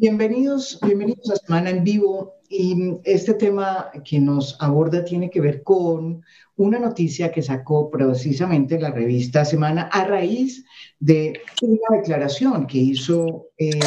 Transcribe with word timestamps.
Bienvenidos, 0.00 0.78
bienvenidos 0.80 1.30
a 1.30 1.36
Semana 1.36 1.68
en 1.68 1.84
Vivo. 1.84 2.36
Y 2.48 2.94
este 3.04 3.34
tema 3.34 3.90
que 4.02 4.18
nos 4.18 4.56
aborda 4.58 5.04
tiene 5.04 5.28
que 5.28 5.42
ver 5.42 5.62
con 5.62 6.24
una 6.56 6.78
noticia 6.78 7.30
que 7.30 7.42
sacó 7.42 7.90
precisamente 7.90 8.80
la 8.80 8.92
revista 8.92 9.44
Semana 9.44 9.90
a 9.92 10.06
raíz 10.06 10.64
de 10.98 11.42
una 11.60 11.98
declaración 11.98 12.66
que 12.66 12.78
hizo 12.78 13.48
eh, 13.58 13.78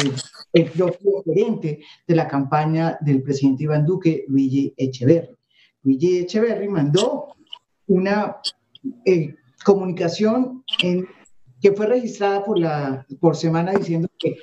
el 0.52 0.70
propio 0.70 1.24
gerente 1.24 1.80
de 2.06 2.14
la 2.14 2.28
campaña 2.28 2.96
del 3.00 3.20
presidente 3.20 3.64
Iván 3.64 3.84
Duque, 3.84 4.24
Luigi 4.28 4.72
Echeverri. 4.76 5.34
Luigi 5.82 6.18
Echeverri 6.18 6.68
mandó 6.68 7.34
una 7.88 8.36
eh, 9.04 9.34
comunicación 9.64 10.62
en 10.80 11.08
que 11.64 11.72
fue 11.72 11.86
registrada 11.86 12.44
por, 12.44 12.58
la, 12.58 13.06
por 13.18 13.34
semana 13.34 13.72
diciendo 13.72 14.06
que 14.18 14.36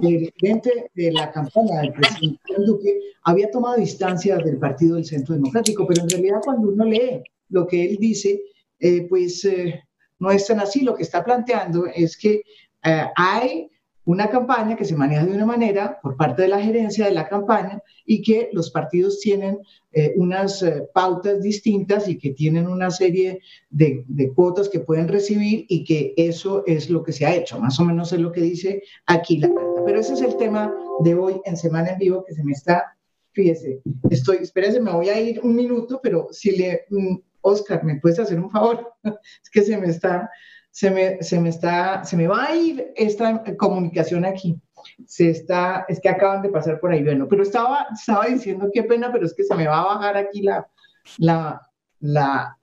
el 0.00 0.32
presidente 0.32 0.92
de 0.94 1.10
la 1.10 1.32
campaña 1.32 1.80
del 1.80 1.92
presidente 1.92 2.38
Duque 2.64 3.00
había 3.24 3.50
tomado 3.50 3.78
distancia 3.78 4.36
del 4.36 4.58
Partido 4.58 4.94
del 4.94 5.04
Centro 5.04 5.34
Democrático, 5.34 5.84
pero 5.88 6.04
en 6.04 6.08
realidad 6.08 6.38
cuando 6.44 6.68
uno 6.68 6.84
lee 6.84 7.20
lo 7.48 7.66
que 7.66 7.84
él 7.84 7.96
dice, 7.98 8.40
eh, 8.78 9.08
pues 9.08 9.44
eh, 9.44 9.82
no 10.20 10.30
es 10.30 10.46
tan 10.46 10.60
así. 10.60 10.82
Lo 10.82 10.94
que 10.94 11.02
está 11.02 11.24
planteando 11.24 11.86
es 11.86 12.16
que 12.16 12.42
eh, 12.84 13.06
hay 13.16 13.68
una 14.08 14.30
campaña 14.30 14.74
que 14.74 14.86
se 14.86 14.96
maneja 14.96 15.26
de 15.26 15.34
una 15.34 15.44
manera 15.44 16.00
por 16.00 16.16
parte 16.16 16.40
de 16.40 16.48
la 16.48 16.62
gerencia 16.62 17.04
de 17.04 17.12
la 17.12 17.28
campaña 17.28 17.82
y 18.06 18.22
que 18.22 18.48
los 18.54 18.70
partidos 18.70 19.20
tienen 19.20 19.58
eh, 19.92 20.14
unas 20.16 20.62
eh, 20.62 20.88
pautas 20.94 21.42
distintas 21.42 22.08
y 22.08 22.16
que 22.16 22.30
tienen 22.30 22.68
una 22.68 22.90
serie 22.90 23.40
de, 23.68 24.04
de, 24.08 24.32
cuotas 24.32 24.70
que 24.70 24.80
pueden 24.80 25.08
recibir 25.08 25.66
y 25.68 25.84
que 25.84 26.14
eso 26.16 26.62
es 26.66 26.88
lo 26.88 27.02
que 27.02 27.12
se 27.12 27.26
ha 27.26 27.34
hecho. 27.34 27.60
Más 27.60 27.78
o 27.80 27.84
menos 27.84 28.10
es 28.14 28.20
lo 28.20 28.32
que 28.32 28.40
dice 28.40 28.82
aquí 29.04 29.36
la 29.36 29.48
carta. 29.48 29.82
Pero 29.84 30.00
ese 30.00 30.14
es 30.14 30.22
el 30.22 30.38
tema 30.38 30.74
de 31.04 31.14
hoy 31.14 31.42
en 31.44 31.58
Semana 31.58 31.90
en 31.90 31.98
Vivo 31.98 32.24
que 32.26 32.32
se 32.32 32.42
me 32.42 32.52
está, 32.52 32.96
fíjese, 33.32 33.82
estoy, 34.08 34.38
espérese, 34.38 34.80
me 34.80 34.92
voy 34.92 35.10
a 35.10 35.20
ir 35.20 35.38
un 35.42 35.54
minuto, 35.54 36.00
pero 36.02 36.28
si 36.30 36.56
le, 36.56 36.86
mm, 36.88 37.16
Oscar, 37.42 37.84
¿me 37.84 38.00
puedes 38.00 38.18
hacer 38.18 38.40
un 38.40 38.50
favor? 38.50 38.90
es 39.04 39.50
que 39.52 39.60
se 39.60 39.76
me 39.76 39.88
está 39.88 40.30
se 40.78 40.92
me, 40.92 41.20
se 41.24 41.40
me 41.40 41.48
está, 41.48 42.04
se 42.04 42.16
me 42.16 42.28
va 42.28 42.44
a 42.44 42.54
ir 42.54 42.92
esta 42.94 43.42
comunicación 43.56 44.24
aquí. 44.24 44.62
Se 45.06 45.28
está, 45.28 45.84
es 45.88 45.98
que 45.98 46.08
acaban 46.08 46.40
de 46.40 46.50
pasar 46.50 46.78
por 46.78 46.92
ahí, 46.92 47.02
bueno, 47.02 47.26
pero 47.26 47.42
estaba, 47.42 47.88
estaba 47.92 48.26
diciendo 48.26 48.70
qué 48.72 48.84
pena, 48.84 49.10
pero 49.10 49.26
es 49.26 49.34
que 49.34 49.42
se 49.42 49.56
me 49.56 49.66
va 49.66 49.80
a 49.80 49.94
bajar 49.96 50.16
aquí 50.16 50.40
la, 50.40 50.70
la, 51.16 51.60
la, 51.98 52.56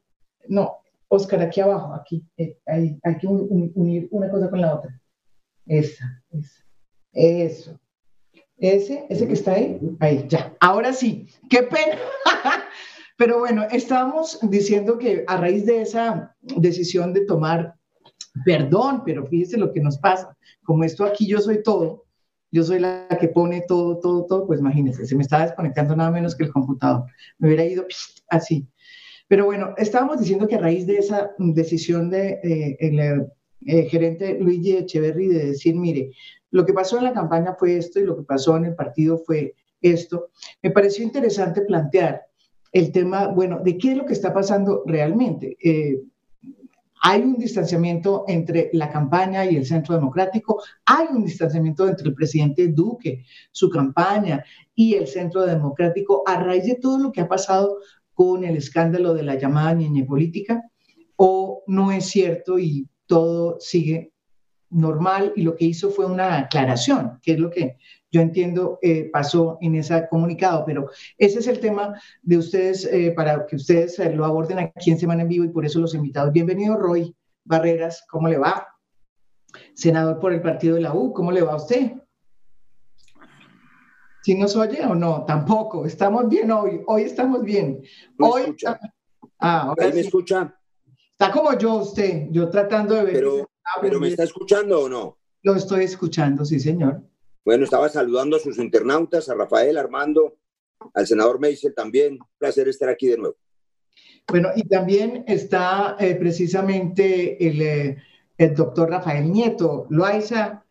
no, 0.48 0.78
Oscar, 1.10 1.42
aquí 1.42 1.60
abajo, 1.60 1.94
aquí, 1.94 2.26
eh, 2.38 2.58
hay, 2.66 2.98
hay, 3.04 3.18
que 3.18 3.28
unir 3.28 4.08
una 4.12 4.30
cosa 4.30 4.50
con 4.50 4.62
la 4.62 4.76
otra. 4.76 4.98
Esa, 5.66 6.24
esa, 6.32 6.64
eso. 7.12 7.78
Ese, 8.58 9.08
ese 9.10 9.28
que 9.28 9.34
está 9.34 9.56
ahí, 9.56 9.78
ahí, 10.00 10.26
ya. 10.30 10.56
Ahora 10.62 10.94
sí, 10.94 11.28
qué 11.50 11.64
pena. 11.64 11.98
Pero 13.18 13.40
bueno, 13.40 13.64
estábamos 13.72 14.40
diciendo 14.42 14.98
que 14.98 15.26
a 15.28 15.36
raíz 15.36 15.66
de 15.66 15.82
esa 15.82 16.34
decisión 16.40 17.12
de 17.12 17.26
tomar 17.26 17.76
Perdón, 18.44 19.04
pero 19.06 19.26
fíjese 19.26 19.58
lo 19.58 19.72
que 19.72 19.80
nos 19.80 19.98
pasa. 19.98 20.36
Como 20.64 20.84
esto 20.84 21.06
aquí 21.06 21.28
yo 21.28 21.40
soy 21.40 21.64
todo, 21.64 22.06
yo 22.52 22.64
soy 22.64 22.80
la 22.80 23.08
que 23.20 23.30
pone 23.30 23.64
todo, 23.68 24.00
todo, 24.00 24.26
todo, 24.26 24.48
pues 24.48 24.60
imagínense, 24.60 25.06
se 25.06 25.16
me 25.16 25.24
estaba 25.24 25.44
desconectando 25.44 25.96
nada 25.96 26.12
menos 26.12 26.36
que 26.36 26.44
el 26.44 26.52
computador. 26.52 27.06
Me 27.38 27.48
hubiera 27.48 27.66
ido 27.66 27.86
así. 28.30 28.68
Pero 29.28 29.46
bueno, 29.46 29.74
estábamos 29.78 30.20
diciendo 30.20 30.48
que 30.48 30.56
a 30.56 30.60
raíz 30.60 30.86
de 30.86 30.98
esa 30.98 31.32
decisión 31.38 32.10
de 32.10 32.40
eh, 32.44 32.78
el 32.80 33.00
eh, 33.66 33.90
gerente 33.90 34.38
Luigi 34.40 34.78
Echeverry 34.78 35.28
de 35.28 35.46
decir, 35.48 35.76
mire, 35.76 36.12
lo 36.52 36.66
que 36.66 36.74
pasó 36.74 36.98
en 36.98 37.06
la 37.06 37.14
campaña 37.14 37.56
fue 37.58 37.78
esto 37.78 38.00
y 38.00 38.06
lo 38.06 38.16
que 38.16 38.24
pasó 38.24 38.56
en 38.56 38.66
el 38.66 38.76
partido 38.76 39.18
fue 39.18 39.56
esto, 39.82 40.30
me 40.62 40.72
pareció 40.72 41.04
interesante 41.04 41.62
plantear 41.62 42.22
el 42.72 42.92
tema, 42.92 43.28
bueno, 43.28 43.60
de 43.64 43.78
qué 43.78 43.92
es 43.92 43.98
lo 43.98 44.06
que 44.06 44.14
está 44.14 44.34
pasando 44.34 44.84
realmente. 44.86 45.58
Eh, 45.64 46.02
hay 47.08 47.22
un 47.22 47.38
distanciamiento 47.38 48.26
entre 48.28 48.72
la 48.74 48.90
campaña 48.90 49.46
y 49.46 49.56
el 49.56 49.66
centro 49.68 49.94
democrático, 49.94 50.64
hay 50.86 51.06
un 51.12 51.24
distanciamiento 51.24 51.88
entre 51.88 52.08
el 52.08 52.16
presidente 52.16 52.70
Duque, 52.70 53.24
su 53.52 53.70
campaña 53.70 54.44
y 54.74 54.96
el 54.96 55.06
centro 55.06 55.46
democrático. 55.46 56.24
A 56.26 56.42
raíz 56.42 56.66
de 56.66 56.80
todo 56.82 56.98
lo 56.98 57.12
que 57.12 57.22
ha 57.22 57.28
pasado 57.28 57.78
con 58.16 58.44
el 58.44 58.56
escándalo 58.56 59.14
de 59.14 59.22
la 59.22 59.36
llamada 59.36 59.76
niña 59.76 60.04
política, 60.04 60.64
o 61.16 61.62
no 61.68 61.92
es 61.92 62.08
cierto 62.08 62.58
y 62.58 62.90
todo 63.06 63.58
sigue 63.60 64.12
normal 64.72 65.32
y 65.36 65.44
lo 65.44 65.56
que 65.56 65.66
hizo 65.66 65.92
fue 65.92 66.08
una 66.08 66.40
aclaración, 66.40 67.20
que 67.22 67.34
es 67.34 67.40
lo 67.40 67.52
que 67.52 67.78
yo 68.16 68.22
entiendo 68.22 68.80
eh, 68.82 69.10
pasó 69.12 69.58
en 69.60 69.76
ese 69.76 70.08
comunicado, 70.10 70.64
pero 70.66 70.90
ese 71.18 71.40
es 71.40 71.48
el 71.48 71.60
tema 71.60 72.02
de 72.22 72.38
ustedes, 72.38 72.86
eh, 72.86 73.12
para 73.12 73.46
que 73.46 73.58
ustedes 73.58 74.00
eh, 74.00 74.14
lo 74.14 74.24
aborden 74.24 74.58
aquí 74.58 74.92
en 74.92 74.98
Semana 74.98 75.24
en 75.24 75.28
Vivo 75.28 75.44
y 75.44 75.50
por 75.50 75.66
eso 75.66 75.82
los 75.82 75.94
invitados. 75.94 76.32
Bienvenido, 76.32 76.78
Roy 76.78 77.14
Barreras, 77.44 78.06
¿cómo 78.10 78.30
le 78.30 78.38
va? 78.38 78.70
Senador 79.74 80.22
por 80.22 80.32
el 80.32 80.42
partido 80.42 80.76
de 80.76 80.82
la 80.82 80.94
U, 80.94 81.12
¿cómo 81.12 81.30
le 81.30 81.42
va 81.42 81.54
a 81.54 81.58
usted? 81.58 81.92
¿Sí 84.24 84.34
nos 84.34 84.56
oye 84.56 84.86
o 84.86 84.96
no? 84.96 85.26
Tampoco, 85.26 85.86
estamos 85.86 86.30
bien 86.30 86.50
hoy, 86.52 86.84
hoy 86.88 87.02
estamos 87.02 87.44
bien. 87.44 87.82
hoy 88.18 88.44
escucha. 88.44 88.80
Ah, 89.40 89.64
ahora 89.64 89.90
me 89.90 90.00
escucha? 90.00 90.58
Está 91.12 91.32
como 91.32 91.58
yo 91.58 91.76
usted, 91.76 92.28
yo 92.32 92.50
tratando 92.50 92.96
de 92.96 93.04
ver. 93.04 93.14
Pero, 93.16 93.50
pero 93.82 94.00
¿me 94.00 94.08
está 94.08 94.24
escuchando 94.24 94.84
o 94.84 94.88
no? 94.88 95.18
Lo 95.44 95.56
estoy 95.56 95.84
escuchando, 95.84 96.46
sí, 96.46 96.62
señor. 96.62 97.04
Bueno, 97.46 97.64
estaba 97.64 97.88
saludando 97.90 98.38
a 98.38 98.40
sus 98.40 98.58
internautas, 98.58 99.30
a 99.30 99.36
Rafael, 99.36 99.78
Armando, 99.78 100.34
al 100.96 101.06
senador 101.06 101.40
Meisel 101.40 101.76
también. 101.76 102.14
Un 102.14 102.28
placer 102.40 102.68
estar 102.68 102.90
aquí 102.90 103.06
de 103.06 103.20
nuevo. 103.20 103.36
Bueno, 104.28 104.50
y 104.56 104.64
también 104.64 105.24
está 105.28 105.96
eh, 106.00 106.16
precisamente 106.16 107.48
el, 107.48 107.62
eh, 107.62 107.98
el, 108.40 108.56
doctor 108.56 108.90
Rafael 108.90 109.32
Nieto 109.32 109.86
Loaiza, 109.92 110.64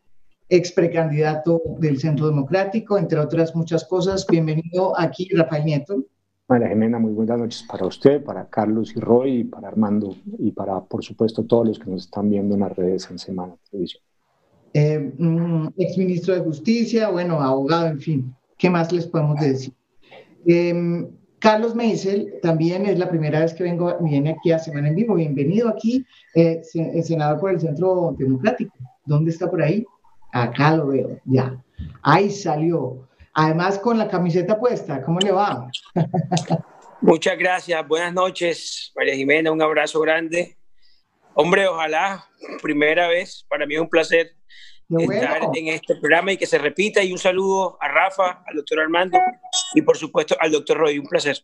ex 0.49 0.73
precandidato 0.73 1.63
del 1.79 2.01
Centro 2.01 2.27
Democrático, 2.27 2.99
entre 2.99 3.21
otras 3.21 3.55
muchas 3.55 3.85
cosas. 3.85 4.27
Bienvenido 4.27 4.99
aquí, 4.99 5.29
Rafael 5.33 5.65
Nieto. 5.65 6.05
María 6.49 6.69
Jimena, 6.69 6.99
muy 6.99 7.13
buenas 7.13 7.39
noches 7.39 7.65
para 7.69 7.87
usted, 7.87 8.25
para 8.25 8.51
Carlos 8.51 8.93
y 8.97 8.99
Roy, 8.99 9.45
para 9.45 9.69
Armando 9.69 10.17
y 10.41 10.51
para, 10.51 10.81
por 10.81 11.05
supuesto, 11.05 11.45
todos 11.45 11.69
los 11.69 11.79
que 11.79 11.89
nos 11.89 12.07
están 12.07 12.29
viendo 12.29 12.57
en 12.57 12.63
las 12.63 12.77
redes 12.77 13.09
en 13.09 13.21
Semana 13.21 13.55
Televisión 13.71 14.03
eh, 14.75 15.13
ex 15.79 15.97
ministro 15.97 16.35
de 16.35 16.41
Justicia, 16.41 17.09
bueno, 17.09 17.41
abogado, 17.41 17.87
en 17.87 18.01
fin, 18.01 18.35
¿qué 18.59 18.69
más 18.69 18.93
les 18.93 19.07
podemos 19.07 19.41
decir? 19.41 19.73
Em, 20.47 21.09
Carlos 21.39 21.75
Meisel, 21.75 22.35
también 22.43 22.87
es 22.87 22.99
la 22.99 23.09
primera 23.09 23.41
vez 23.41 23.55
que 23.55 23.65
vengo, 23.65 23.97
viene 24.01 24.31
aquí 24.31 24.51
a 24.51 24.59
Semana 24.59 24.89
en 24.89 24.97
Vivo. 24.97 25.15
Bienvenido 25.15 25.69
aquí, 25.69 26.05
eh, 26.35 26.63
senador 27.03 27.39
por 27.39 27.51
el 27.51 27.61
Centro 27.61 28.17
Democrático. 28.19 28.75
¿Dónde 29.05 29.31
está 29.31 29.51
por 29.51 29.63
ahí? 29.63 29.85
Acá 30.33 30.75
lo 30.77 30.89
veo, 30.89 31.21
ya. 31.27 31.63
Ahí 32.03 32.31
salió. 32.31 33.07
Además 33.35 33.79
con 33.79 33.99
la 33.99 34.09
camiseta 34.09 34.59
puesta, 34.59 35.03
¿cómo 35.03 35.21
le 35.21 35.33
va? 35.33 35.71
Muchas 37.01 37.39
gracias, 37.39 37.87
buenas 37.87 38.15
noches, 38.15 38.93
María 38.97 39.15
Jimena, 39.15 39.53
un 39.53 39.61
abrazo 39.61 40.01
grande. 40.01 40.57
Hombre, 41.35 41.67
ojalá, 41.67 42.25
primera 42.63 43.09
vez, 43.09 43.45
para 43.49 43.67
mí 43.67 43.75
es 43.75 43.81
un 43.81 43.89
placer 43.89 44.37
estar 44.89 45.51
en 45.55 45.69
este 45.69 45.97
programa 45.97 46.33
y 46.33 46.37
que 46.37 46.47
se 46.47 46.59
repita. 46.59 47.03
Y 47.03 47.13
un 47.13 47.19
saludo 47.19 47.77
a 47.81 47.89
Rafa, 47.89 48.45
al 48.47 48.57
doctor 48.57 48.81
Armando 48.81 49.19
y 49.75 49.83
por 49.83 49.97
supuesto 49.97 50.37
al 50.39 50.53
doctor 50.53 50.79
Roy. 50.79 50.99
Un 50.99 51.07
placer. 51.07 51.39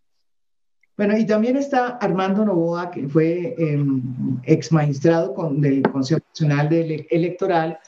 Bueno, 0.97 1.17
y 1.17 1.27
también 1.27 1.57
está 1.57 1.97
Armando 1.97 2.45
Novoa, 2.45 2.91
que 2.91 3.09
fue 3.09 3.55
eh, 3.59 3.85
ex 4.45 4.71
magistrado 4.71 5.35
con, 5.35 5.61
del 5.61 5.83
Consejo 5.83 6.21
Nacional 6.29 6.69
de 6.69 7.07
Electoral 7.11 7.79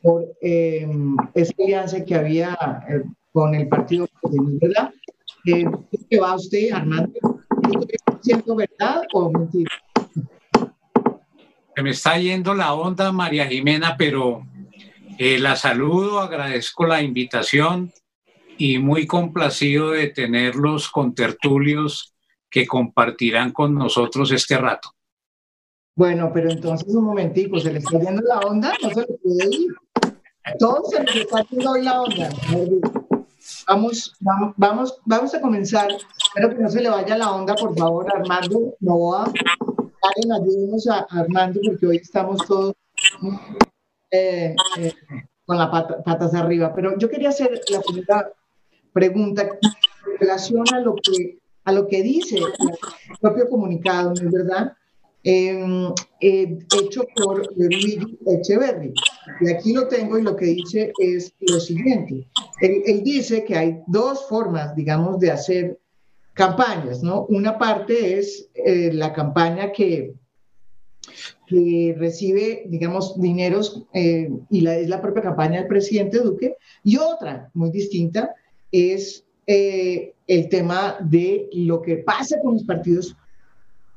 por 0.00 0.24
eh, 0.40 0.86
esa 1.34 1.52
alianza 1.58 2.04
que 2.04 2.14
había 2.14 2.56
eh, 2.88 3.02
con 3.32 3.54
el 3.54 3.68
partido, 3.68 4.06
¿verdad? 4.60 4.90
¿Qué 5.44 6.20
va 6.20 6.36
usted, 6.36 6.70
Armando? 6.72 7.12
¿Estoy 7.64 8.16
diciendo 8.22 8.54
verdad 8.54 9.02
o 9.12 9.30
mentira? 9.30 9.70
Se 11.74 11.82
me 11.82 11.90
está 11.90 12.18
yendo 12.18 12.54
la 12.54 12.74
onda, 12.74 13.12
María 13.12 13.46
Jimena, 13.46 13.96
pero 13.96 14.46
eh, 15.18 15.38
la 15.38 15.56
saludo, 15.56 16.20
agradezco 16.20 16.86
la 16.86 17.00
invitación 17.00 17.92
y 18.58 18.78
muy 18.78 19.06
complacido 19.06 19.92
de 19.92 20.08
tenerlos 20.08 20.90
con 20.90 21.14
tertulios 21.14 22.14
que 22.50 22.66
compartirán 22.66 23.52
con 23.52 23.74
nosotros 23.74 24.30
este 24.32 24.58
rato. 24.58 24.90
Bueno, 25.96 26.30
pero 26.32 26.50
entonces 26.50 26.94
un 26.94 27.04
momentico, 27.04 27.58
¿se 27.58 27.72
le 27.72 27.78
está 27.78 27.98
yendo 27.98 28.22
la 28.22 28.38
onda? 28.40 28.74
No 28.82 28.90
se 28.90 29.00
le 29.00 29.06
puede 29.06 29.56
ir. 29.56 29.74
Todos 30.58 30.90
se 30.90 31.02
les 31.02 31.16
está 31.16 31.42
yendo 31.50 31.74
la 31.76 32.02
onda. 32.02 32.28
Vamos, 33.66 34.14
vamos, 34.20 34.54
vamos, 34.56 35.00
vamos 35.04 35.34
a 35.34 35.40
comenzar. 35.40 35.88
Espero 35.90 36.50
que 36.50 36.62
no 36.62 36.68
se 36.68 36.82
le 36.82 36.90
vaya 36.90 37.16
la 37.16 37.32
onda, 37.32 37.54
por 37.54 37.76
favor, 37.76 38.06
Armando 38.14 38.74
Novoa. 38.80 39.32
Karen, 40.02 40.32
a 40.90 41.06
Armando 41.10 41.60
porque 41.64 41.86
hoy 41.86 41.96
estamos 41.96 42.44
todos 42.46 42.74
eh, 44.10 44.54
eh, 44.78 44.92
con 45.46 45.58
las 45.58 45.68
patas 46.04 46.34
arriba. 46.34 46.74
Pero 46.74 46.98
yo 46.98 47.08
quería 47.08 47.30
hacer 47.30 47.60
la 47.70 47.80
primera 47.80 48.32
pregunta 48.92 49.42
en 49.42 50.18
relación 50.18 50.64
a 50.74 50.80
lo 50.80 50.94
que, 50.96 51.38
a 51.64 51.72
lo 51.72 51.86
que 51.86 52.02
dice 52.02 52.38
el 52.38 53.18
propio 53.20 53.48
comunicado, 53.48 54.12
¿no 54.14 54.28
es 54.28 54.32
verdad? 54.32 54.72
Em, 55.24 55.92
eh, 56.20 56.58
hecho 56.80 57.04
por 57.14 57.56
Luigi 57.56 58.18
Echeverry. 58.26 58.92
Y 59.40 59.50
aquí 59.50 59.72
lo 59.72 59.86
tengo 59.86 60.18
y 60.18 60.22
lo 60.22 60.34
que 60.34 60.46
dice 60.46 60.92
es 60.98 61.32
lo 61.40 61.60
siguiente. 61.60 62.26
Él, 62.60 63.02
dice 63.04 63.44
que 63.44 63.56
hay 63.56 63.80
dos 63.86 64.28
formas, 64.28 64.74
digamos, 64.74 65.20
de 65.20 65.30
hacer 65.30 65.78
campañas, 66.32 67.02
¿no? 67.02 67.26
Una 67.26 67.58
parte 67.58 68.18
es 68.18 68.48
eh, 68.54 68.90
la 68.92 69.12
campaña 69.12 69.72
que, 69.72 70.14
recibe, 71.48 72.64
digamos, 72.68 73.20
dineros 73.20 73.84
eh, 73.92 74.30
y 74.48 74.62
la, 74.62 74.76
es 74.76 74.88
la 74.88 75.02
propia 75.02 75.22
campaña 75.22 75.58
del 75.58 75.68
presidente 75.68 76.18
Duque. 76.18 76.56
Y 76.82 76.96
otra, 76.96 77.50
muy 77.52 77.70
distinta, 77.70 78.34
es 78.70 79.24
el 79.44 80.48
tema 80.48 80.96
de 81.00 81.50
lo 81.52 81.82
que 81.82 81.96
pasa 81.96 82.40
con 82.40 82.54
los 82.54 82.62
partidos 82.62 83.16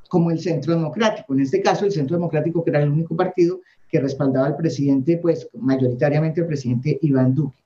como 0.08 0.30
el 0.30 0.40
Centro 0.40 0.74
Democrático. 0.74 1.34
En 1.34 1.40
este 1.40 1.62
caso, 1.62 1.84
el 1.84 1.92
Centro 1.92 2.16
Democrático, 2.16 2.62
que 2.64 2.70
era 2.70 2.82
el 2.82 2.90
único 2.90 3.16
partido 3.16 3.60
que 3.88 4.00
respaldaba 4.00 4.46
al 4.46 4.56
presidente, 4.56 5.18
pues 5.18 5.48
mayoritariamente 5.54 6.40
el 6.40 6.46
presidente 6.46 6.98
Iván 7.02 7.34
Duque. 7.34 7.58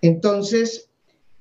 Entonces, 0.00 0.88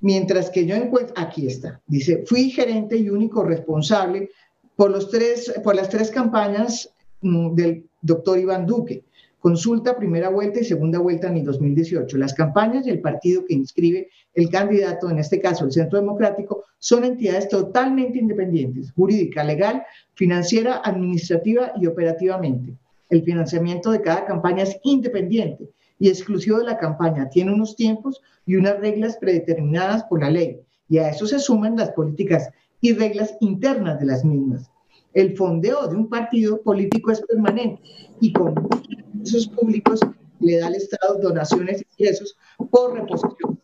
mientras 0.01 0.49
que 0.49 0.65
yo 0.65 0.75
encuentro, 0.75 1.13
aquí 1.17 1.47
está, 1.47 1.81
dice, 1.87 2.23
fui 2.25 2.49
gerente 2.49 2.97
y 2.97 3.09
único 3.09 3.43
responsable 3.43 4.29
por, 4.75 4.91
los 4.91 5.09
tres, 5.09 5.53
por 5.63 5.75
las 5.75 5.89
tres 5.89 6.11
campañas 6.11 6.93
mm, 7.21 7.55
del 7.55 7.85
doctor 8.01 8.37
Iván 8.39 8.65
Duque. 8.65 9.03
Consulta 9.39 9.95
primera 9.95 10.29
vuelta 10.29 10.59
y 10.59 10.63
segunda 10.63 10.97
vuelta 10.97 11.27
en 11.27 11.37
el 11.37 11.45
2018. 11.45 12.17
Las 12.17 12.33
campañas 12.33 12.87
y 12.87 12.89
el 12.89 12.99
partido 12.99 13.45
que 13.45 13.53
inscribe 13.53 14.09
el 14.33 14.49
candidato, 14.49 15.09
en 15.09 15.19
este 15.19 15.39
caso 15.39 15.65
el 15.65 15.71
Centro 15.71 15.99
Democrático, 15.99 16.63
son 16.79 17.03
entidades 17.03 17.47
totalmente 17.47 18.17
independientes, 18.17 18.91
jurídica, 18.91 19.43
legal, 19.43 19.83
financiera, 20.15 20.81
administrativa 20.83 21.73
y 21.79 21.85
operativamente. 21.85 22.73
El 23.09 23.23
financiamiento 23.23 23.91
de 23.91 24.01
cada 24.01 24.25
campaña 24.25 24.63
es 24.63 24.79
independiente 24.83 25.69
y 25.99 26.09
exclusivo 26.09 26.59
de 26.59 26.65
la 26.65 26.77
campaña. 26.77 27.29
Tiene 27.29 27.53
unos 27.53 27.75
tiempos 27.75 28.21
y 28.45 28.55
unas 28.55 28.79
reglas 28.79 29.17
predeterminadas 29.17 30.03
por 30.05 30.21
la 30.21 30.29
ley. 30.29 30.59
Y 30.89 30.97
a 30.97 31.09
eso 31.09 31.25
se 31.25 31.39
suman 31.39 31.75
las 31.75 31.91
políticas 31.91 32.49
y 32.81 32.93
reglas 32.93 33.35
internas 33.39 33.99
de 33.99 34.05
las 34.05 34.23
mismas. 34.23 34.69
El 35.13 35.35
fondeo 35.35 35.87
de 35.87 35.95
un 35.95 36.09
partido 36.09 36.61
político 36.61 37.11
es 37.11 37.21
permanente 37.21 37.81
y 38.19 38.33
con 38.33 38.55
recursos 38.55 39.47
públicos 39.47 39.99
le 40.39 40.57
da 40.57 40.67
al 40.67 40.75
Estado 40.75 41.19
donaciones 41.19 41.81
y 41.81 42.03
ingresos 42.03 42.37
por 42.69 42.93
reposición 42.93 43.57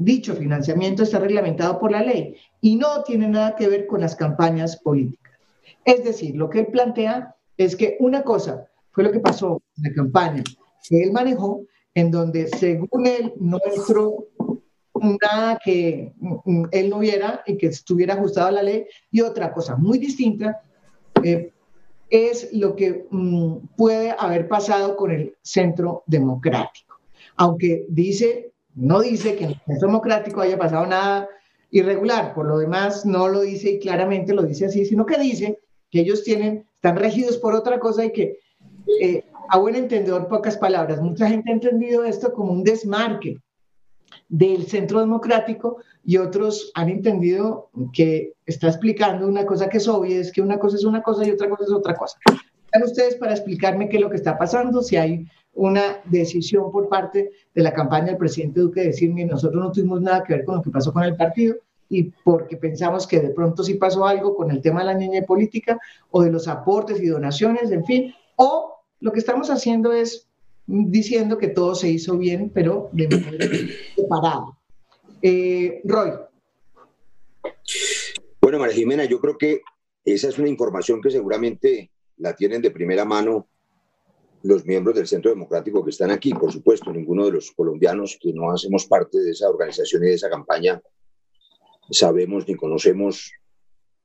Dicho 0.00 0.36
financiamiento 0.36 1.02
está 1.02 1.18
reglamentado 1.18 1.80
por 1.80 1.90
la 1.90 2.04
ley 2.04 2.36
y 2.60 2.76
no 2.76 3.02
tiene 3.02 3.26
nada 3.26 3.56
que 3.56 3.68
ver 3.68 3.88
con 3.88 4.00
las 4.00 4.14
campañas 4.14 4.76
políticas. 4.76 5.32
Es 5.84 6.04
decir, 6.04 6.36
lo 6.36 6.48
que 6.48 6.60
él 6.60 6.66
plantea 6.68 7.34
es 7.56 7.74
que 7.74 7.96
una 7.98 8.22
cosa 8.22 8.68
fue 8.92 9.02
lo 9.02 9.10
que 9.10 9.18
pasó 9.18 9.60
en 9.76 9.82
la 9.82 9.92
campaña 9.94 10.44
que 10.88 11.02
él 11.02 11.12
manejó, 11.12 11.64
en 11.94 12.10
donde 12.10 12.48
según 12.48 13.06
él 13.06 13.32
no 13.40 13.58
entró 13.64 14.26
nada 15.20 15.58
que 15.64 16.12
mm, 16.18 16.64
él 16.72 16.90
no 16.90 16.98
viera 16.98 17.42
y 17.46 17.56
que 17.56 17.66
estuviera 17.66 18.14
ajustado 18.14 18.48
a 18.48 18.52
la 18.52 18.62
ley, 18.62 18.86
y 19.10 19.20
otra 19.20 19.52
cosa 19.52 19.76
muy 19.76 19.98
distinta 19.98 20.60
eh, 21.22 21.52
es 22.10 22.52
lo 22.52 22.74
que 22.74 23.06
mm, 23.10 23.56
puede 23.76 24.14
haber 24.18 24.48
pasado 24.48 24.96
con 24.96 25.10
el 25.10 25.36
centro 25.42 26.02
democrático. 26.06 27.00
Aunque 27.36 27.86
dice, 27.88 28.52
no 28.74 29.00
dice 29.00 29.36
que 29.36 29.44
en 29.44 29.50
el 29.50 29.60
centro 29.66 29.88
democrático 29.88 30.40
haya 30.40 30.58
pasado 30.58 30.86
nada 30.86 31.28
irregular, 31.70 32.34
por 32.34 32.46
lo 32.46 32.58
demás 32.58 33.04
no 33.04 33.28
lo 33.28 33.42
dice 33.42 33.72
y 33.72 33.78
claramente 33.78 34.32
lo 34.32 34.42
dice 34.42 34.66
así, 34.66 34.86
sino 34.86 35.04
que 35.04 35.18
dice 35.18 35.58
que 35.90 36.00
ellos 36.00 36.24
tienen, 36.24 36.66
están 36.74 36.96
regidos 36.96 37.36
por 37.36 37.54
otra 37.54 37.78
cosa 37.78 38.04
y 38.04 38.12
que, 38.12 38.38
eh, 39.00 39.24
a 39.48 39.58
buen 39.58 39.74
entendedor, 39.74 40.28
pocas 40.28 40.56
palabras, 40.56 41.00
mucha 41.00 41.28
gente 41.28 41.50
ha 41.50 41.54
entendido 41.54 42.04
esto 42.04 42.32
como 42.32 42.52
un 42.52 42.64
desmarque 42.64 43.38
del 44.28 44.66
centro 44.66 45.00
democrático 45.00 45.78
y 46.04 46.18
otros 46.18 46.70
han 46.74 46.88
entendido 46.88 47.70
que 47.92 48.34
está 48.46 48.68
explicando 48.68 49.26
una 49.26 49.46
cosa 49.46 49.68
que 49.68 49.78
es 49.78 49.88
obvia, 49.88 50.20
es 50.20 50.32
que 50.32 50.42
una 50.42 50.58
cosa 50.58 50.76
es 50.76 50.84
una 50.84 51.02
cosa 51.02 51.26
y 51.26 51.30
otra 51.30 51.48
cosa 51.48 51.64
es 51.64 51.70
otra 51.70 51.94
cosa. 51.94 52.18
Están 52.26 52.82
ustedes 52.82 53.16
para 53.16 53.32
explicarme 53.32 53.88
qué 53.88 53.96
es 53.96 54.02
lo 54.02 54.10
que 54.10 54.16
está 54.16 54.36
pasando, 54.36 54.82
si 54.82 54.96
hay 54.96 55.26
una 55.54 56.00
decisión 56.04 56.70
por 56.70 56.88
parte 56.88 57.30
de 57.54 57.62
la 57.62 57.72
campaña 57.72 58.06
del 58.06 58.16
presidente 58.18 58.60
Duque 58.60 58.80
de 58.80 58.86
decirme 58.88 59.24
nosotros 59.24 59.62
no 59.62 59.72
tuvimos 59.72 60.00
nada 60.00 60.22
que 60.22 60.34
ver 60.34 60.44
con 60.44 60.56
lo 60.56 60.62
que 60.62 60.70
pasó 60.70 60.92
con 60.92 61.02
el 61.02 61.16
partido 61.16 61.56
y 61.88 62.04
porque 62.22 62.56
pensamos 62.56 63.06
que 63.06 63.20
de 63.20 63.30
pronto 63.30 63.64
sí 63.64 63.74
pasó 63.74 64.06
algo 64.06 64.36
con 64.36 64.50
el 64.50 64.60
tema 64.60 64.80
de 64.80 64.86
la 64.86 64.94
niña 64.94 65.22
política 65.22 65.78
o 66.10 66.22
de 66.22 66.30
los 66.30 66.46
aportes 66.46 67.00
y 67.00 67.06
donaciones, 67.06 67.70
en 67.70 67.84
fin, 67.84 68.14
o 68.36 68.77
lo 69.00 69.12
que 69.12 69.18
estamos 69.18 69.50
haciendo 69.50 69.92
es 69.92 70.28
diciendo 70.66 71.38
que 71.38 71.48
todo 71.48 71.74
se 71.74 71.88
hizo 71.88 72.18
bien, 72.18 72.50
pero 72.50 72.90
de 72.92 73.08
manera 73.08 73.46
separada. 73.96 74.58
Eh, 75.22 75.80
Roy. 75.84 76.12
Bueno, 78.40 78.58
María 78.58 78.76
Jimena, 78.76 79.04
yo 79.04 79.20
creo 79.20 79.36
que 79.38 79.62
esa 80.04 80.28
es 80.28 80.38
una 80.38 80.48
información 80.48 81.00
que 81.00 81.10
seguramente 81.10 81.90
la 82.16 82.34
tienen 82.34 82.62
de 82.62 82.70
primera 82.70 83.04
mano 83.04 83.48
los 84.42 84.64
miembros 84.64 84.96
del 84.96 85.06
Centro 85.06 85.30
Democrático 85.30 85.84
que 85.84 85.90
están 85.90 86.10
aquí. 86.10 86.32
Por 86.32 86.52
supuesto, 86.52 86.92
ninguno 86.92 87.26
de 87.26 87.32
los 87.32 87.50
colombianos 87.52 88.18
que 88.20 88.32
no 88.32 88.50
hacemos 88.50 88.86
parte 88.86 89.18
de 89.18 89.30
esa 89.30 89.48
organización 89.48 90.04
y 90.04 90.08
de 90.08 90.14
esa 90.14 90.30
campaña 90.30 90.80
sabemos 91.90 92.46
ni 92.46 92.54
conocemos 92.54 93.32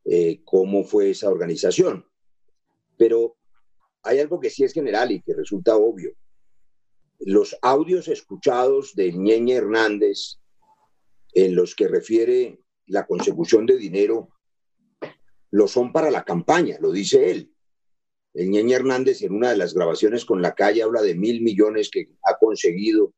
eh, 0.06 0.42
cómo 0.44 0.84
fue 0.84 1.12
esa 1.12 1.30
organización. 1.30 2.06
Pero 2.98 3.36
hay 4.04 4.20
algo 4.20 4.40
que 4.40 4.50
sí 4.50 4.64
es 4.64 4.74
general 4.74 5.12
y 5.12 5.22
que 5.22 5.34
resulta 5.34 5.76
obvio 5.76 6.14
los 7.26 7.58
audios 7.62 8.08
escuchados 8.08 8.96
de 8.96 9.14
Ñeñe 9.14 9.56
Hernández 9.56 10.40
en 11.34 11.56
los 11.56 11.76
que 11.76 11.88
refiere 11.88 12.60
la 12.88 13.06
consecución 13.06 13.66
de 13.66 13.78
dinero 13.78 14.30
lo 15.52 15.68
son 15.68 15.92
para 15.92 16.10
la 16.10 16.24
campaña, 16.24 16.78
lo 16.82 16.92
dice 16.92 17.30
él. 17.32 17.54
El 18.34 18.50
Ñeñe 18.50 18.74
Hernández 18.74 19.22
en 19.22 19.34
una 19.34 19.52
de 19.52 19.58
las 19.58 19.74
grabaciones 19.74 20.26
con 20.26 20.42
la 20.42 20.56
calle 20.56 20.82
habla 20.82 21.02
de 21.02 21.16
mil 21.16 21.42
millones 21.42 21.90
que 21.92 22.10
ha 22.24 22.38
conseguido 22.38 23.14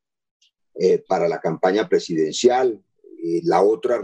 eh, 0.76 1.04
para 1.08 1.28
la 1.28 1.40
campaña 1.40 1.88
presidencial. 1.88 2.82
la 3.44 3.64
otra 3.64 4.02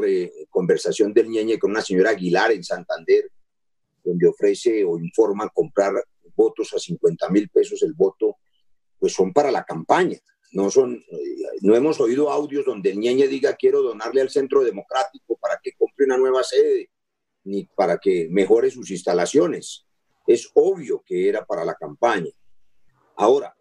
conversación 0.50 1.13
del 1.13 1.27
Ñeñe 1.27 1.59
con 1.59 1.71
una 1.71 1.81
señora 1.81 2.11
Aguilar 2.11 2.53
en 2.53 2.63
Santander, 2.63 3.29
donde 4.03 4.27
ofrece 4.27 4.83
o 4.83 4.97
informa 4.97 5.50
comprar 5.50 5.93
votos 6.35 6.73
a 6.73 6.79
50 6.79 7.29
mil 7.29 7.50
pesos 7.50 7.81
el 7.83 7.93
voto 7.93 8.38
pues 9.00 9.13
son 9.13 9.33
para 9.33 9.50
la 9.51 9.63
campaña. 9.63 10.19
No, 10.51 10.69
son, 10.69 11.03
no 11.61 11.75
hemos 11.75 12.00
oído 12.00 12.29
audios 12.29 12.65
donde 12.65 12.91
el 12.91 13.00
Ñeñe 13.00 13.27
diga 13.27 13.55
quiero 13.55 13.81
donarle 13.81 14.21
al 14.21 14.29
Centro 14.29 14.63
Democrático 14.63 15.38
para 15.38 15.59
que 15.61 15.71
compre 15.73 16.05
una 16.05 16.17
nueva 16.17 16.43
sede, 16.43 16.91
ni 17.45 17.65
para 17.65 17.97
que 17.97 18.27
mejore 18.29 18.69
sus 18.69 18.91
instalaciones. 18.91 19.85
Es 20.27 20.51
obvio 20.53 21.03
que 21.05 21.29
era 21.29 21.43
para 21.45 21.65
la 21.65 21.73
campaña. 21.73 22.29
Ahora, 23.15 23.55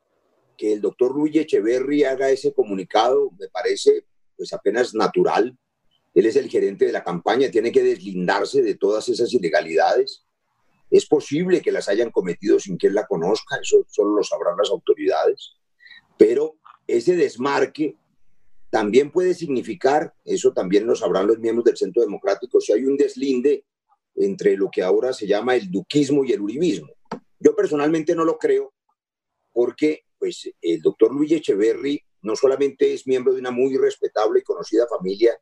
que 0.56 0.74
el 0.74 0.82
doctor 0.82 1.14
Luis 1.14 1.34
Echeverry 1.36 2.04
haga 2.04 2.28
ese 2.28 2.52
comunicado 2.52 3.30
me 3.38 3.48
parece 3.48 4.04
pues 4.36 4.52
apenas 4.52 4.94
natural. 4.94 5.56
Él 6.12 6.26
es 6.26 6.36
el 6.36 6.50
gerente 6.50 6.84
de 6.84 6.92
la 6.92 7.04
campaña, 7.04 7.50
tiene 7.50 7.72
que 7.72 7.82
deslindarse 7.82 8.62
de 8.62 8.74
todas 8.74 9.08
esas 9.08 9.32
ilegalidades. 9.32 10.26
Es 10.90 11.06
posible 11.06 11.62
que 11.62 11.72
las 11.72 11.88
hayan 11.88 12.10
cometido 12.10 12.58
sin 12.58 12.76
que 12.76 12.88
él 12.88 12.94
la 12.94 13.06
conozca, 13.06 13.56
eso 13.62 13.84
solo 13.88 14.16
lo 14.16 14.24
sabrán 14.24 14.56
las 14.58 14.70
autoridades, 14.70 15.52
pero 16.18 16.56
ese 16.86 17.16
desmarque 17.16 17.96
también 18.70 19.10
puede 19.10 19.34
significar, 19.34 20.14
eso 20.24 20.52
también 20.52 20.86
lo 20.86 20.94
sabrán 20.94 21.26
los 21.26 21.38
miembros 21.38 21.64
del 21.64 21.76
Centro 21.76 22.02
Democrático, 22.02 22.60
si 22.60 22.72
hay 22.72 22.84
un 22.84 22.96
deslinde 22.96 23.64
entre 24.16 24.56
lo 24.56 24.70
que 24.70 24.82
ahora 24.82 25.12
se 25.12 25.26
llama 25.26 25.56
el 25.56 25.70
duquismo 25.70 26.24
y 26.24 26.32
el 26.32 26.40
uribismo. 26.40 26.92
Yo 27.38 27.54
personalmente 27.56 28.14
no 28.14 28.24
lo 28.24 28.38
creo 28.38 28.72
porque 29.52 30.04
pues, 30.18 30.50
el 30.60 30.82
doctor 30.82 31.12
Luis 31.12 31.32
Echeverry 31.32 32.02
no 32.22 32.36
solamente 32.36 32.92
es 32.92 33.06
miembro 33.06 33.32
de 33.32 33.40
una 33.40 33.50
muy 33.50 33.76
respetable 33.76 34.40
y 34.40 34.44
conocida 34.44 34.86
familia 34.86 35.38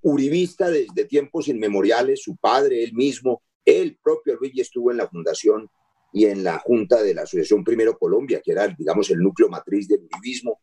uribista 0.00 0.68
desde 0.70 1.04
tiempos 1.04 1.48
inmemoriales, 1.48 2.22
su 2.22 2.36
padre, 2.36 2.82
él 2.82 2.92
mismo, 2.94 3.42
el 3.64 3.98
propio 4.02 4.36
Luigi 4.36 4.60
estuvo 4.60 4.90
en 4.90 4.96
la 4.96 5.08
fundación 5.08 5.70
y 6.12 6.26
en 6.26 6.44
la 6.44 6.58
junta 6.58 7.02
de 7.02 7.14
la 7.14 7.22
Asociación 7.22 7.64
Primero 7.64 7.98
Colombia, 7.98 8.40
que 8.44 8.52
era, 8.52 8.68
digamos, 8.68 9.10
el 9.10 9.18
núcleo 9.18 9.48
matriz 9.48 9.88
del 9.88 10.02
uribismo 10.04 10.60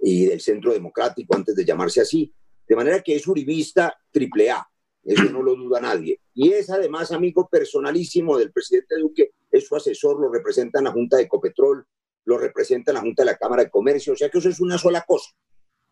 y 0.00 0.26
del 0.26 0.40
Centro 0.40 0.72
Democrático 0.72 1.34
antes 1.34 1.54
de 1.54 1.64
llamarse 1.64 2.00
así. 2.00 2.32
De 2.68 2.76
manera 2.76 3.00
que 3.00 3.16
es 3.16 3.26
uribista 3.26 3.96
triple 4.10 4.50
A, 4.50 4.66
eso 5.04 5.24
no 5.24 5.42
lo 5.42 5.54
duda 5.54 5.80
nadie. 5.80 6.20
Y 6.34 6.52
es 6.52 6.68
además 6.68 7.12
amigo 7.12 7.48
personalísimo 7.48 8.36
del 8.36 8.52
presidente 8.52 8.96
Duque, 8.98 9.30
es 9.50 9.66
su 9.66 9.76
asesor, 9.76 10.20
lo 10.20 10.30
representa 10.30 10.78
en 10.78 10.84
la 10.84 10.92
Junta 10.92 11.16
de 11.16 11.22
Ecopetrol, 11.22 11.86
lo 12.24 12.38
representa 12.38 12.92
la 12.92 13.00
Junta 13.00 13.22
de 13.22 13.26
la 13.26 13.36
Cámara 13.36 13.64
de 13.64 13.70
Comercio, 13.70 14.12
o 14.12 14.16
sea 14.16 14.28
que 14.28 14.38
eso 14.38 14.48
es 14.48 14.60
una 14.60 14.78
sola 14.78 15.04
cosa. 15.06 15.30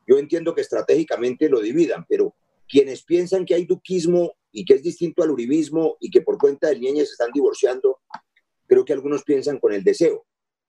Yo 0.07 0.19
entiendo 0.19 0.55
que 0.55 0.61
estratégicamente 0.61 1.49
lo 1.49 1.61
dividan, 1.61 2.05
pero 2.09 2.35
quienes 2.69 3.03
piensan 3.03 3.45
que 3.45 3.55
hay 3.55 3.65
duquismo 3.65 4.35
y 4.53 4.65
que 4.65 4.75
es 4.75 4.83
distinto 4.83 5.23
al 5.23 5.31
uribismo 5.31 5.97
y 6.01 6.11
que 6.11 6.23
por 6.23 6.39
cuenta 6.39 6.69
del 6.69 6.81
Ñeñe 6.81 7.05
se 7.05 7.13
están 7.13 7.31
divorciando, 7.33 8.01
creo 8.67 8.85
que 8.85 8.93
algunos 8.93 9.25
piensan 9.25 9.59
con 9.59 9.73
el 9.73 9.83
deseo. 9.83 10.27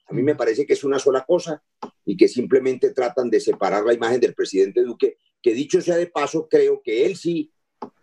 A 0.07 0.13
mí 0.13 0.21
me 0.21 0.35
parece 0.35 0.65
que 0.65 0.73
es 0.73 0.83
una 0.83 0.99
sola 0.99 1.25
cosa 1.25 1.63
y 2.05 2.15
que 2.15 2.27
simplemente 2.27 2.91
tratan 2.91 3.29
de 3.29 3.39
separar 3.39 3.83
la 3.83 3.93
imagen 3.93 4.19
del 4.19 4.35
presidente 4.35 4.83
Duque, 4.83 5.17
que 5.41 5.53
dicho 5.53 5.81
sea 5.81 5.97
de 5.97 6.07
paso, 6.07 6.47
creo 6.47 6.81
que 6.83 7.05
él 7.05 7.15
sí, 7.15 7.51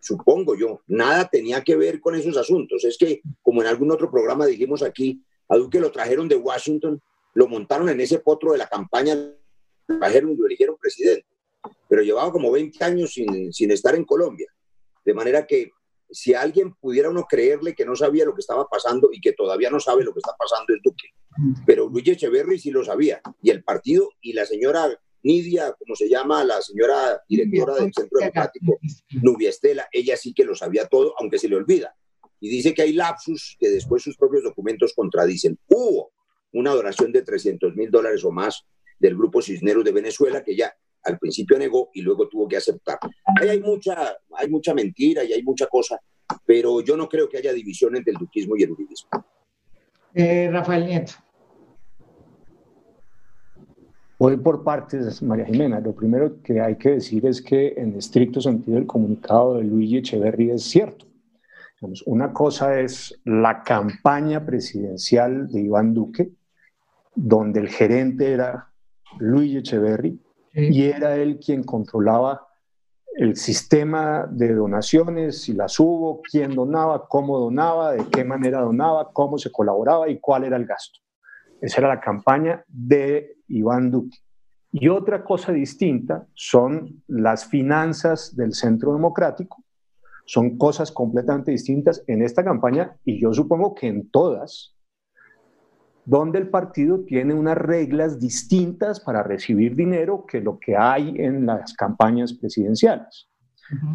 supongo 0.01 0.57
yo, 0.57 0.83
nada 0.87 1.29
tenía 1.29 1.63
que 1.63 1.77
ver 1.77 2.01
con 2.01 2.15
esos 2.15 2.37
asuntos. 2.37 2.85
Es 2.85 2.99
que, 2.99 3.23
como 3.41 3.63
en 3.63 3.69
algún 3.69 3.91
otro 3.93 4.11
programa 4.11 4.47
dijimos 4.47 4.83
aquí, 4.83 5.23
a 5.49 5.57
Duque 5.57 5.81
lo 5.81 5.93
trajeron 5.93 6.29
de 6.29 6.37
Washington, 6.37 7.01
lo 7.35 7.47
montaron 7.47 7.89
en 7.89 8.01
ese 8.01 8.19
potro 8.19 8.53
de 8.53 8.59
la 8.59 8.69
campaña, 8.69 9.15
lo 9.15 9.99
trajeron 9.99 10.33
y 10.33 10.37
lo 10.37 10.47
eligieron 10.47 10.77
presidente, 10.77 11.27
pero 11.88 12.02
llevaba 12.02 12.33
como 12.33 12.50
20 12.50 12.85
años 12.85 13.12
sin, 13.12 13.52
sin 13.52 13.71
estar 13.71 13.95
en 13.95 14.04
Colombia. 14.04 14.49
De 15.04 15.14
manera 15.14 15.47
que 15.47 15.71
si 16.12 16.35
alguien 16.35 16.75
pudiera 16.75 17.11
uno 17.11 17.25
creerle 17.28 17.75
que 17.75 17.85
no 17.85 17.97
sabía 17.97 18.25
lo 18.25 18.35
que 18.35 18.40
estaba 18.40 18.69
pasando 18.69 19.09
y 19.12 19.21
que 19.21 19.33
todavía 19.33 19.71
no 19.71 19.81
sabe 19.81 20.04
lo 20.04 20.12
que 20.12 20.21
está 20.21 20.35
pasando 20.38 20.75
es 20.75 20.81
Duque. 20.83 21.09
Pero 21.66 21.88
Luis 21.88 22.07
Echeverry 22.07 22.59
sí 22.59 22.71
lo 22.71 22.85
sabía. 22.85 23.21
Y 23.42 23.50
el 23.50 23.64
partido 23.64 24.11
y 24.21 24.35
la 24.35 24.45
señora 24.45 24.95
Nidia, 25.23 25.73
como 25.78 25.95
se 25.95 26.09
llama, 26.09 26.45
la 26.45 26.61
señora 26.61 27.23
directora 27.28 27.75
del 27.76 27.92
Centro 27.95 28.19
Democrático, 28.19 28.78
Nubia 29.23 29.50
Estela, 29.50 29.88
ella 29.90 30.16
sí 30.16 30.35
que 30.35 30.45
lo 30.45 30.54
sabía 30.54 30.87
todo, 30.87 31.14
aunque 31.19 31.38
se 31.38 31.49
le 31.49 31.57
olvida. 31.57 31.95
Y 32.40 32.50
dice 32.50 32.75
que 32.75 32.83
hay 32.83 32.92
lapsus 32.92 33.57
que 33.59 33.71
después 33.71 34.02
sus 34.02 34.16
propios 34.16 34.42
documentos 34.42 34.92
contradicen. 34.95 35.59
Hubo 35.69 36.12
una 36.52 36.73
donación 36.73 37.12
de 37.12 37.23
300 37.23 37.75
mil 37.76 37.90
dólares 37.90 38.25
o 38.25 38.33
más 38.33 38.66
del 38.99 39.16
Grupo 39.16 39.40
Cisneros 39.40 39.85
de 39.85 39.92
Venezuela 39.92 40.42
que 40.42 40.57
ya 40.57 40.75
al 41.05 41.19
principio 41.19 41.59
negó 41.59 41.91
y 41.95 42.03
luego 42.03 42.29
tuvo 42.29 42.49
que 42.49 42.57
aceptar. 42.57 42.99
Ahí 43.41 43.49
hay 43.49 43.61
mucha, 43.61 44.17
hay 44.37 44.49
mucha 44.49 44.75
mentira 44.75 45.25
y 45.25 45.33
hay 45.33 45.43
mucha 45.43 45.67
cosa, 45.67 46.01
pero 46.45 46.81
yo 46.81 46.97
no 46.97 47.09
creo 47.09 47.29
que 47.29 47.39
haya 47.39 47.53
división 47.53 47.97
entre 47.97 48.13
el 48.13 48.19
duquismo 48.19 48.57
y 48.57 48.63
el 48.63 48.73
uribismo. 48.73 49.11
Eh, 50.15 50.49
Rafael 50.51 50.87
Nieto. 50.87 51.13
Voy 54.19 54.37
por 54.37 54.63
partes, 54.63 55.21
María 55.21 55.47
Jimena. 55.47 55.81
Lo 55.81 55.95
primero 55.95 56.41
que 56.43 56.61
hay 56.61 56.77
que 56.77 56.91
decir 56.91 57.27
es 57.27 57.43
que 57.43 57.75
en 57.77 57.97
estricto 57.97 58.41
sentido 58.41 58.79
el 58.79 58.87
comunicado 58.87 59.57
de 59.57 59.65
Luigi 59.65 59.97
Echeverry 59.97 60.51
es 60.51 60.63
cierto. 60.63 61.07
Una 62.07 62.33
cosa 62.33 62.79
es 62.79 63.21
la 63.25 63.65
campaña 63.65 64.47
presidencial 64.47 65.49
de 65.49 65.63
Iván 65.63 65.93
Duque, 65.95 66.31
donde 67.17 67.59
el 67.59 67.69
gerente 67.69 68.33
era 68.33 68.71
Luigi 69.19 69.57
Echeverry, 69.57 70.21
y 70.55 70.85
era 70.85 71.17
él 71.17 71.39
quien 71.39 71.63
controlaba 71.63 72.47
el 73.15 73.37
sistema 73.37 74.27
de 74.31 74.55
donaciones, 74.55 75.43
si 75.43 75.53
las 75.53 75.79
hubo, 75.79 76.23
quién 76.23 76.55
donaba, 76.55 77.07
cómo 77.07 77.39
donaba, 77.39 77.93
de 77.93 78.07
qué 78.09 78.25
manera 78.25 78.61
donaba, 78.61 79.13
cómo 79.13 79.39
se 79.39 79.53
colaboraba 79.53 80.09
y 80.09 80.19
cuál 80.19 80.45
era 80.45 80.57
el 80.57 80.65
gasto. 80.65 81.01
Esa 81.61 81.81
era 81.81 81.89
la 81.89 82.01
campaña 82.01 82.65
de 82.67 83.37
Iván 83.49 83.91
Duque. 83.91 84.19
Y 84.73 84.89
otra 84.89 85.23
cosa 85.23 85.53
distinta 85.53 86.27
son 86.35 87.03
las 87.07 87.45
finanzas 87.45 88.35
del 88.35 88.55
Centro 88.55 88.95
Democrático. 88.95 89.63
Son 90.25 90.57
cosas 90.57 90.91
completamente 90.91 91.51
distintas 91.51 92.03
en 92.07 92.23
esta 92.23 92.43
campaña 92.43 92.97
y 93.05 93.21
yo 93.21 93.35
supongo 93.35 93.75
que 93.75 93.89
en 93.89 94.11
todas, 94.11 94.75
donde 96.05 96.39
el 96.39 96.49
partido 96.49 97.01
tiene 97.01 97.35
unas 97.35 97.57
reglas 97.57 98.19
distintas 98.19 99.01
para 99.01 99.23
recibir 99.23 99.77
dinero 99.77 100.25
que 100.27 100.41
lo 100.41 100.59
que 100.59 100.77
hay 100.77 101.15
en 101.19 101.47
las 101.47 101.75
campañas 101.75 102.33
presidenciales. 102.35 103.29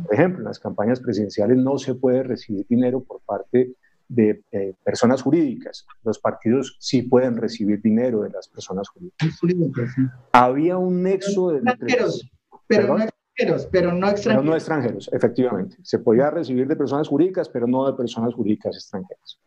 Por 0.06 0.14
ejemplo, 0.14 0.40
en 0.40 0.46
las 0.46 0.60
campañas 0.60 1.00
presidenciales 1.00 1.58
no 1.58 1.78
se 1.78 1.94
puede 1.94 2.24
recibir 2.24 2.66
dinero 2.68 3.04
por 3.04 3.22
parte 3.22 3.74
de 4.08 4.42
eh, 4.52 4.74
personas 4.84 5.22
jurídicas. 5.22 5.86
Los 6.04 6.18
partidos 6.18 6.78
sí 6.80 7.04
pueden 7.04 7.38
recibir 7.38 7.82
dinero 7.82 8.22
de 8.22 8.30
las 8.30 8.48
personas 8.48 8.88
jurídicas. 8.90 9.94
Había 10.32 10.78
un 10.78 11.04
nexo 11.04 11.50
de... 11.50 11.58
Extranjeros, 11.58 12.32
pero 12.66 12.98
no 12.98 13.04
extranjeros, 13.04 13.68
pero 13.70 13.94
no 13.94 14.10
extranjeros. 14.10 14.26
Pero 14.26 14.44
no 14.44 14.56
extranjeros, 14.56 15.10
efectivamente. 15.12 15.78
Se 15.84 16.00
podía 16.00 16.32
recibir 16.32 16.68
de 16.68 16.76
personas 16.76 17.08
jurídicas, 17.08 17.50
pero 17.50 17.68
no 17.68 17.86
de 17.86 17.94
personas 17.94 18.34
jurídicas 18.34 18.76
extranjeras 18.76 19.40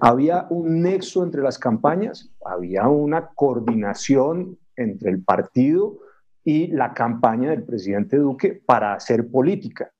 había 0.00 0.46
un 0.50 0.82
nexo 0.82 1.22
entre 1.22 1.42
las 1.42 1.58
campañas, 1.58 2.30
había 2.44 2.88
una 2.88 3.28
coordinación 3.28 4.58
entre 4.76 5.10
el 5.10 5.22
partido 5.22 5.98
y 6.44 6.68
la 6.68 6.94
campaña 6.94 7.50
del 7.50 7.64
presidente 7.64 8.16
Duque 8.16 8.60
para 8.64 8.94
hacer 8.94 9.28
política, 9.28 9.90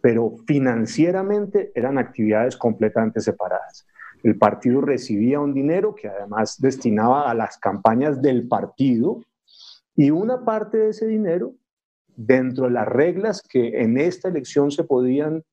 pero 0.00 0.36
financieramente 0.46 1.72
eran 1.74 1.98
actividades 1.98 2.56
completamente 2.56 3.20
separadas. 3.20 3.86
El 4.22 4.38
partido 4.38 4.80
recibía 4.80 5.38
un 5.38 5.52
dinero 5.52 5.94
que 5.94 6.08
además 6.08 6.60
destinaba 6.60 7.30
a 7.30 7.34
las 7.34 7.58
campañas 7.58 8.22
del 8.22 8.48
partido 8.48 9.20
y 9.94 10.10
una 10.10 10.44
parte 10.44 10.78
de 10.78 10.90
ese 10.90 11.06
dinero, 11.06 11.54
dentro 12.16 12.64
de 12.64 12.70
las 12.70 12.88
reglas 12.88 13.42
que 13.42 13.82
en 13.82 13.98
esta 13.98 14.28
elección 14.28 14.70
se 14.70 14.84
podían 14.84 15.44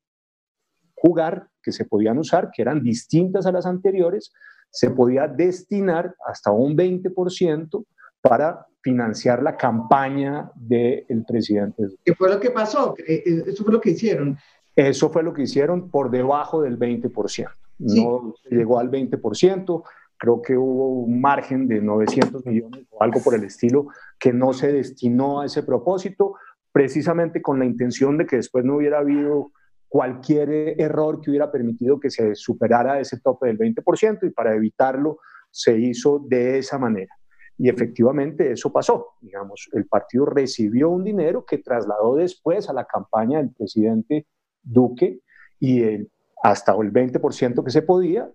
jugar, 0.94 1.48
que 1.62 1.72
se 1.72 1.84
podían 1.84 2.18
usar, 2.18 2.50
que 2.50 2.62
eran 2.62 2.82
distintas 2.82 3.46
a 3.46 3.52
las 3.52 3.66
anteriores, 3.66 4.32
se 4.70 4.90
podía 4.90 5.28
destinar 5.28 6.14
hasta 6.26 6.50
un 6.50 6.76
20% 6.76 7.84
para 8.20 8.66
financiar 8.82 9.42
la 9.42 9.56
campaña 9.56 10.50
del 10.54 11.24
presidente. 11.26 11.84
¿Qué 12.04 12.14
fue 12.14 12.30
lo 12.30 12.40
que 12.40 12.50
pasó? 12.50 12.94
Eh, 13.06 13.22
eh, 13.24 13.44
eso 13.46 13.64
fue 13.64 13.72
lo 13.72 13.80
que 13.80 13.90
hicieron. 13.90 14.36
Eso 14.74 15.10
fue 15.10 15.22
lo 15.22 15.32
que 15.32 15.42
hicieron 15.42 15.90
por 15.90 16.10
debajo 16.10 16.62
del 16.62 16.78
20%. 16.78 17.48
No 17.78 18.34
llegó 18.48 18.78
al 18.78 18.90
20%, 18.90 19.82
creo 20.16 20.40
que 20.40 20.56
hubo 20.56 21.00
un 21.02 21.20
margen 21.20 21.66
de 21.66 21.80
900 21.80 22.46
millones 22.46 22.86
o 22.90 23.02
algo 23.02 23.20
por 23.20 23.34
el 23.34 23.44
estilo 23.44 23.88
que 24.18 24.32
no 24.32 24.52
se 24.52 24.72
destinó 24.72 25.40
a 25.40 25.46
ese 25.46 25.62
propósito, 25.62 26.36
precisamente 26.70 27.42
con 27.42 27.58
la 27.58 27.66
intención 27.66 28.16
de 28.16 28.26
que 28.26 28.36
después 28.36 28.64
no 28.64 28.76
hubiera 28.76 29.00
habido 29.00 29.50
cualquier 29.92 30.80
error 30.80 31.20
que 31.20 31.28
hubiera 31.28 31.52
permitido 31.52 32.00
que 32.00 32.08
se 32.08 32.34
superara 32.34 32.98
ese 32.98 33.20
tope 33.20 33.48
del 33.48 33.58
20% 33.58 34.20
y 34.22 34.30
para 34.30 34.54
evitarlo 34.54 35.18
se 35.50 35.78
hizo 35.78 36.18
de 36.18 36.56
esa 36.56 36.78
manera. 36.78 37.14
Y 37.58 37.68
efectivamente 37.68 38.52
eso 38.52 38.72
pasó. 38.72 39.08
Digamos, 39.20 39.68
el 39.74 39.86
partido 39.86 40.24
recibió 40.24 40.88
un 40.88 41.04
dinero 41.04 41.44
que 41.44 41.58
trasladó 41.58 42.16
después 42.16 42.70
a 42.70 42.72
la 42.72 42.86
campaña 42.86 43.36
del 43.36 43.50
presidente 43.50 44.26
Duque 44.62 45.20
y 45.60 45.82
el, 45.82 46.10
hasta 46.42 46.72
el 46.72 46.90
20% 46.90 47.62
que 47.62 47.70
se 47.70 47.82
podía 47.82 48.30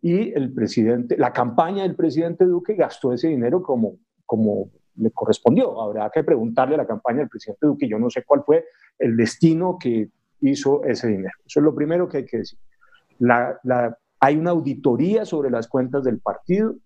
y 0.00 0.32
el 0.32 0.54
presidente, 0.54 1.18
la 1.18 1.32
campaña 1.32 1.82
del 1.82 1.96
presidente 1.96 2.44
Duque 2.44 2.74
gastó 2.74 3.12
ese 3.12 3.26
dinero 3.26 3.64
como, 3.64 3.96
como 4.24 4.70
le 4.94 5.10
correspondió. 5.10 5.82
Habrá 5.82 6.08
que 6.08 6.22
preguntarle 6.22 6.76
a 6.76 6.78
la 6.78 6.86
campaña 6.86 7.18
del 7.18 7.28
presidente 7.28 7.66
Duque, 7.66 7.88
yo 7.88 7.98
no 7.98 8.08
sé 8.10 8.22
cuál 8.24 8.44
fue 8.46 8.64
el 8.96 9.16
destino 9.16 9.76
que 9.76 10.08
hizo 10.40 10.84
ese 10.84 11.08
dinero. 11.08 11.34
Eso 11.46 11.60
es 11.60 11.64
lo 11.64 11.74
primero 11.74 12.08
que 12.08 12.18
hay 12.18 12.26
que 12.26 12.38
decir. 12.38 12.58
hay 14.20 14.36
una 14.36 14.50
auditoría 14.50 15.24
sobre 15.24 15.50
las 15.50 15.68
cuentas 15.68 16.04
del 16.04 16.20
partido 16.20 16.76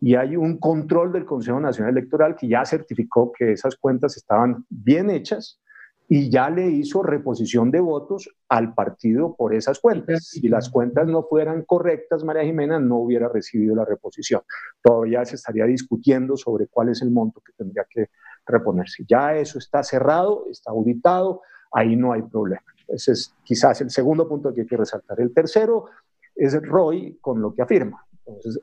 y 0.00 0.14
hay 0.14 0.36
un 0.36 0.58
control 0.58 1.12
del 1.12 1.24
Consejo 1.24 1.60
Nacional 1.60 1.96
Electoral 1.96 2.36
que 2.36 2.48
ya 2.48 2.64
certificó 2.64 3.32
que 3.32 3.52
esas 3.52 3.76
cuentas 3.76 4.16
estaban 4.16 4.64
bien 4.68 5.10
hechas 5.10 5.60
y 6.08 6.30
ya 6.30 6.50
le 6.50 6.68
hizo 6.68 7.02
reposición 7.02 7.70
de 7.70 7.80
votos 7.80 8.30
al 8.48 8.74
partido 8.74 9.34
por 9.34 9.54
esas 9.54 9.80
cuentas. 9.80 10.28
Si 10.28 10.48
las 10.48 10.70
cuentas 10.70 11.08
no 11.08 11.24
fueran 11.24 11.64
correctas, 11.64 12.22
María 12.22 12.44
Jimena 12.44 12.78
no 12.78 12.98
hubiera 12.98 13.28
recibido 13.28 13.74
la 13.74 13.84
reposición. 13.84 14.42
Todavía 14.82 15.24
se 15.24 15.34
estaría 15.34 15.64
discutiendo 15.64 16.36
sobre 16.36 16.68
cuál 16.68 16.90
es 16.90 17.02
el 17.02 17.10
monto 17.10 17.40
que 17.40 17.52
tendría 17.54 17.84
que 17.90 18.10
reponerse. 18.46 19.04
Ya 19.08 19.34
eso 19.34 19.58
está 19.58 19.82
cerrado, 19.82 20.44
está 20.48 20.70
auditado, 20.70 21.42
ahí 21.72 21.96
no 21.96 22.12
hay 22.12 22.22
problema. 22.22 22.62
Ese 22.88 23.12
es 23.12 23.34
quizás 23.44 23.80
el 23.80 23.90
segundo 23.90 24.28
punto 24.28 24.54
que 24.54 24.62
hay 24.62 24.66
que 24.66 24.76
resaltar. 24.76 25.20
El 25.20 25.32
tercero 25.32 25.86
es 26.34 26.60
Roy 26.62 27.18
con 27.20 27.40
lo 27.40 27.54
que 27.54 27.62
afirma. 27.62 28.06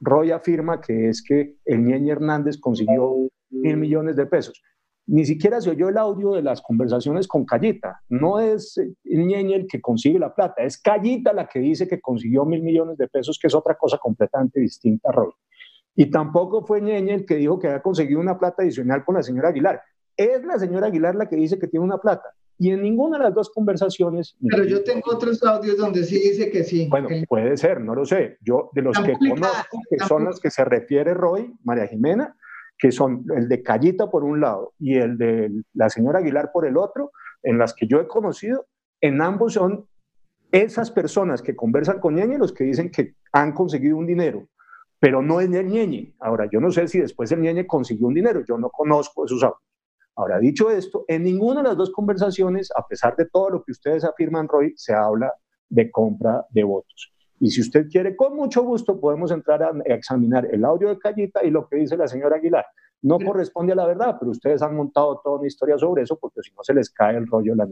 Roy 0.02 0.32
afirma 0.32 0.82
que 0.82 1.10
es 1.10 1.24
que 1.24 1.58
el 1.66 1.84
Ñeñe 1.84 2.12
Hernández 2.12 2.58
consiguió 2.58 3.16
mil 3.50 3.78
millones 3.78 4.16
de 4.16 4.26
pesos. 4.26 4.62
Ni 5.06 5.26
siquiera 5.26 5.60
se 5.60 5.70
oyó 5.70 5.90
el 5.90 5.98
audio 5.98 6.32
de 6.32 6.42
las 6.42 6.62
conversaciones 6.62 7.28
con 7.28 7.46
Callita. 7.46 8.02
No 8.08 8.40
es 8.40 8.78
el 8.78 9.26
Ñeñe 9.26 9.56
el 9.56 9.68
que 9.68 9.82
consigue 9.82 10.18
la 10.18 10.34
plata, 10.34 10.64
es 10.64 10.82
Callita 10.82 11.34
la 11.34 11.48
que 11.48 11.60
dice 11.60 11.88
que 11.88 12.00
consiguió 12.00 12.46
mil 12.46 12.64
millones 12.64 12.98
de 12.98 13.08
pesos, 13.08 13.38
que 13.40 13.48
es 13.48 13.56
otra 13.56 13.76
cosa 13.76 13.98
completamente 13.98 14.60
distinta 14.60 15.10
a 15.10 15.12
Roy. 15.12 15.32
Y 15.96 16.10
tampoco 16.10 16.66
fue 16.66 16.82
Ñeñe 16.82 17.14
el 17.14 17.26
que 17.26 17.36
dijo 17.36 17.60
que 17.60 17.68
había 17.68 17.82
conseguido 17.82 18.20
una 18.20 18.40
plata 18.40 18.64
adicional 18.64 19.04
con 19.04 19.16
la 19.16 19.24
señora 19.24 19.50
Aguilar. 19.50 19.82
Es 20.16 20.44
la 20.44 20.58
señora 20.58 20.88
Aguilar 20.88 21.16
la 21.16 21.28
que 21.28 21.36
dice 21.36 21.60
que 21.60 21.68
tiene 21.68 21.86
una 21.86 21.98
plata 21.98 22.34
y 22.64 22.72
en 22.72 22.82
ninguna 22.82 23.18
de 23.18 23.26
las 23.26 23.34
dos 23.34 23.50
conversaciones... 23.50 24.38
Pero 24.50 24.64
yo 24.64 24.86
tengo 24.86 25.12
otros 25.12 25.44
audios 25.44 25.76
donde 25.76 26.02
sí 26.06 26.16
dice 26.16 26.50
que 26.50 26.64
sí. 26.64 26.88
Bueno, 26.90 27.10
puede 27.28 27.58
ser, 27.58 27.82
no 27.82 27.94
lo 27.94 28.06
sé. 28.06 28.38
Yo 28.40 28.70
de 28.72 28.82
los 28.82 28.98
que 29.00 29.18
conozco, 29.18 29.82
que 29.90 30.00
son 30.00 30.24
los 30.24 30.40
que 30.40 30.50
se 30.50 30.64
refiere 30.64 31.14
Roy, 31.14 31.54
María 31.66 31.88
Jimena, 31.88 32.38
que 32.78 32.94
son 32.94 33.26
el 33.36 33.50
de 33.50 33.62
Callita 33.62 34.10
por 34.10 34.24
un 34.24 34.40
lado 34.40 34.76
y 34.80 34.96
el 34.96 35.18
de 35.18 35.52
la 35.74 35.90
señora 35.90 36.20
Aguilar 36.20 36.52
por 36.54 36.66
el 36.66 36.78
otro, 36.78 37.12
en 37.44 37.58
las 37.58 37.74
que 37.74 37.86
yo 37.86 38.00
he 38.00 38.08
conocido, 38.08 38.66
en 39.02 39.22
ambos 39.22 39.56
son 39.56 39.86
esas 40.50 40.90
personas 40.90 41.42
que 41.42 41.58
conversan 41.58 42.00
con 42.00 42.16
Ñeñe 42.16 42.38
los 42.38 42.54
que 42.54 42.64
dicen 42.64 42.92
que 42.92 43.16
han 43.34 43.52
conseguido 43.52 43.98
un 43.98 44.08
dinero, 44.08 44.48
pero 45.02 45.22
no 45.22 45.42
es 45.42 45.52
el 45.52 45.68
Ñeñe. 45.68 46.16
Ahora, 46.18 46.48
yo 46.50 46.62
no 46.62 46.72
sé 46.72 46.88
si 46.88 47.02
después 47.02 47.30
el 47.34 47.42
Ñeñe 47.42 47.68
consiguió 47.68 48.08
un 48.08 48.14
dinero, 48.14 48.42
yo 48.48 48.58
no 48.58 48.70
conozco 48.70 49.26
esos 49.26 49.44
audios. 49.44 49.73
Ahora, 50.16 50.40
dicho 50.40 50.70
esto, 50.70 51.06
en 51.08 51.24
ninguna 51.24 51.62
de 51.62 51.70
las 51.70 51.78
dos 51.78 51.92
conversaciones, 51.92 52.70
a 52.76 52.86
pesar 52.88 53.16
de 53.16 53.26
todo 53.26 53.50
lo 53.50 53.64
que 53.64 53.72
ustedes 53.72 54.04
afirman, 54.04 54.48
Roy, 54.48 54.74
se 54.76 54.94
habla 54.94 55.34
de 55.70 55.90
compra 55.90 56.46
de 56.52 56.64
votos. 56.64 57.14
Y 57.40 57.50
si 57.50 57.62
usted 57.62 57.88
quiere, 57.90 58.16
con 58.16 58.36
mucho 58.36 58.64
gusto 58.64 59.00
podemos 59.00 59.32
entrar 59.32 59.64
a 59.64 59.72
examinar 59.86 60.48
el 60.52 60.64
audio 60.64 60.90
de 60.90 61.00
Callita 61.00 61.44
y 61.44 61.50
lo 61.50 61.68
que 61.68 61.78
dice 61.78 61.98
la 61.98 62.08
señora 62.08 62.38
Aguilar. 62.38 62.66
No 63.02 63.20
corresponde 63.20 63.74
a 63.74 63.76
la 63.76 63.86
verdad, 63.86 64.16
pero 64.18 64.32
ustedes 64.32 64.62
han 64.62 64.76
montado 64.78 65.20
toda 65.22 65.40
una 65.40 65.48
historia 65.48 65.78
sobre 65.78 66.04
eso 66.04 66.18
porque 66.18 66.42
si 66.42 66.52
no 66.54 66.64
se 66.64 66.74
les 66.74 66.90
cae 66.90 67.18
el 67.18 67.28
rollo 67.28 67.52
de 67.52 67.58
la. 67.58 67.68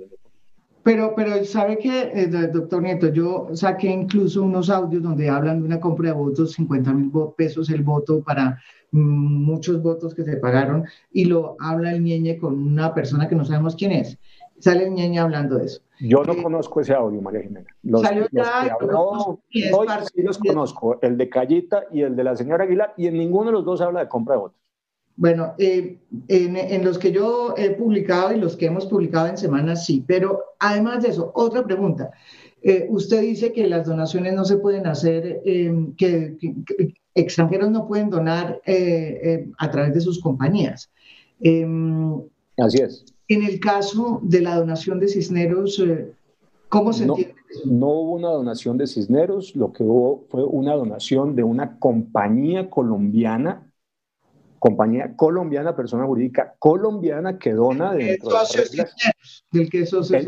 Pero, 0.83 1.13
pero 1.15 1.43
sabe 1.45 1.77
que, 1.77 2.11
eh, 2.13 2.27
doctor 2.27 2.81
Nieto, 2.81 3.09
yo 3.09 3.49
saqué 3.53 3.87
incluso 3.87 4.43
unos 4.43 4.69
audios 4.69 5.03
donde 5.03 5.29
hablan 5.29 5.59
de 5.59 5.65
una 5.65 5.79
compra 5.79 6.09
de 6.09 6.15
votos, 6.15 6.53
50 6.53 6.93
mil 6.93 7.11
pesos 7.37 7.69
el 7.69 7.83
voto 7.83 8.23
para 8.23 8.59
mm, 8.91 9.45
muchos 9.45 9.81
votos 9.81 10.15
que 10.15 10.23
se 10.23 10.37
pagaron, 10.37 10.85
y 11.11 11.25
lo 11.25 11.55
habla 11.59 11.91
el 11.91 12.03
Ñeñe 12.03 12.37
con 12.37 12.55
una 12.55 12.93
persona 12.93 13.27
que 13.27 13.35
no 13.35 13.45
sabemos 13.45 13.75
quién 13.75 13.91
es. 13.91 14.17
Sale 14.59 14.85
el 14.85 14.91
Ñeñe 14.91 15.19
hablando 15.19 15.57
de 15.57 15.65
eso. 15.65 15.81
Yo 15.99 16.23
no 16.23 16.33
eh, 16.33 16.41
conozco 16.41 16.81
ese 16.81 16.93
audio, 16.93 17.21
María 17.21 17.41
Jimena. 17.41 17.67
Los, 17.83 18.01
salió 18.01 18.27
ya, 18.31 18.75
hoy 18.91 19.87
sí 20.13 20.23
los 20.23 20.39
conozco, 20.39 20.99
el 21.01 21.15
de 21.17 21.29
Callita 21.29 21.83
y 21.91 22.01
el 22.01 22.15
de 22.15 22.23
la 22.23 22.35
señora 22.35 22.63
Aguilar, 22.63 22.93
y 22.97 23.05
en 23.05 23.17
ninguno 23.17 23.47
de 23.47 23.51
los 23.53 23.65
dos 23.65 23.81
habla 23.81 23.99
de 23.99 24.07
compra 24.07 24.35
de 24.35 24.41
votos. 24.41 24.60
Bueno, 25.21 25.53
eh, 25.59 25.99
en, 26.29 26.83
los 26.83 26.97
que 26.97 27.11
yo 27.11 27.53
he 27.55 27.69
publicado 27.69 28.33
y 28.33 28.39
los 28.39 28.57
que 28.57 28.65
hemos 28.65 28.87
publicado 28.87 29.27
en 29.27 29.37
semanas, 29.37 29.85
sí, 29.85 30.03
pero 30.07 30.45
además 30.57 31.03
de 31.03 31.09
eso, 31.09 31.31
otra 31.35 31.63
pregunta. 31.63 32.09
Eh, 32.63 32.87
usted 32.89 33.21
dice 33.21 33.53
que 33.53 33.67
las 33.67 33.85
donaciones 33.85 34.33
no 34.33 34.45
se 34.45 34.57
pueden 34.57 34.87
hacer, 34.87 35.39
em, 35.45 35.93
que, 35.95 36.37
extranjeros 37.13 37.69
no 37.69 37.87
pueden 37.87 38.09
donar 38.09 38.61
eh, 38.65 39.47
a 39.59 39.69
través 39.69 39.93
de 39.93 40.01
sus 40.01 40.19
compañías. 40.19 40.89
Em, 41.39 42.19
Así 42.57 42.81
es. 42.81 43.05
En 43.27 43.43
el 43.43 43.59
caso 43.59 44.21
de 44.23 44.41
la 44.41 44.55
donación 44.55 44.99
de 44.99 45.07
Cisneros, 45.07 45.83
¿cómo 46.67 46.93
se 46.93 47.03
entiende? 47.03 47.35
No 47.65 47.89
hubo 47.89 48.13
una 48.13 48.29
donación 48.29 48.75
de 48.75 48.87
Cisneros, 48.87 49.55
lo 49.55 49.71
que 49.71 49.83
hubo 49.83 50.25
fue 50.29 50.43
una 50.43 50.73
donación 50.73 51.35
de 51.35 51.43
una 51.43 51.77
compañía 51.77 52.71
colombiana 52.71 53.70
compañía 54.61 55.15
colombiana, 55.15 55.75
persona 55.75 56.05
jurídica 56.05 56.53
colombiana 56.59 57.39
que 57.39 57.51
dona 57.51 57.93
dentro 57.93 58.29
de 58.29 58.35
las 58.35 58.55
reglas, 58.55 58.95
del 59.51 59.69
que 59.71 59.81
es 59.81 59.89
socio 59.89 60.19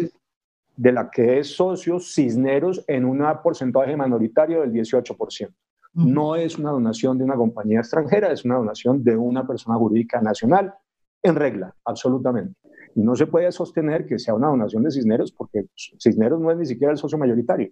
de 0.76 0.92
la 0.92 1.12
que 1.12 1.38
es 1.38 1.56
socio 1.56 2.00
Cisneros 2.00 2.84
en 2.88 3.06
un 3.06 3.24
porcentaje 3.44 3.96
minoritario 3.96 4.62
del 4.62 4.72
18%. 4.72 5.54
No 5.94 6.36
es 6.36 6.58
una 6.58 6.72
donación 6.72 7.20
de 7.20 7.24
una 7.24 7.36
compañía 7.36 7.82
extranjera, 7.82 8.32
es 8.32 8.44
una 8.44 8.56
donación 8.56 9.04
de 9.04 9.16
una 9.16 9.46
persona 9.46 9.78
jurídica 9.78 10.20
nacional 10.20 10.74
en 11.22 11.36
regla, 11.36 11.76
absolutamente. 11.86 12.60
Y 12.96 13.02
no 13.02 13.16
se 13.16 13.28
puede 13.28 13.52
sostener 13.52 14.08
que 14.08 14.18
sea 14.18 14.34
una 14.34 14.48
donación 14.48 14.82
de 14.82 14.90
Cisneros 14.90 15.32
porque 15.32 15.68
Cisneros 15.76 16.42
no 16.42 16.50
es 16.50 16.58
ni 16.58 16.66
siquiera 16.66 16.92
el 16.92 16.98
socio 16.98 17.20
mayoritario. 17.20 17.72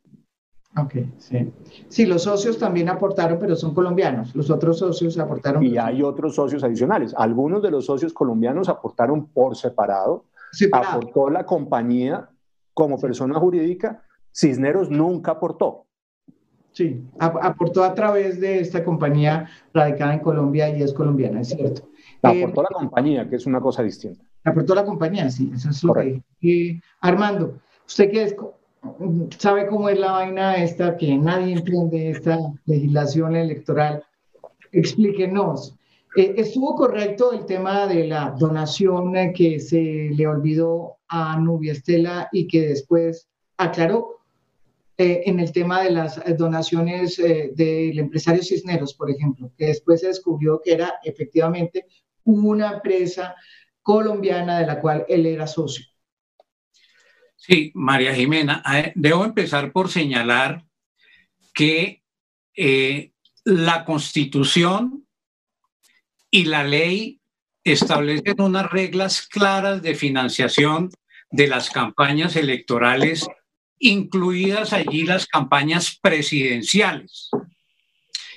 Ok, 0.78 0.94
sí. 1.18 1.52
Sí, 1.90 2.06
los 2.06 2.24
socios 2.24 2.58
también 2.58 2.88
aportaron, 2.88 3.38
pero 3.40 3.56
son 3.56 3.74
colombianos. 3.74 4.34
Los 4.36 4.50
otros 4.50 4.80
socios 4.80 5.18
aportaron. 5.20 5.62
Y 5.64 5.78
hay 5.78 6.02
otros 6.02 6.36
socios 6.36 6.64
adicionales. 6.64 7.14
Algunos 7.18 7.62
de 7.62 7.72
los 7.72 7.86
socios 7.86 8.14
colombianos 8.14 8.70
aportaron 8.70 9.28
por 9.28 9.58
separado. 9.58 10.26
Aportó 10.72 11.30
la 11.30 11.46
compañía 11.46 12.30
como 12.74 13.00
persona 13.00 13.38
jurídica. 13.40 14.04
Cisneros 14.32 14.90
nunca 14.90 15.32
aportó. 15.32 15.88
Sí, 16.72 17.04
aportó 17.20 17.84
a 17.84 17.94
través 17.94 18.40
de 18.40 18.62
esta 18.62 18.82
compañía 18.86 19.50
radicada 19.74 20.14
en 20.14 20.22
Colombia 20.22 20.70
y 20.70 20.82
es 20.82 20.94
colombiana, 20.94 21.42
es 21.42 21.50
cierto. 21.50 21.90
Aportó 22.22 22.62
la 22.62 22.70
compañía, 22.70 23.30
que 23.30 23.36
es 23.36 23.46
una 23.46 23.60
cosa 23.60 23.84
distinta. 23.84 24.24
Aportó 24.46 24.74
la 24.74 24.86
compañía, 24.86 25.30
sí, 25.30 25.52
eso 25.54 25.70
es 25.70 25.84
lo 25.84 25.94
que. 25.94 26.24
Eh, 26.42 26.80
Armando, 27.02 27.60
usted 27.86 28.10
que 28.10 28.24
es 28.24 28.36
sabe 29.38 29.68
cómo 29.68 29.90
es 29.90 30.00
la 30.00 30.12
vaina 30.12 30.56
esta, 30.56 30.98
que 30.98 31.18
nadie 31.18 31.54
entiende 31.54 32.10
esta 32.10 32.38
legislación 32.66 33.36
electoral. 33.36 34.04
Explíquenos. 34.72 35.76
Eh, 36.16 36.34
¿Estuvo 36.38 36.76
correcto 36.76 37.32
el 37.32 37.46
tema 37.46 37.88
de 37.88 38.08
la 38.08 38.32
donación 38.38 39.14
que 39.34 39.60
se 39.60 40.10
le 40.12 40.28
olvidó 40.28 40.98
a 41.08 41.38
Nubia 41.40 41.74
Estela 41.74 42.28
y 42.32 42.48
que 42.48 42.68
después 42.68 43.28
aclaró 43.58 44.20
eh, 44.98 45.24
en 45.26 45.40
el 45.40 45.52
tema 45.52 45.84
de 45.84 45.92
las 45.92 46.22
donaciones 46.38 47.18
eh, 47.20 47.52
del 47.56 47.98
empresario 47.98 48.44
Cisneros, 48.44 48.94
por 48.94 49.10
ejemplo, 49.10 49.52
que 49.58 49.68
después 49.68 50.02
se 50.02 50.08
descubrió 50.08 50.62
que 50.64 50.74
era 50.74 50.96
efectivamente 51.04 51.86
una 52.26 52.74
empresa 52.74 53.36
colombiana 53.82 54.60
de 54.60 54.68
la 54.68 54.80
cual 54.82 55.06
él 55.08 55.26
era 55.26 55.48
socio? 55.48 55.86
Sí, 57.44 57.72
María 57.74 58.14
Jimena, 58.14 58.62
debo 58.94 59.26
empezar 59.26 59.72
por 59.72 59.90
señalar 59.90 60.64
que 61.56 62.04
eh, 62.56 63.14
la 63.44 63.84
constitución 63.84 65.08
y 66.30 66.46
la 66.46 66.64
ley 66.64 67.20
establecen 67.64 68.40
unas 68.42 68.72
reglas 68.72 69.24
claras 69.28 69.82
de 69.82 69.96
financiación 69.96 70.92
de 71.32 71.48
las 71.48 71.72
campañas 71.72 72.36
electorales, 72.36 73.28
incluidas 73.80 74.72
allí 74.72 75.06
las 75.06 75.26
campañas 75.26 75.98
presidenciales. 76.00 77.32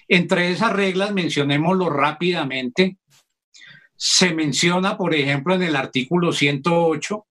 Entre 0.09 0.51
esas 0.51 0.73
reglas, 0.73 1.12
mencionémoslo 1.12 1.90
rápidamente, 1.90 2.97
se 3.97 4.33
menciona, 4.33 4.97
por 4.97 5.14
ejemplo, 5.14 5.55
en 5.55 5.62
el 5.64 5.77
artículo 5.77 6.33
108, 6.33 7.27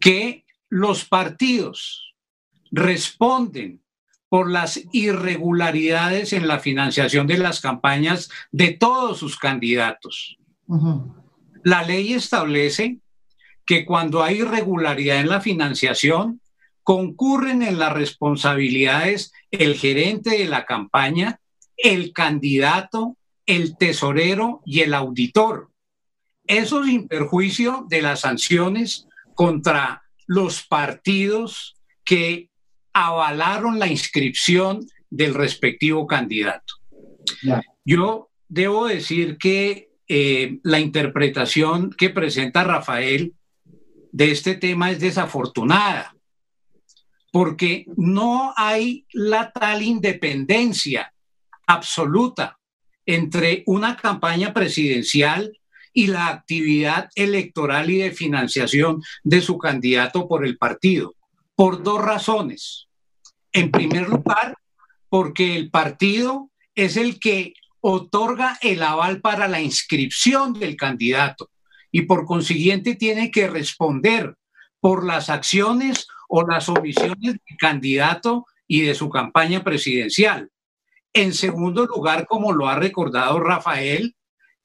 que 0.00 0.43
los 0.74 1.04
partidos 1.04 2.16
responden 2.72 3.80
por 4.28 4.50
las 4.50 4.80
irregularidades 4.90 6.32
en 6.32 6.48
la 6.48 6.58
financiación 6.58 7.28
de 7.28 7.38
las 7.38 7.60
campañas 7.60 8.28
de 8.50 8.72
todos 8.72 9.18
sus 9.18 9.38
candidatos. 9.38 10.36
La 11.62 11.84
ley 11.84 12.14
establece 12.14 12.98
que 13.64 13.84
cuando 13.86 14.24
hay 14.24 14.38
irregularidad 14.38 15.20
en 15.20 15.28
la 15.28 15.40
financiación, 15.40 16.40
concurren 16.82 17.62
en 17.62 17.78
las 17.78 17.92
responsabilidades 17.92 19.32
el 19.52 19.76
gerente 19.76 20.30
de 20.30 20.46
la 20.46 20.66
campaña, 20.66 21.38
el 21.76 22.12
candidato, 22.12 23.16
el 23.46 23.76
tesorero 23.76 24.60
y 24.66 24.80
el 24.80 24.94
auditor. 24.94 25.70
Eso 26.48 26.82
sin 26.82 27.06
perjuicio 27.06 27.86
de 27.88 28.02
las 28.02 28.22
sanciones 28.22 29.06
contra 29.36 30.03
los 30.26 30.66
partidos 30.66 31.76
que 32.04 32.50
avalaron 32.92 33.78
la 33.78 33.86
inscripción 33.86 34.86
del 35.10 35.34
respectivo 35.34 36.06
candidato. 36.06 36.74
Yo 37.84 38.30
debo 38.48 38.86
decir 38.86 39.36
que 39.38 39.90
eh, 40.08 40.58
la 40.62 40.80
interpretación 40.80 41.90
que 41.90 42.10
presenta 42.10 42.64
Rafael 42.64 43.34
de 44.12 44.30
este 44.30 44.54
tema 44.54 44.90
es 44.90 45.00
desafortunada, 45.00 46.14
porque 47.32 47.86
no 47.96 48.52
hay 48.56 49.06
la 49.12 49.50
tal 49.50 49.82
independencia 49.82 51.12
absoluta 51.66 52.58
entre 53.06 53.64
una 53.66 53.96
campaña 53.96 54.52
presidencial 54.52 55.58
y 55.94 56.08
la 56.08 56.28
actividad 56.28 57.08
electoral 57.14 57.88
y 57.88 57.98
de 57.98 58.10
financiación 58.10 59.00
de 59.22 59.40
su 59.40 59.56
candidato 59.56 60.28
por 60.28 60.44
el 60.44 60.58
partido, 60.58 61.14
por 61.54 61.82
dos 61.82 62.02
razones. 62.02 62.88
En 63.52 63.70
primer 63.70 64.08
lugar, 64.08 64.58
porque 65.08 65.56
el 65.56 65.70
partido 65.70 66.50
es 66.74 66.96
el 66.96 67.20
que 67.20 67.54
otorga 67.80 68.58
el 68.60 68.82
aval 68.82 69.20
para 69.20 69.46
la 69.46 69.60
inscripción 69.60 70.54
del 70.54 70.76
candidato 70.76 71.50
y 71.92 72.02
por 72.02 72.26
consiguiente 72.26 72.96
tiene 72.96 73.30
que 73.30 73.46
responder 73.46 74.34
por 74.80 75.06
las 75.06 75.30
acciones 75.30 76.08
o 76.28 76.44
las 76.44 76.68
omisiones 76.68 77.20
del 77.20 77.56
candidato 77.58 78.46
y 78.66 78.80
de 78.80 78.94
su 78.94 79.08
campaña 79.08 79.62
presidencial. 79.62 80.50
En 81.12 81.32
segundo 81.32 81.86
lugar, 81.86 82.26
como 82.26 82.52
lo 82.52 82.68
ha 82.68 82.74
recordado 82.74 83.38
Rafael, 83.38 84.16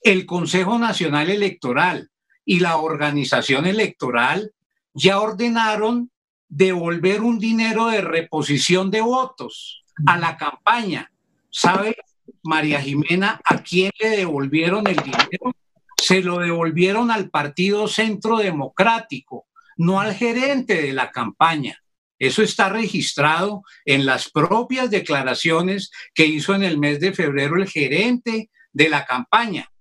el 0.02 0.26
Consejo 0.26 0.80
Nacional 0.80 1.30
Electoral 1.30 2.10
y 2.46 2.60
la 2.60 2.78
organización 2.78 3.66
electoral 3.66 4.54
ya 4.94 5.20
ordenaron 5.20 6.12
devolver 6.48 7.22
un 7.22 7.40
dinero 7.40 7.88
de 7.88 8.02
reposición 8.02 8.90
de 8.90 9.02
votos 9.02 9.84
a 10.06 10.18
la 10.18 10.36
campaña. 10.38 11.12
¿Sabe, 11.52 11.96
María 12.44 12.82
Jimena, 12.82 13.40
a 13.46 13.62
quién 13.62 13.92
le 14.00 14.10
devolvieron 14.10 14.88
el 14.88 14.96
dinero? 14.96 15.54
Se 15.98 16.22
lo 16.22 16.40
devolvieron 16.40 17.12
al 17.12 17.30
Partido 17.30 17.88
Centro 17.88 18.38
Democrático, 18.38 19.46
no 19.78 20.00
al 20.00 20.16
gerente 20.16 20.82
de 20.82 20.94
la 20.94 21.12
campaña. 21.12 21.78
Eso 22.18 22.42
está 22.42 22.70
registrado 22.70 23.64
en 23.86 24.06
las 24.06 24.30
propias 24.30 24.90
declaraciones 24.90 25.92
que 26.14 26.26
hizo 26.26 26.54
en 26.54 26.64
el 26.64 26.78
mes 26.78 27.00
de 27.00 27.14
febrero 27.14 27.56
el 27.56 27.70
gerente 27.70 28.50
de 28.74 28.90
la 28.90 29.06
campaña, 29.06 29.72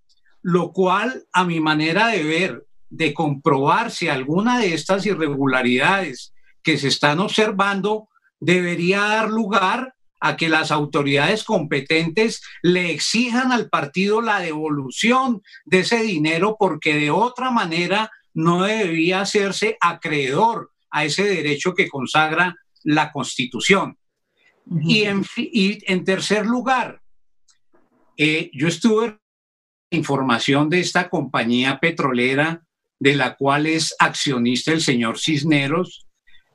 lo 0.43 0.73
cual 0.73 1.25
a 1.33 1.45
mi 1.45 1.61
manera 1.61 2.09
de 2.09 2.23
ver, 2.23 2.67
de 2.91 3.13
comprobar 3.13 3.91
si 3.91 4.09
alguna 4.09 4.59
de 4.59 4.75
estas 4.75 5.05
irregularidades 5.07 6.33
que 6.63 6.79
se 6.79 6.89
están 6.89 7.21
observando 7.21 8.09
debería 8.41 9.01
dar 9.01 9.31
lugar 9.31 9.95
a 10.21 10.37
que 10.37 10.49
las 10.49 10.71
autoridades 10.71 11.45
competentes 11.45 12.43
le 12.63 12.91
exijan 12.91 13.53
al 13.53 13.69
partido 13.69 14.21
la 14.21 14.41
devolución 14.41 15.43
de 15.65 15.81
ese 15.81 16.03
dinero 16.03 16.57
porque 16.59 16.95
de 16.95 17.11
otra 17.11 17.51
manera 17.51 18.11
no 18.35 18.65
debería 18.65 19.21
hacerse 19.21 19.77
acreedor 19.81 20.71
a 20.91 21.05
ese 21.05 21.25
derecho 21.25 21.75
que 21.75 21.89
consagra 21.89 22.57
la 22.83 23.13
Constitución. 23.13 23.97
y, 24.83 25.05
en, 25.05 25.25
en, 25.37 26.05
tercer 26.05 26.45
lugar, 26.45 27.01
eh, 28.17 28.51
yo 28.53 28.69
estuve 28.69 29.19
información 29.91 30.69
de 30.69 30.81
esta 30.81 31.09
compañía 31.09 31.79
petrolera 31.81 32.63
de 32.99 33.15
la 33.15 33.37
cual 33.37 33.67
es 33.67 33.95
accionista 33.99 34.73
el 34.73 34.81
señor 34.81 35.19
Cisneros 35.19 36.07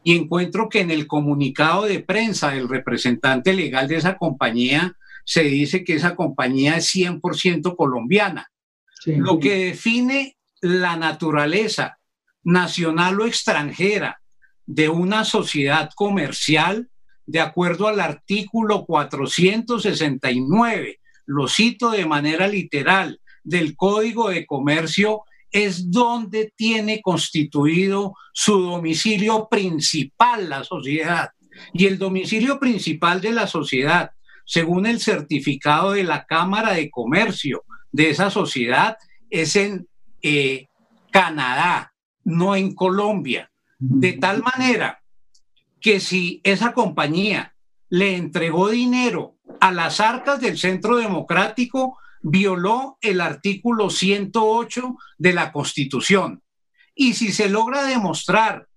y 0.03 0.15
encuentro 0.15 0.69
que 0.69 0.81
en 0.81 0.91
el 0.91 1.07
comunicado 1.07 1.83
de 1.83 1.99
prensa 1.99 2.51
del 2.51 2.67
representante 2.67 3.53
legal 3.53 3.87
de 3.87 3.97
esa 3.97 4.17
compañía 4.17 4.97
se 5.25 5.43
dice 5.43 5.83
que 5.83 5.93
esa 5.93 6.15
compañía 6.15 6.77
es 6.77 6.93
100% 6.93 7.75
colombiana, 7.77 8.51
lo 9.05 9.39
que 9.39 9.65
define 9.65 10.37
la 10.61 10.97
naturaleza 10.97 11.99
nacional 12.43 13.21
o 13.21 13.25
extranjera 13.25 14.21
de 14.65 14.89
una 14.89 15.23
sociedad 15.23 15.89
comercial 15.95 16.89
de 17.25 17.39
acuerdo 17.39 17.87
al 17.87 18.01
artículo 18.01 18.85
469, 18.85 20.99
lo 21.25 21.47
cito 21.47 21.91
de 21.91 22.05
manera 22.05 22.49
literal, 22.49 23.21
del 23.43 23.75
Código 23.75 24.29
de 24.29 24.45
Comercio, 24.45 25.23
es 25.51 25.91
donde 25.91 26.51
tiene 26.55 27.01
constituido 27.01 28.15
su 28.33 28.59
domicilio 28.59 29.47
principal 29.49 30.49
la 30.49 30.63
sociedad. 30.63 31.29
Y 31.73 31.85
el 31.85 31.99
domicilio 31.99 32.59
principal 32.59 33.21
de 33.21 33.31
la 33.31 33.45
sociedad, 33.45 34.11
según 34.45 34.87
el 34.87 34.99
certificado 34.99 35.91
de 35.91 36.03
la 36.03 36.25
Cámara 36.25 36.73
de 36.73 36.89
Comercio 36.89 37.63
de 37.91 38.09
esa 38.09 38.31
sociedad, 38.31 38.97
es 39.29 39.55
en 39.55 39.87
eh, 40.23 40.67
Canadá, 41.11 41.93
no 42.23 42.55
en 42.55 42.73
Colombia. 42.73 43.51
De 43.77 44.13
tal 44.13 44.41
manera 44.41 45.03
que 45.79 45.99
si 45.99 46.41
esa 46.43 46.73
compañía 46.73 47.53
le 47.89 48.15
entregó 48.15 48.69
dinero 48.69 49.35
a 49.59 49.71
las 49.71 49.99
arcas 49.99 50.41
del 50.41 50.57
Centro 50.57 50.97
Democrático, 50.97 51.97
violó 52.23 52.97
el 53.01 53.21
artículo 53.21 53.89
108 53.89 54.95
de 55.17 55.33
la 55.33 55.51
Constitución. 55.51 56.41
Y 56.95 57.13
si 57.13 57.31
se 57.31 57.49
logra 57.49 57.83
demostrar 57.83 58.67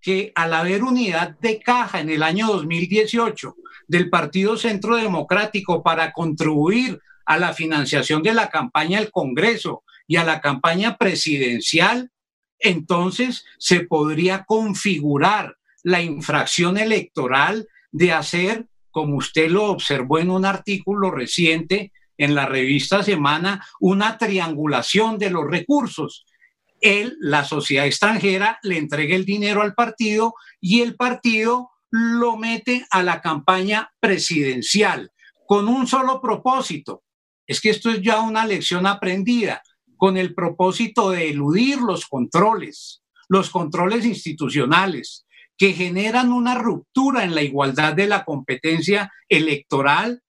que 0.00 0.32
al 0.34 0.54
haber 0.54 0.82
unidad 0.82 1.38
de 1.40 1.60
caja 1.60 2.00
en 2.00 2.10
el 2.10 2.22
año 2.22 2.46
2018 2.46 3.56
del 3.88 4.08
Partido 4.08 4.56
Centro 4.56 4.96
Democrático 4.96 5.82
para 5.82 6.12
contribuir 6.12 7.00
a 7.26 7.38
la 7.38 7.52
financiación 7.52 8.22
de 8.22 8.34
la 8.34 8.48
campaña 8.48 8.98
del 8.98 9.10
Congreso 9.10 9.84
y 10.06 10.16
a 10.16 10.24
la 10.24 10.40
campaña 10.40 10.96
presidencial, 10.96 12.10
entonces 12.58 13.44
se 13.58 13.80
podría 13.80 14.44
configurar 14.44 15.56
la 15.82 16.02
infracción 16.02 16.78
electoral 16.78 17.68
de 17.90 18.12
hacer, 18.12 18.66
como 18.90 19.16
usted 19.16 19.50
lo 19.50 19.64
observó 19.64 20.18
en 20.18 20.30
un 20.30 20.44
artículo 20.44 21.10
reciente 21.10 21.92
en 22.18 22.34
la 22.34 22.46
revista 22.46 23.02
Semana, 23.02 23.64
una 23.80 24.18
triangulación 24.18 25.18
de 25.18 25.30
los 25.30 25.44
recursos. 25.48 26.24
Él, 26.80 27.16
la 27.20 27.44
sociedad 27.44 27.86
extranjera, 27.86 28.58
le 28.62 28.78
entrega 28.78 29.14
el 29.14 29.24
dinero 29.24 29.62
al 29.62 29.74
partido 29.74 30.34
y 30.60 30.80
el 30.80 30.96
partido 30.96 31.70
lo 31.90 32.36
mete 32.36 32.86
a 32.90 33.02
la 33.02 33.20
campaña 33.20 33.92
presidencial 34.00 35.12
con 35.46 35.68
un 35.68 35.86
solo 35.86 36.20
propósito. 36.20 37.02
Es 37.46 37.60
que 37.60 37.70
esto 37.70 37.90
es 37.90 38.00
ya 38.00 38.20
una 38.20 38.46
lección 38.46 38.86
aprendida 38.86 39.62
con 39.96 40.16
el 40.16 40.34
propósito 40.34 41.10
de 41.10 41.30
eludir 41.30 41.78
los 41.78 42.06
controles, 42.06 43.02
los 43.28 43.50
controles 43.50 44.04
institucionales 44.04 45.26
que 45.56 45.74
generan 45.74 46.32
una 46.32 46.56
ruptura 46.56 47.24
en 47.24 47.34
la 47.34 47.42
igualdad 47.42 47.94
de 47.94 48.08
la 48.08 48.24
competencia 48.24 49.12
electoral 49.28 50.22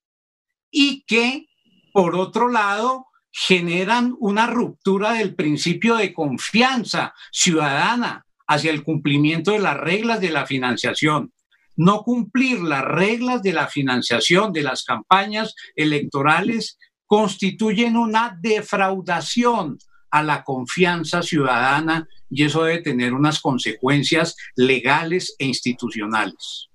y 0.70 1.04
que, 1.06 1.46
por 1.94 2.16
otro 2.16 2.48
lado, 2.48 3.06
generan 3.30 4.16
una 4.18 4.48
ruptura 4.48 5.12
del 5.12 5.36
principio 5.36 5.94
de 5.94 6.12
confianza 6.12 7.14
ciudadana 7.30 8.26
hacia 8.48 8.72
el 8.72 8.82
cumplimiento 8.82 9.52
de 9.52 9.60
las 9.60 9.76
reglas 9.76 10.20
de 10.20 10.30
la 10.30 10.44
financiación. 10.44 11.32
No 11.76 12.02
cumplir 12.02 12.60
las 12.62 12.82
reglas 12.84 13.42
de 13.42 13.52
la 13.52 13.68
financiación 13.68 14.52
de 14.52 14.62
las 14.62 14.82
campañas 14.82 15.54
electorales 15.76 16.78
constituyen 17.06 17.96
una 17.96 18.36
defraudación 18.42 19.78
a 20.10 20.24
la 20.24 20.42
confianza 20.42 21.22
ciudadana 21.22 22.08
y 22.28 22.42
eso 22.42 22.64
debe 22.64 22.82
tener 22.82 23.14
unas 23.14 23.40
consecuencias 23.40 24.34
legales 24.56 25.36
e 25.38 25.46
institucionales. 25.46 26.70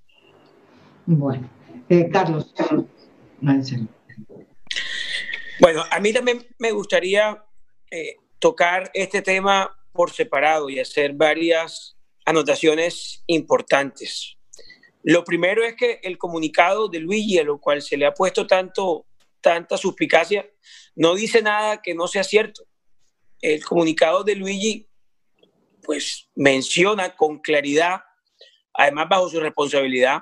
Bueno, 1.06 1.50
eh, 1.90 2.08
Carlos. 2.10 2.54
Bueno, 5.60 5.84
a 5.90 6.00
mí 6.00 6.14
también 6.14 6.48
me 6.58 6.72
gustaría 6.72 7.44
eh, 7.92 8.16
tocar 8.40 8.90
este 8.94 9.22
tema 9.22 9.76
por 9.92 10.12
separado 10.12 10.70
y 10.70 10.80
hacer 10.80 11.14
varias 11.14 11.98
anotaciones 12.26 13.24
importantes. 13.28 14.38
Lo 15.04 15.24
primero 15.24 15.64
es 15.64 15.76
que 15.76 16.00
el 16.04 16.18
comunicado 16.18 16.88
de 16.88 17.00
Luigi, 17.00 17.40
a 17.40 17.44
lo 17.44 17.60
cual 17.60 17.82
se 17.82 17.98
le 17.98 18.06
ha 18.06 18.14
puesto 18.14 18.46
tanto 18.48 19.06
tanta 19.42 19.78
suspicacia, 19.78 20.50
no 20.96 21.16
dice 21.16 21.42
nada 21.42 21.82
que 21.82 21.96
no 21.96 22.08
sea 22.08 22.24
cierto. 22.24 22.66
El 23.42 23.64
comunicado 23.64 24.24
de 24.24 24.36
Luigi, 24.36 24.88
pues 25.84 26.30
menciona 26.36 27.16
con 27.16 27.40
claridad, 27.40 28.02
además 28.74 29.08
bajo 29.10 29.30
su 29.30 29.40
responsabilidad, 29.40 30.22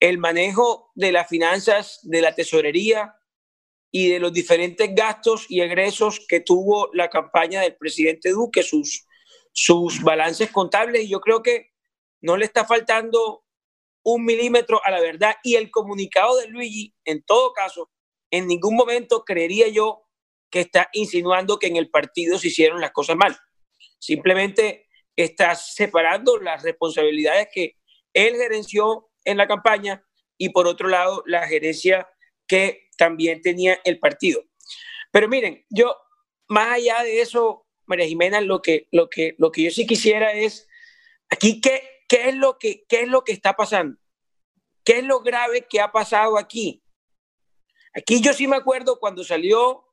el 0.00 0.18
manejo 0.18 0.90
de 0.94 1.12
las 1.12 1.28
finanzas 1.28 2.00
de 2.02 2.20
la 2.20 2.34
tesorería 2.34 3.14
y 3.94 4.08
de 4.08 4.18
los 4.18 4.32
diferentes 4.32 4.92
gastos 4.94 5.44
y 5.50 5.60
egresos 5.60 6.24
que 6.26 6.40
tuvo 6.40 6.88
la 6.94 7.10
campaña 7.10 7.60
del 7.60 7.76
presidente 7.76 8.30
Duque, 8.30 8.62
sus, 8.62 9.06
sus 9.52 10.02
balances 10.02 10.50
contables. 10.50 11.04
Y 11.04 11.10
yo 11.10 11.20
creo 11.20 11.42
que 11.42 11.72
no 12.22 12.38
le 12.38 12.46
está 12.46 12.64
faltando 12.64 13.44
un 14.02 14.24
milímetro 14.24 14.80
a 14.82 14.90
la 14.90 15.00
verdad. 15.00 15.36
Y 15.44 15.56
el 15.56 15.70
comunicado 15.70 16.38
de 16.38 16.48
Luigi, 16.48 16.94
en 17.04 17.22
todo 17.22 17.52
caso, 17.52 17.90
en 18.30 18.46
ningún 18.46 18.76
momento 18.76 19.24
creería 19.24 19.68
yo 19.68 20.08
que 20.50 20.60
está 20.60 20.88
insinuando 20.94 21.58
que 21.58 21.66
en 21.66 21.76
el 21.76 21.90
partido 21.90 22.38
se 22.38 22.48
hicieron 22.48 22.80
las 22.80 22.92
cosas 22.92 23.16
mal. 23.16 23.38
Simplemente 23.98 24.88
está 25.14 25.54
separando 25.54 26.38
las 26.38 26.62
responsabilidades 26.62 27.48
que 27.52 27.76
él 28.14 28.36
gerenció 28.36 29.10
en 29.24 29.36
la 29.36 29.46
campaña 29.46 30.02
y 30.38 30.48
por 30.48 30.66
otro 30.66 30.88
lado 30.88 31.22
la 31.26 31.46
gerencia 31.46 32.08
que 32.52 32.90
también 32.98 33.40
tenía 33.40 33.80
el 33.82 33.98
partido. 33.98 34.44
Pero 35.10 35.26
miren, 35.26 35.64
yo 35.70 35.96
más 36.48 36.72
allá 36.72 37.02
de 37.02 37.22
eso, 37.22 37.66
María 37.86 38.04
Jimena, 38.04 38.42
lo 38.42 38.60
que, 38.60 38.88
lo 38.92 39.08
que, 39.08 39.34
lo 39.38 39.50
que 39.50 39.62
yo 39.62 39.70
sí 39.70 39.86
quisiera 39.86 40.34
es 40.34 40.68
aquí 41.30 41.62
qué, 41.62 41.80
qué, 42.06 42.28
es 42.28 42.34
lo 42.34 42.58
que, 42.58 42.84
qué 42.90 43.04
es 43.04 43.08
lo 43.08 43.24
que 43.24 43.32
está 43.32 43.54
pasando, 43.54 43.98
qué 44.84 44.98
es 44.98 45.04
lo 45.04 45.20
grave 45.20 45.66
que 45.66 45.80
ha 45.80 45.90
pasado 45.90 46.36
aquí. 46.36 46.82
Aquí 47.94 48.20
yo 48.20 48.34
sí 48.34 48.46
me 48.46 48.56
acuerdo 48.56 49.00
cuando 49.00 49.24
salió 49.24 49.86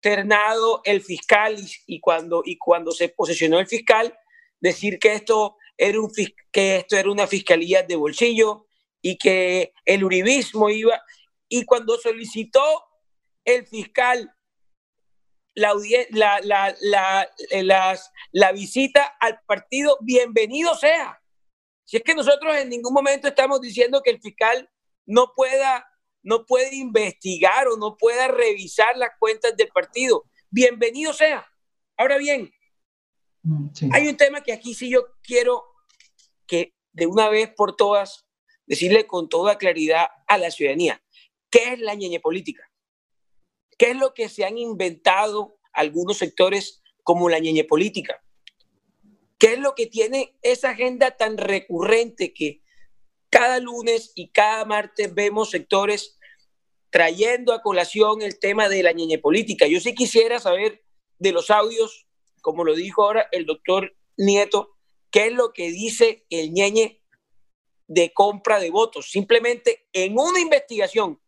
ternado 0.00 0.80
el 0.84 1.02
fiscal 1.02 1.58
y, 1.86 2.00
cuando, 2.00 2.40
y 2.42 2.56
cuando 2.56 2.90
se 2.92 3.10
posicionó 3.10 3.58
el 3.58 3.66
fiscal, 3.66 4.18
decir 4.60 4.98
que 4.98 5.12
esto, 5.12 5.58
era 5.76 6.00
un, 6.00 6.10
que 6.50 6.76
esto 6.76 6.96
era 6.96 7.10
una 7.10 7.26
fiscalía 7.26 7.82
de 7.82 7.96
bolsillo 7.96 8.64
y 9.02 9.18
que 9.18 9.74
el 9.84 10.04
uribismo 10.04 10.70
iba. 10.70 11.02
Y 11.48 11.64
cuando 11.64 11.96
solicitó 11.98 12.62
el 13.44 13.66
fiscal 13.66 14.34
la, 15.58 15.74
la, 16.10 16.74
la, 16.80 17.28
eh, 17.50 17.62
la, 17.62 18.52
visita 18.52 19.16
al 19.20 19.40
partido, 19.46 19.98
bienvenido 20.00 20.74
sea. 20.76 21.20
Si 21.84 21.96
es 21.96 22.02
que 22.02 22.14
nosotros 22.14 22.56
en 22.56 22.68
ningún 22.68 22.92
momento 22.92 23.28
estamos 23.28 23.60
diciendo 23.60 24.02
que 24.02 24.10
el 24.10 24.20
fiscal 24.20 24.70
no 25.06 25.32
pueda, 25.34 25.86
no 26.22 26.44
puede 26.46 26.76
investigar 26.76 27.66
o 27.68 27.76
no 27.76 27.96
pueda 27.96 28.28
revisar 28.28 28.96
las 28.96 29.10
cuentas 29.18 29.56
del 29.56 29.68
partido, 29.68 30.24
bienvenido 30.50 31.12
sea. 31.12 31.46
Ahora 31.96 32.18
bien, 32.18 32.52
mm, 33.42 33.68
hay 33.92 34.06
un 34.06 34.16
tema 34.16 34.42
que 34.42 34.52
aquí 34.52 34.74
sí 34.74 34.90
yo 34.90 35.06
quiero 35.22 35.64
que 36.46 36.74
de 36.92 37.06
una 37.06 37.28
vez 37.28 37.50
por 37.54 37.74
todas 37.74 38.26
decirle 38.66 39.06
con 39.06 39.28
toda 39.28 39.56
claridad 39.56 40.08
a 40.26 40.38
la 40.38 40.50
ciudadanía, 40.50 41.02
¿qué 41.50 41.72
es 41.72 41.80
la 41.80 41.94
ñeñe 41.94 42.20
política? 42.20 42.70
¿Qué 43.76 43.90
es 43.90 43.96
lo 43.96 44.12
que 44.14 44.28
se 44.28 44.44
han 44.44 44.58
inventado 44.58 45.58
algunos 45.72 46.18
sectores 46.18 46.82
como 47.04 47.28
la 47.28 47.38
ñeñe 47.38 47.64
política? 47.64 48.22
¿Qué 49.38 49.54
es 49.54 49.58
lo 49.60 49.74
que 49.74 49.86
tiene 49.86 50.36
esa 50.42 50.70
agenda 50.70 51.12
tan 51.12 51.38
recurrente 51.38 52.34
que 52.34 52.62
cada 53.30 53.60
lunes 53.60 54.12
y 54.14 54.30
cada 54.30 54.64
martes 54.64 55.14
vemos 55.14 55.50
sectores 55.50 56.18
trayendo 56.90 57.52
a 57.52 57.62
colación 57.62 58.22
el 58.22 58.38
tema 58.38 58.68
de 58.68 58.82
la 58.82 58.92
ñeñe 58.92 59.18
política? 59.18 59.66
Yo 59.68 59.80
sí 59.80 59.94
quisiera 59.94 60.40
saber 60.40 60.82
de 61.18 61.32
los 61.32 61.50
audios, 61.50 62.08
como 62.42 62.64
lo 62.64 62.74
dijo 62.74 63.04
ahora 63.04 63.28
el 63.30 63.46
doctor 63.46 63.94
Nieto, 64.16 64.76
qué 65.10 65.28
es 65.28 65.32
lo 65.32 65.52
que 65.52 65.70
dice 65.70 66.26
el 66.30 66.52
ñeñe 66.52 67.00
de 67.86 68.12
compra 68.12 68.58
de 68.58 68.70
votos. 68.70 69.10
Simplemente 69.10 69.86
en 69.92 70.18
una 70.18 70.40
investigación 70.40 71.20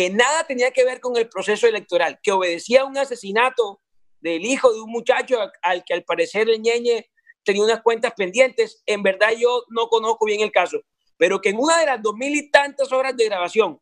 que 0.00 0.08
nada 0.08 0.44
tenía 0.44 0.70
que 0.70 0.82
ver 0.82 0.98
con 0.98 1.18
el 1.18 1.28
proceso 1.28 1.66
electoral, 1.66 2.20
que 2.22 2.32
obedecía 2.32 2.80
a 2.80 2.84
un 2.86 2.96
asesinato 2.96 3.82
del 4.22 4.46
hijo 4.46 4.72
de 4.72 4.80
un 4.80 4.90
muchacho 4.90 5.38
al 5.60 5.84
que 5.84 5.92
al 5.92 6.04
parecer 6.04 6.48
el 6.48 6.62
ñeñe 6.62 7.10
tenía 7.44 7.62
unas 7.62 7.82
cuentas 7.82 8.14
pendientes. 8.16 8.82
En 8.86 9.02
verdad 9.02 9.32
yo 9.38 9.62
no 9.68 9.88
conozco 9.88 10.24
bien 10.24 10.40
el 10.40 10.52
caso, 10.52 10.80
pero 11.18 11.42
que 11.42 11.50
en 11.50 11.58
una 11.58 11.78
de 11.80 11.84
las 11.84 12.00
dos 12.00 12.14
mil 12.14 12.34
y 12.34 12.50
tantas 12.50 12.90
horas 12.92 13.14
de 13.14 13.26
grabación 13.26 13.78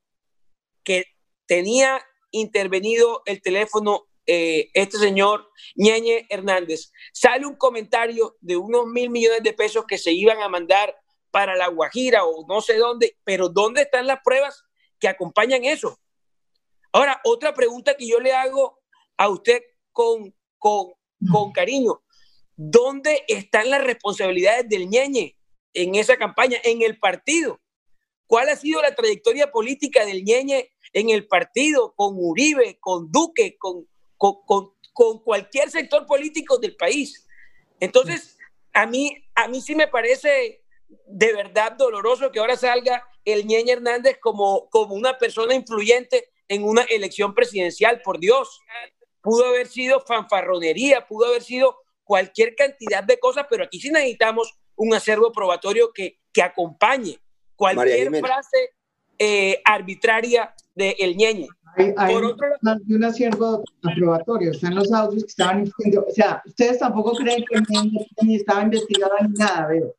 que 0.83 1.05
tenía 1.47 2.05
intervenido 2.33 3.23
el 3.25 3.41
teléfono 3.41 4.09
eh, 4.27 4.71
este 4.75 4.99
señor 4.99 5.49
Ñeñe 5.77 6.27
Hernández, 6.31 6.91
sale 7.13 7.47
un 7.47 7.55
comentario 7.55 8.37
de 8.41 8.57
unos 8.57 8.87
mil 8.87 9.09
millones 9.09 9.45
de 9.45 9.53
pesos 9.53 9.85
que 9.87 9.99
se 9.99 10.11
iban 10.11 10.43
a 10.43 10.49
mandar 10.49 10.99
para 11.31 11.55
La 11.55 11.69
Guajira 11.69 12.25
o 12.25 12.45
no 12.49 12.61
sé 12.61 12.77
dónde, 12.77 13.17
pero 13.23 13.49
¿dónde 13.49 13.83
están 13.83 14.09
las 14.09 14.19
pruebas 14.25 14.65
que 14.99 15.07
acompañan 15.07 15.65
eso? 15.65 15.97
Ahora, 16.93 17.21
otra 17.25 17.55
pregunta 17.55 17.97
que 17.97 18.09
yo 18.09 18.19
le 18.21 18.33
hago 18.33 18.79
a 19.17 19.29
usted 19.29 19.63
con, 19.93 20.35
con, 20.59 20.93
con 21.31 21.53
cariño, 21.53 22.03
¿dónde 22.57 23.25
están 23.29 23.71
las 23.71 23.85
responsabilidades 23.85 24.69
del 24.69 24.89
ñeñe 24.89 25.37
en 25.75 25.95
esa 25.95 26.17
campaña, 26.17 26.59
en 26.65 26.83
el 26.83 26.99
partido? 26.99 27.61
¿Cuál 28.27 28.49
ha 28.49 28.57
sido 28.57 28.83
la 28.83 28.95
trayectoria 28.95 29.51
política 29.51 30.05
del 30.05 30.25
ñeñe 30.25 30.71
en 30.93 31.11
el 31.11 31.27
partido, 31.27 31.95
con 31.95 32.15
Uribe, 32.17 32.79
con 32.81 33.11
Duque, 33.11 33.57
con, 33.59 33.87
con, 34.17 34.37
con, 34.47 34.75
con 34.93 35.23
cualquier 35.23 35.71
sector 35.71 36.07
político 36.07 36.59
del 36.59 36.77
país? 36.77 37.27
Entonces, 37.81 38.37
a 38.73 38.87
mí, 38.87 39.17
a 39.35 39.49
mí 39.49 39.61
sí 39.61 39.75
me 39.75 39.89
parece 39.89 40.65
de 41.07 41.33
verdad 41.33 41.73
doloroso 41.73 42.31
que 42.31 42.39
ahora 42.39 42.57
salga 42.57 43.05
el 43.25 43.47
Ñeñe 43.47 43.73
Hernández 43.73 44.19
como, 44.21 44.69
como 44.71 44.95
una 44.95 45.19
persona 45.19 45.55
influyente 45.55 46.31
en 46.49 46.65
una 46.65 46.83
elección 46.83 47.35
presidencial, 47.35 48.01
por 48.03 48.19
Dios. 48.19 48.61
Pudo 49.21 49.47
haber 49.47 49.67
sido 49.67 50.01
fanfarronería, 50.01 51.07
pudo 51.07 51.27
haber 51.27 51.43
sido 51.43 51.77
cualquier 52.05 52.55
cantidad 52.55 53.05
de 53.05 53.19
cosas, 53.19 53.47
pero 53.51 53.65
aquí 53.65 53.81
sí 53.81 53.91
necesitamos 53.91 54.59
un 54.77 54.95
acervo 54.95 55.31
probatorio 55.33 55.93
que, 55.93 56.19
que 56.33 56.43
acompañe 56.43 57.19
cualquier 57.55 58.09
frase 58.21 58.71
eh, 59.19 59.61
arbitraria 59.65 60.55
de 60.75 60.95
el 60.99 61.17
ñeñe. 61.17 61.49
Hay, 61.97 62.15
un 62.15 63.05
acervo 63.05 63.63
aprobatorio, 63.83 64.53
están 64.53 64.75
los 64.75 64.91
audios 64.93 65.25
que 65.25 65.29
estaban 65.29 65.65
diciendo, 65.65 66.05
o 66.09 66.11
sea, 66.11 66.43
ustedes 66.47 66.79
tampoco 66.79 67.13
creen 67.13 67.45
que 67.49 67.59
el 67.59 67.65
ñeñe 67.69 68.37
estaba 68.37 68.63
investigado 68.63 69.13
ni 69.23 69.35
nada, 69.35 69.67
veo. 69.67 69.95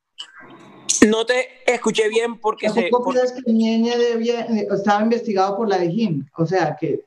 No 1.07 1.25
te 1.25 1.61
escuché 1.71 2.09
bien 2.09 2.39
porque 2.39 2.69
se. 2.69 2.89
¿Cómo 2.89 3.13
que 3.13 3.51
Ñeñe 3.51 3.97
debía, 3.97 4.41
estaba 4.41 5.01
investigado 5.01 5.57
por 5.57 5.69
la 5.69 5.77
de 5.77 5.89
Jim? 5.91 6.25
O 6.37 6.45
sea 6.45 6.75
que. 6.79 7.03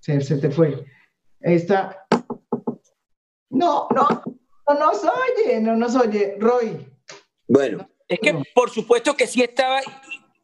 Se, 0.00 0.20
se 0.20 0.36
te 0.36 0.50
fue. 0.50 0.84
Esta. 1.40 2.06
No, 3.50 3.88
no, 3.94 4.22
no 4.68 4.74
nos 4.78 5.02
oye, 5.04 5.60
no 5.60 5.76
nos 5.76 5.94
oye. 5.96 6.36
Roy. 6.38 6.86
Bueno. 7.48 7.88
Es 8.08 8.20
que 8.20 8.40
por 8.54 8.70
supuesto 8.70 9.16
que 9.16 9.26
sí 9.26 9.42
estaba 9.42 9.80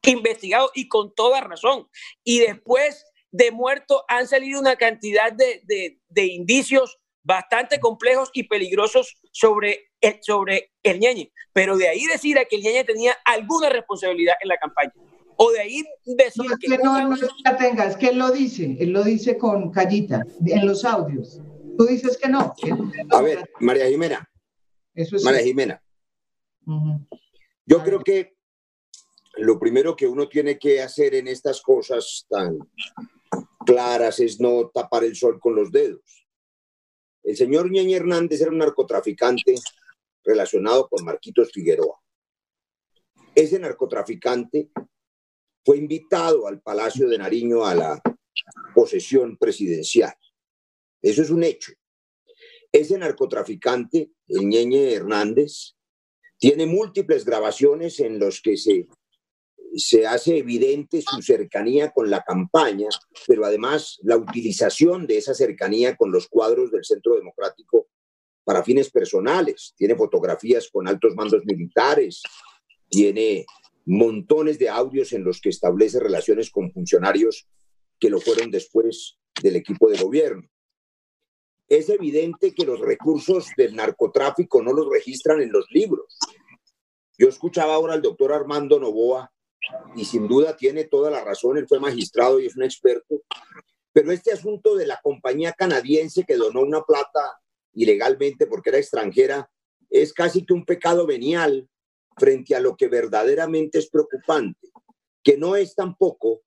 investigado 0.02 0.70
y 0.74 0.88
con 0.88 1.14
toda 1.14 1.40
razón. 1.40 1.88
Y 2.24 2.40
después 2.40 3.04
de 3.30 3.50
muerto 3.50 4.04
han 4.08 4.26
salido 4.26 4.60
una 4.60 4.76
cantidad 4.76 5.32
de, 5.32 5.62
de, 5.64 6.00
de 6.08 6.26
indicios 6.26 6.98
bastante 7.22 7.78
complejos 7.78 8.30
y 8.32 8.44
peligrosos 8.44 9.16
sobre 9.30 9.90
el, 10.00 10.18
sobre 10.22 10.72
el 10.82 10.98
ñeñe. 10.98 11.32
Pero 11.52 11.76
de 11.76 11.88
ahí 11.88 12.04
decir 12.06 12.38
a 12.38 12.44
que 12.44 12.56
el 12.56 12.62
ñeñe 12.62 12.84
tenía 12.84 13.16
alguna 13.24 13.68
responsabilidad 13.68 14.34
en 14.40 14.48
la 14.48 14.56
campaña. 14.56 14.92
O 15.36 15.50
de 15.50 15.60
ahí 15.60 15.84
decir 16.04 16.44
es 16.44 16.58
que, 16.58 16.78
no, 16.78 17.08
no 17.08 17.16
la 17.44 17.56
tenga, 17.56 17.86
es 17.86 17.96
que 17.96 18.08
él 18.08 18.18
lo 18.18 18.30
dice, 18.30 18.76
él 18.78 18.90
lo 18.90 19.02
dice 19.02 19.38
con 19.38 19.70
callita, 19.70 20.24
en 20.44 20.66
los 20.66 20.84
audios. 20.84 21.40
Tú 21.76 21.86
dices 21.86 22.18
que 22.18 22.28
no. 22.28 22.54
A 23.10 23.22
ver, 23.22 23.50
María 23.60 23.86
Jimena. 23.86 24.28
Eso 24.94 25.16
es 25.16 25.24
María 25.24 25.42
Jimena. 25.42 25.82
Yo 27.66 27.82
creo 27.82 28.00
que 28.00 28.36
lo 29.36 29.58
primero 29.58 29.96
que 29.96 30.06
uno 30.06 30.28
tiene 30.28 30.58
que 30.58 30.82
hacer 30.82 31.14
en 31.14 31.28
estas 31.28 31.62
cosas 31.62 32.26
tan 32.28 32.58
claras 33.64 34.20
es 34.20 34.38
no 34.40 34.70
tapar 34.72 35.04
el 35.04 35.16
sol 35.16 35.40
con 35.40 35.54
los 35.54 35.70
dedos. 35.72 36.21
El 37.22 37.36
señor 37.36 37.70
Ñeñe 37.70 37.96
Hernández 37.96 38.40
era 38.40 38.50
un 38.50 38.58
narcotraficante 38.58 39.54
relacionado 40.24 40.88
con 40.88 41.04
Marquitos 41.04 41.50
Figueroa. 41.52 42.00
Ese 43.34 43.58
narcotraficante 43.58 44.70
fue 45.64 45.78
invitado 45.78 46.46
al 46.46 46.60
Palacio 46.60 47.08
de 47.08 47.18
Nariño 47.18 47.64
a 47.64 47.74
la 47.74 48.02
posesión 48.74 49.36
presidencial. 49.36 50.14
Eso 51.00 51.22
es 51.22 51.30
un 51.30 51.44
hecho. 51.44 51.72
Ese 52.70 52.98
narcotraficante, 52.98 54.12
el 54.28 54.46
Ñeñe 54.46 54.92
Hernández, 54.92 55.74
tiene 56.38 56.66
múltiples 56.66 57.24
grabaciones 57.24 58.00
en 58.00 58.18
los 58.18 58.40
que 58.40 58.56
se 58.56 58.86
se 59.76 60.06
hace 60.06 60.38
evidente 60.38 61.02
su 61.02 61.22
cercanía 61.22 61.90
con 61.90 62.10
la 62.10 62.22
campaña, 62.22 62.88
pero 63.26 63.44
además 63.44 63.98
la 64.02 64.16
utilización 64.16 65.06
de 65.06 65.18
esa 65.18 65.34
cercanía 65.34 65.96
con 65.96 66.12
los 66.12 66.28
cuadros 66.28 66.70
del 66.70 66.84
Centro 66.84 67.14
Democrático 67.16 67.88
para 68.44 68.62
fines 68.62 68.90
personales. 68.90 69.74
Tiene 69.76 69.96
fotografías 69.96 70.68
con 70.70 70.88
altos 70.88 71.14
mandos 71.14 71.44
militares, 71.44 72.22
tiene 72.88 73.46
montones 73.86 74.58
de 74.58 74.68
audios 74.68 75.12
en 75.12 75.24
los 75.24 75.40
que 75.40 75.48
establece 75.48 75.98
relaciones 75.98 76.50
con 76.50 76.70
funcionarios 76.72 77.48
que 77.98 78.10
lo 78.10 78.20
fueron 78.20 78.50
después 78.50 79.18
del 79.42 79.56
equipo 79.56 79.88
de 79.88 80.02
gobierno. 80.02 80.48
Es 81.68 81.88
evidente 81.88 82.52
que 82.52 82.66
los 82.66 82.80
recursos 82.80 83.46
del 83.56 83.74
narcotráfico 83.74 84.62
no 84.62 84.72
los 84.72 84.88
registran 84.90 85.40
en 85.40 85.52
los 85.52 85.66
libros. 85.70 86.18
Yo 87.16 87.28
escuchaba 87.28 87.74
ahora 87.74 87.94
al 87.94 88.02
doctor 88.02 88.32
Armando 88.32 88.78
Novoa 88.78 89.32
y 89.96 90.04
sin 90.04 90.28
duda 90.28 90.56
tiene 90.56 90.84
toda 90.84 91.10
la 91.10 91.22
razón, 91.24 91.56
él 91.56 91.68
fue 91.68 91.80
magistrado 91.80 92.40
y 92.40 92.46
es 92.46 92.56
un 92.56 92.64
experto, 92.64 93.22
pero 93.92 94.10
este 94.12 94.32
asunto 94.32 94.74
de 94.74 94.86
la 94.86 95.00
compañía 95.02 95.52
canadiense 95.52 96.24
que 96.24 96.36
donó 96.36 96.60
una 96.60 96.82
plata 96.82 97.40
ilegalmente 97.74 98.46
porque 98.46 98.70
era 98.70 98.78
extranjera 98.78 99.50
es 99.90 100.12
casi 100.12 100.44
que 100.44 100.54
un 100.54 100.64
pecado 100.64 101.06
venial 101.06 101.68
frente 102.16 102.54
a 102.54 102.60
lo 102.60 102.76
que 102.76 102.88
verdaderamente 102.88 103.78
es 103.78 103.88
preocupante, 103.88 104.68
que 105.22 105.36
no 105.36 105.56
es 105.56 105.74
tampoco, 105.74 106.42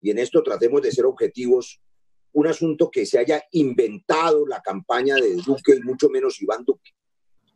y 0.00 0.10
en 0.10 0.18
esto 0.18 0.42
tratemos 0.42 0.82
de 0.82 0.92
ser 0.92 1.06
objetivos, 1.06 1.80
un 2.32 2.46
asunto 2.46 2.90
que 2.90 3.06
se 3.06 3.18
haya 3.18 3.42
inventado 3.52 4.46
la 4.46 4.60
campaña 4.60 5.16
de 5.16 5.34
Duque 5.36 5.76
y 5.76 5.80
mucho 5.80 6.08
menos 6.08 6.40
Iván 6.40 6.64
Duque 6.64 6.92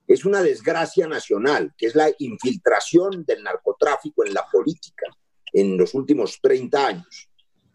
es 0.06 0.24
una 0.24 0.42
desgracia 0.42 1.06
nacional, 1.06 1.72
que 1.76 1.86
es 1.86 1.94
la 1.94 2.10
infiltración 2.18 3.24
del 3.24 3.42
narcotráfico 3.42 4.24
en 4.26 4.34
la 4.34 4.46
política 4.50 5.06
en 5.52 5.76
los 5.76 5.94
últimos 5.94 6.38
30 6.40 6.86
años. 6.86 7.28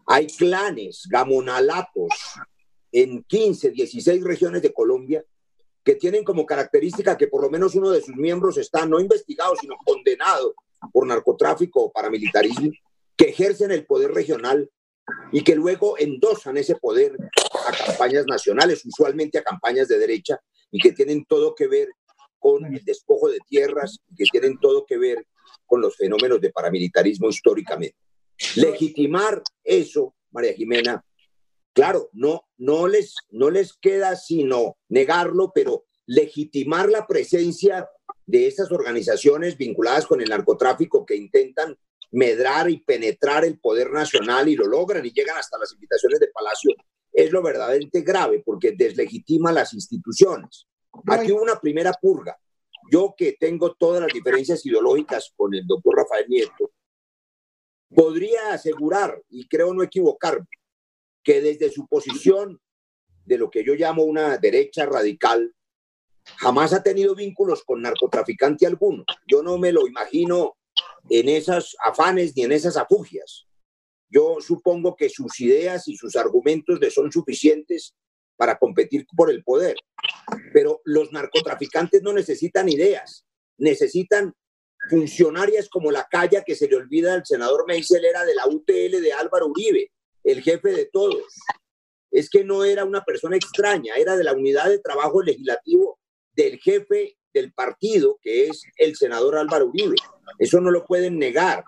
Hay 0.06 0.26
clanes, 0.26 1.06
gamonalatos 1.08 2.08
en 2.90 3.22
15, 3.24 3.70
16 3.70 4.24
regiones 4.24 4.62
de 4.62 4.72
Colombia 4.72 5.24
que 5.84 5.94
tienen 5.94 6.24
como 6.24 6.44
característica 6.44 7.16
que 7.16 7.28
por 7.28 7.42
lo 7.42 7.50
menos 7.50 7.74
uno 7.74 7.90
de 7.90 8.02
sus 8.02 8.16
miembros 8.16 8.58
está 8.58 8.84
no 8.84 9.00
investigado, 9.00 9.54
sino 9.60 9.76
condenado 9.84 10.54
por 10.92 11.06
narcotráfico 11.06 11.84
o 11.84 11.92
paramilitarismo, 11.92 12.70
que 13.16 13.30
ejercen 13.30 13.70
el 13.70 13.86
poder 13.86 14.12
regional 14.12 14.70
y 15.32 15.42
que 15.42 15.54
luego 15.54 15.98
endosan 15.98 16.56
ese 16.56 16.76
poder 16.76 17.16
a 17.66 17.86
campañas 17.86 18.26
nacionales, 18.26 18.84
usualmente 18.84 19.38
a 19.38 19.42
campañas 19.42 19.88
de 19.88 19.98
derecha, 19.98 20.38
y 20.70 20.78
que 20.78 20.92
tienen 20.92 21.24
todo 21.24 21.54
que 21.54 21.66
ver 21.66 21.88
con 22.38 22.64
el 22.66 22.84
despojo 22.84 23.28
de 23.28 23.38
tierras, 23.46 23.98
que 24.16 24.24
tienen 24.30 24.58
todo 24.58 24.86
que 24.86 24.98
ver 24.98 25.26
con 25.66 25.80
los 25.80 25.96
fenómenos 25.96 26.40
de 26.40 26.50
paramilitarismo 26.50 27.28
históricamente. 27.28 27.96
Legitimar 28.56 29.42
eso, 29.64 30.14
María 30.30 30.54
Jimena, 30.54 31.04
claro, 31.72 32.08
no, 32.12 32.42
no, 32.56 32.88
les, 32.88 33.14
no 33.30 33.50
les 33.50 33.74
queda 33.74 34.16
sino 34.16 34.76
negarlo, 34.88 35.52
pero 35.54 35.84
legitimar 36.06 36.88
la 36.88 37.06
presencia 37.06 37.88
de 38.26 38.46
esas 38.46 38.70
organizaciones 38.70 39.56
vinculadas 39.56 40.06
con 40.06 40.20
el 40.20 40.28
narcotráfico 40.28 41.04
que 41.04 41.16
intentan 41.16 41.76
medrar 42.10 42.70
y 42.70 42.78
penetrar 42.78 43.44
el 43.44 43.58
poder 43.58 43.90
nacional 43.90 44.48
y 44.48 44.56
lo 44.56 44.66
logran 44.66 45.04
y 45.04 45.12
llegan 45.12 45.36
hasta 45.36 45.58
las 45.58 45.72
invitaciones 45.72 46.20
de 46.20 46.28
Palacio, 46.28 46.70
es 47.12 47.32
lo 47.32 47.42
verdaderamente 47.42 48.02
grave 48.02 48.42
porque 48.44 48.72
deslegitima 48.72 49.52
las 49.52 49.74
instituciones. 49.74 50.67
Aquí 51.06 51.32
hubo 51.32 51.42
una 51.42 51.58
primera 51.58 51.92
purga. 51.92 52.38
Yo 52.90 53.14
que 53.16 53.36
tengo 53.38 53.74
todas 53.74 54.00
las 54.00 54.12
diferencias 54.12 54.64
ideológicas 54.64 55.32
con 55.36 55.54
el 55.54 55.66
doctor 55.66 55.96
Rafael 55.96 56.26
Nieto, 56.28 56.72
podría 57.94 58.52
asegurar, 58.52 59.22
y 59.28 59.46
creo 59.46 59.74
no 59.74 59.82
equivocarme, 59.82 60.46
que 61.22 61.40
desde 61.40 61.70
su 61.70 61.86
posición 61.86 62.60
de 63.24 63.38
lo 63.38 63.50
que 63.50 63.64
yo 63.64 63.74
llamo 63.74 64.04
una 64.04 64.38
derecha 64.38 64.86
radical, 64.86 65.54
jamás 66.36 66.72
ha 66.72 66.82
tenido 66.82 67.14
vínculos 67.14 67.62
con 67.64 67.82
narcotraficante 67.82 68.66
alguno. 68.66 69.04
Yo 69.26 69.42
no 69.42 69.58
me 69.58 69.72
lo 69.72 69.86
imagino 69.86 70.56
en 71.10 71.28
esos 71.28 71.76
afanes 71.84 72.34
ni 72.36 72.44
en 72.44 72.52
esas 72.52 72.76
afugias. 72.76 73.46
Yo 74.10 74.38
supongo 74.40 74.96
que 74.96 75.10
sus 75.10 75.38
ideas 75.40 75.86
y 75.88 75.96
sus 75.96 76.16
argumentos 76.16 76.80
le 76.80 76.90
son 76.90 77.12
suficientes 77.12 77.94
para 78.38 78.56
competir 78.56 79.04
por 79.14 79.30
el 79.30 79.42
poder. 79.42 79.76
Pero 80.54 80.80
los 80.84 81.12
narcotraficantes 81.12 82.02
no 82.02 82.12
necesitan 82.12 82.68
ideas, 82.68 83.26
necesitan 83.58 84.32
funcionarias 84.88 85.68
como 85.68 85.90
la 85.90 86.06
calle 86.08 86.42
que 86.46 86.54
se 86.54 86.68
le 86.68 86.76
olvida 86.76 87.14
al 87.14 87.26
senador 87.26 87.64
Meisel 87.66 88.04
era 88.04 88.24
de 88.24 88.34
la 88.34 88.46
UTL 88.46 89.02
de 89.02 89.12
Álvaro 89.12 89.48
Uribe, 89.48 89.90
el 90.22 90.40
jefe 90.42 90.70
de 90.70 90.86
todos. 90.86 91.24
Es 92.10 92.30
que 92.30 92.44
no 92.44 92.64
era 92.64 92.84
una 92.84 93.02
persona 93.02 93.36
extraña, 93.36 93.94
era 93.96 94.16
de 94.16 94.24
la 94.24 94.32
unidad 94.32 94.70
de 94.70 94.78
trabajo 94.78 95.20
legislativo 95.20 95.98
del 96.32 96.58
jefe 96.60 97.18
del 97.34 97.52
partido, 97.52 98.18
que 98.22 98.46
es 98.46 98.62
el 98.76 98.94
senador 98.96 99.36
Álvaro 99.36 99.66
Uribe. 99.66 99.96
Eso 100.38 100.60
no 100.60 100.70
lo 100.70 100.86
pueden 100.86 101.18
negar. 101.18 101.64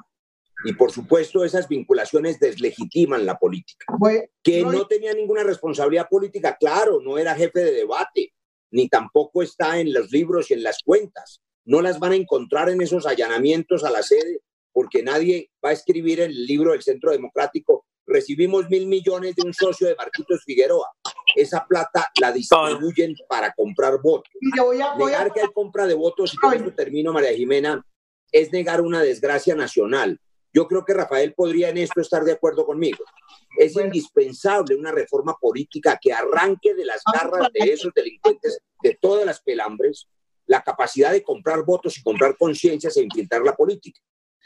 Y 0.64 0.74
por 0.74 0.92
supuesto, 0.92 1.44
esas 1.44 1.68
vinculaciones 1.68 2.38
deslegitiman 2.38 3.24
la 3.24 3.38
política. 3.38 3.86
que 4.42 4.62
no 4.62 4.86
tenía 4.86 5.14
ninguna 5.14 5.42
responsabilidad 5.42 6.08
política, 6.08 6.56
claro, 6.58 7.00
no 7.00 7.18
era 7.18 7.34
jefe 7.34 7.60
de 7.60 7.72
debate, 7.72 8.32
ni 8.70 8.88
tampoco 8.88 9.42
está 9.42 9.78
en 9.78 9.92
los 9.92 10.10
libros 10.10 10.50
y 10.50 10.54
en 10.54 10.62
las 10.62 10.82
cuentas. 10.84 11.40
No 11.64 11.80
las 11.82 11.98
van 11.98 12.12
a 12.12 12.16
encontrar 12.16 12.68
en 12.68 12.80
esos 12.80 13.06
allanamientos 13.06 13.84
a 13.84 13.90
la 13.90 14.02
sede, 14.02 14.40
porque 14.72 15.02
nadie 15.02 15.50
va 15.64 15.70
a 15.70 15.74
escribir 15.74 16.20
en 16.20 16.30
el 16.30 16.46
libro 16.46 16.72
del 16.72 16.82
Centro 16.82 17.10
Democrático 17.10 17.86
recibimos 18.10 18.68
mil 18.68 18.86
millones 18.86 19.36
de 19.36 19.42
un 19.46 19.54
socio 19.54 19.86
de 19.86 19.94
Marquitos 19.94 20.42
Figueroa. 20.44 20.90
Esa 21.34 21.64
plata 21.66 22.08
la 22.20 22.32
distribuyen 22.32 23.14
para 23.28 23.52
comprar 23.52 24.00
votos. 24.02 24.32
Negar 24.98 25.32
que 25.32 25.40
hay 25.40 25.52
compra 25.54 25.86
de 25.86 25.94
votos, 25.94 26.34
y 26.34 26.36
con 26.36 26.52
esto 26.52 26.74
termino, 26.74 27.12
María 27.12 27.32
Jimena, 27.32 27.84
es 28.32 28.52
negar 28.52 28.80
una 28.80 29.00
desgracia 29.02 29.54
nacional. 29.54 30.20
Yo 30.52 30.66
creo 30.66 30.84
que 30.84 30.94
Rafael 30.94 31.32
podría 31.34 31.68
en 31.68 31.78
esto 31.78 32.00
estar 32.00 32.24
de 32.24 32.32
acuerdo 32.32 32.66
conmigo. 32.66 33.04
Es 33.56 33.76
indispensable 33.76 34.74
una 34.74 34.90
reforma 34.90 35.36
política 35.40 35.98
que 36.00 36.12
arranque 36.12 36.74
de 36.74 36.84
las 36.84 37.02
garras 37.12 37.48
de 37.52 37.72
esos 37.72 37.92
delincuentes, 37.94 38.60
de 38.82 38.98
todas 39.00 39.24
las 39.24 39.40
pelambres, 39.40 40.08
la 40.46 40.62
capacidad 40.62 41.12
de 41.12 41.22
comprar 41.22 41.64
votos 41.64 41.96
y 41.98 42.02
comprar 42.02 42.36
conciencias 42.36 42.96
e 42.96 43.02
infiltrar 43.02 43.42
la 43.42 43.54
política. 43.54 44.00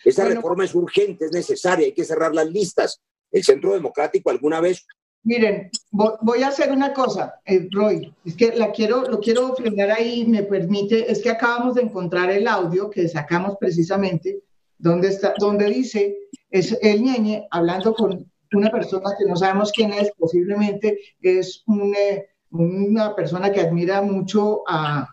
Esa 0.05 0.27
reforma 0.27 0.65
es 0.65 0.75
urgente, 0.75 1.25
es 1.25 1.33
necesaria, 1.33 1.87
hay 1.87 1.95
que 1.95 2.05
cerrar 2.05 2.35
las 2.35 2.47
listas, 2.47 3.01
el 3.33 3.43
Centro 3.43 3.73
Democrático 3.73 4.29
alguna 4.29 4.61
vez. 4.61 4.87
Miren, 5.23 5.71
voy 5.91 6.43
a 6.43 6.49
hacer 6.49 6.71
una 6.71 6.93
cosa, 6.93 7.41
eh, 7.47 7.67
Roy, 7.71 8.13
es 8.27 8.37
que 8.37 8.55
la 8.55 8.71
quiero, 8.73 9.09
lo 9.09 9.21
quiero 9.21 9.55
frenar 9.57 9.91
ahí, 9.91 10.27
me 10.27 10.43
permite, 10.43 11.11
es 11.11 11.23
que 11.23 11.31
acabamos 11.31 11.77
de 11.77 11.83
encontrar 11.83 12.31
el 12.31 12.47
audio 12.47 12.91
que 12.91 13.09
sacamos 13.09 13.57
precisamente, 13.59 14.43
donde, 14.85 15.09
está, 15.09 15.35
dice, 15.67 16.15
es 16.51 16.77
el 16.83 17.03
ñeñe 17.03 17.49
hablando 17.51 17.95
con 17.95 18.31
una 18.53 18.71
persona 18.71 19.11
que 19.19 19.25
no 19.25 19.35
sabemos 19.35 19.73
quién 19.73 19.95
es, 19.95 20.13
posiblemente 20.19 20.99
es 21.23 21.65
eh, 22.03 22.27
una 22.51 23.17
persona 23.17 23.51
que 23.51 23.63
admira 23.63 24.03
mucho, 24.03 24.63
a, 24.69 25.09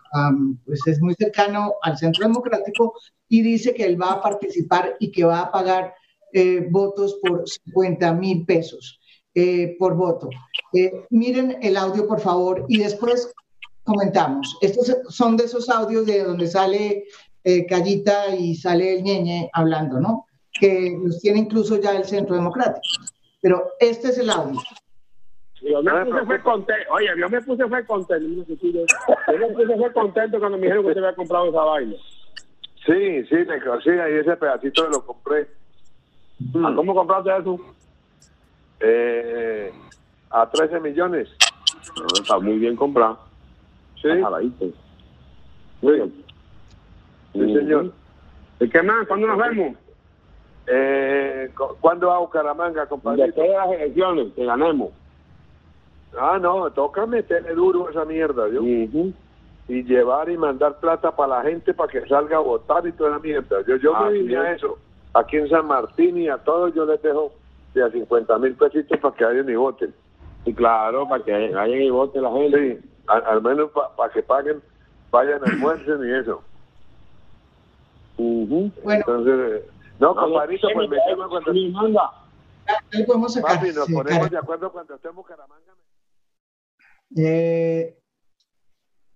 pues 0.66 0.86
es 0.86 1.00
muy 1.00 1.14
cercano 1.14 1.72
al 1.80 1.96
Centro 1.96 2.26
Democrático 2.28 2.92
y 3.28 3.40
dice 3.40 3.72
que 3.72 3.86
él 3.86 4.00
va 4.00 4.12
a 4.12 4.22
participar 4.22 4.94
y 5.00 5.10
que 5.10 5.24
va 5.24 5.40
a 5.40 5.50
pagar 5.50 5.94
eh, 6.34 6.66
votos 6.70 7.18
por 7.22 7.48
50 7.48 8.12
mil 8.12 8.44
pesos 8.44 9.00
eh, 9.34 9.74
por 9.78 9.96
voto. 9.96 10.28
Miren 11.08 11.56
el 11.62 11.78
audio, 11.78 12.06
por 12.06 12.20
favor, 12.20 12.66
y 12.68 12.76
después 12.76 13.32
comentamos. 13.84 14.58
Estos 14.60 14.94
son 15.08 15.38
de 15.38 15.44
esos 15.44 15.70
audios 15.70 16.04
de 16.04 16.24
donde 16.24 16.46
sale 16.46 17.04
Callita 17.68 18.34
y 18.34 18.54
sale 18.54 18.96
el 18.96 19.02
ñeñe 19.02 19.50
hablando, 19.52 20.00
¿no? 20.00 20.26
Que 20.52 20.96
los 21.02 21.20
tiene 21.20 21.40
incluso 21.40 21.80
ya 21.80 21.96
el 21.96 22.04
Centro 22.04 22.36
Democrático. 22.36 22.80
Pero 23.40 23.72
este 23.80 24.08
es 24.08 24.18
el 24.18 24.30
audio. 24.30 24.60
Yo 25.62 25.82
me 25.82 26.04
puse 26.04 26.26
fue 26.26 26.42
contento. 26.42 26.92
Oye, 26.92 27.08
yo 27.18 27.28
me 27.28 27.40
puse 27.42 27.68
fue 27.68 27.86
contento. 27.86 28.28
Yo 28.28 29.38
me 29.38 29.46
puse 29.54 29.76
fue 29.76 29.92
contento 29.92 30.38
cuando 30.38 30.58
me 30.58 30.64
dijeron 30.64 30.84
que 30.84 30.88
usted 30.88 31.02
había 31.02 31.16
comprado 31.16 31.48
esa 31.48 31.60
vaina. 31.62 31.96
Sí, 32.84 33.24
sí, 33.26 33.34
me 33.34 33.82
sí, 33.82 33.90
ahí 33.90 34.14
ese 34.14 34.36
pedacito 34.36 34.88
lo 34.88 35.04
compré. 35.06 35.48
¿A 36.64 36.74
cómo 36.74 36.94
compraste 36.94 37.30
eso? 37.38 37.60
Eh, 38.80 39.72
a 40.30 40.50
13 40.50 40.80
millones. 40.80 41.28
está 42.20 42.38
muy 42.40 42.58
bien 42.58 42.74
comprado. 42.74 43.20
Sí. 44.00 44.08
Muy 45.80 45.94
bien. 45.94 46.24
Sí, 47.32 47.54
señor. 47.54 47.92
¿Y 48.60 48.68
qué 48.68 48.82
más? 48.82 49.06
¿Cuándo 49.06 49.26
nos 49.26 49.38
vemos? 49.38 49.76
Eh, 50.66 51.50
¿Cuándo 51.80 52.12
a 52.12 52.18
Bucaramanga, 52.18 52.86
compadre? 52.86 53.24
Después 53.24 53.48
de 53.48 53.56
las 53.56 53.72
elecciones, 53.72 54.32
que 54.34 54.44
ganemos. 54.44 54.90
Ah, 56.18 56.38
no, 56.40 56.70
toca 56.70 57.06
meterle 57.06 57.54
duro 57.54 57.88
esa 57.88 58.04
mierda, 58.04 58.48
¿yo? 58.48 58.62
Y 58.62 59.84
llevar 59.84 60.28
y 60.28 60.36
mandar 60.36 60.78
plata 60.78 61.14
para 61.14 61.36
la 61.38 61.42
gente 61.42 61.72
para 61.72 61.90
que 61.90 62.06
salga 62.06 62.36
a 62.36 62.40
votar 62.40 62.86
y 62.86 62.92
toda 62.92 63.10
la 63.10 63.18
mierda. 63.18 63.62
Yo, 63.66 63.76
yo 63.76 63.98
me 64.00 64.12
diría 64.12 64.52
eso 64.52 64.78
aquí 65.14 65.36
en 65.36 65.48
San 65.48 65.66
Martín 65.66 66.18
y 66.18 66.28
a 66.28 66.38
todos 66.38 66.74
yo 66.74 66.84
les 66.86 67.00
dejo 67.02 67.32
de 67.74 67.82
a 67.82 67.90
50 67.90 68.38
mil 68.38 68.54
pesitos 68.54 68.98
para 69.00 69.14
que 69.14 69.24
vayan 69.24 69.48
y 69.48 69.54
voten. 69.54 69.94
Y 70.44 70.54
claro, 70.54 71.08
para 71.08 71.24
que 71.24 71.32
vayan 71.32 71.80
y 71.80 71.90
voten 71.90 72.22
la 72.22 72.32
gente. 72.32 72.80
Sí, 72.80 72.90
al, 73.06 73.42
menos 73.42 73.70
para 73.96 74.12
que 74.12 74.22
paguen, 74.22 74.60
vayan, 75.10 75.40
almuercen 75.44 76.06
y 76.06 76.12
eso. 76.12 76.42
Bueno. 78.82 79.04
Entonces, 79.06 79.62
no, 79.98 80.14
compadrito, 80.14 80.68
pues 80.74 80.88
me 80.88 80.96
llama 81.08 81.28
cuando... 81.28 81.52
Manda. 81.72 82.10
Ahí 82.92 83.04
podemos 83.04 83.34
sacar. 83.34 83.56
Papi, 83.56 83.72
nos 83.72 83.90
ponemos 83.90 84.30
de 84.30 84.38
acuerdo 84.38 84.72
cuando 84.72 84.94
estemos 84.94 85.26
Caramanga. 85.26 85.72
Eh, 87.16 87.98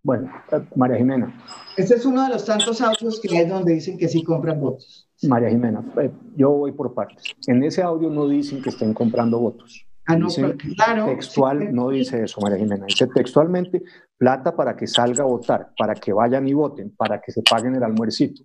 bueno, 0.03 0.31
eh, 0.53 0.61
María 0.75 0.99
Jimena. 0.99 1.45
Este 1.77 1.95
es 1.95 2.07
uno 2.07 2.25
de 2.25 2.31
los 2.31 2.45
tantos 2.45 2.81
audios 2.81 3.21
que 3.21 3.37
hay 3.37 3.47
donde 3.47 3.75
dicen 3.75 3.99
que 3.99 4.09
sí 4.09 4.23
compran 4.23 4.61
votos. 4.61 5.09
María 5.23 5.49
Jimena, 5.49 5.85
eh, 6.01 6.11
yo 6.37 6.51
voy 6.51 6.73
por 6.73 6.95
partes. 6.95 7.25
En 7.47 7.62
ese 7.64 7.83
audio 7.83 8.11
no 8.11 8.29
dicen 8.29 8.62
que 8.62 8.69
estén 8.69 8.92
comprando 8.95 9.38
votos. 9.38 9.87
Ah, 10.07 10.16
no, 10.16 10.29
claro. 10.77 11.07
Textual 11.07 11.75
no 11.75 11.88
dice 11.88 12.23
eso, 12.23 12.40
María 12.40 12.59
Jimena. 12.59 12.87
Dice 12.87 13.09
textualmente 13.09 13.83
plata 14.17 14.54
para 14.54 14.77
que 14.77 14.87
salga 14.87 15.25
a 15.25 15.27
votar, 15.27 15.73
para 15.77 15.94
que 15.94 16.13
vayan 16.13 16.46
y 16.46 16.52
voten, 16.52 16.94
para 16.96 17.21
que 17.21 17.33
se 17.33 17.42
paguen 17.42 17.75
el 17.75 17.83
almuercito. 17.83 18.42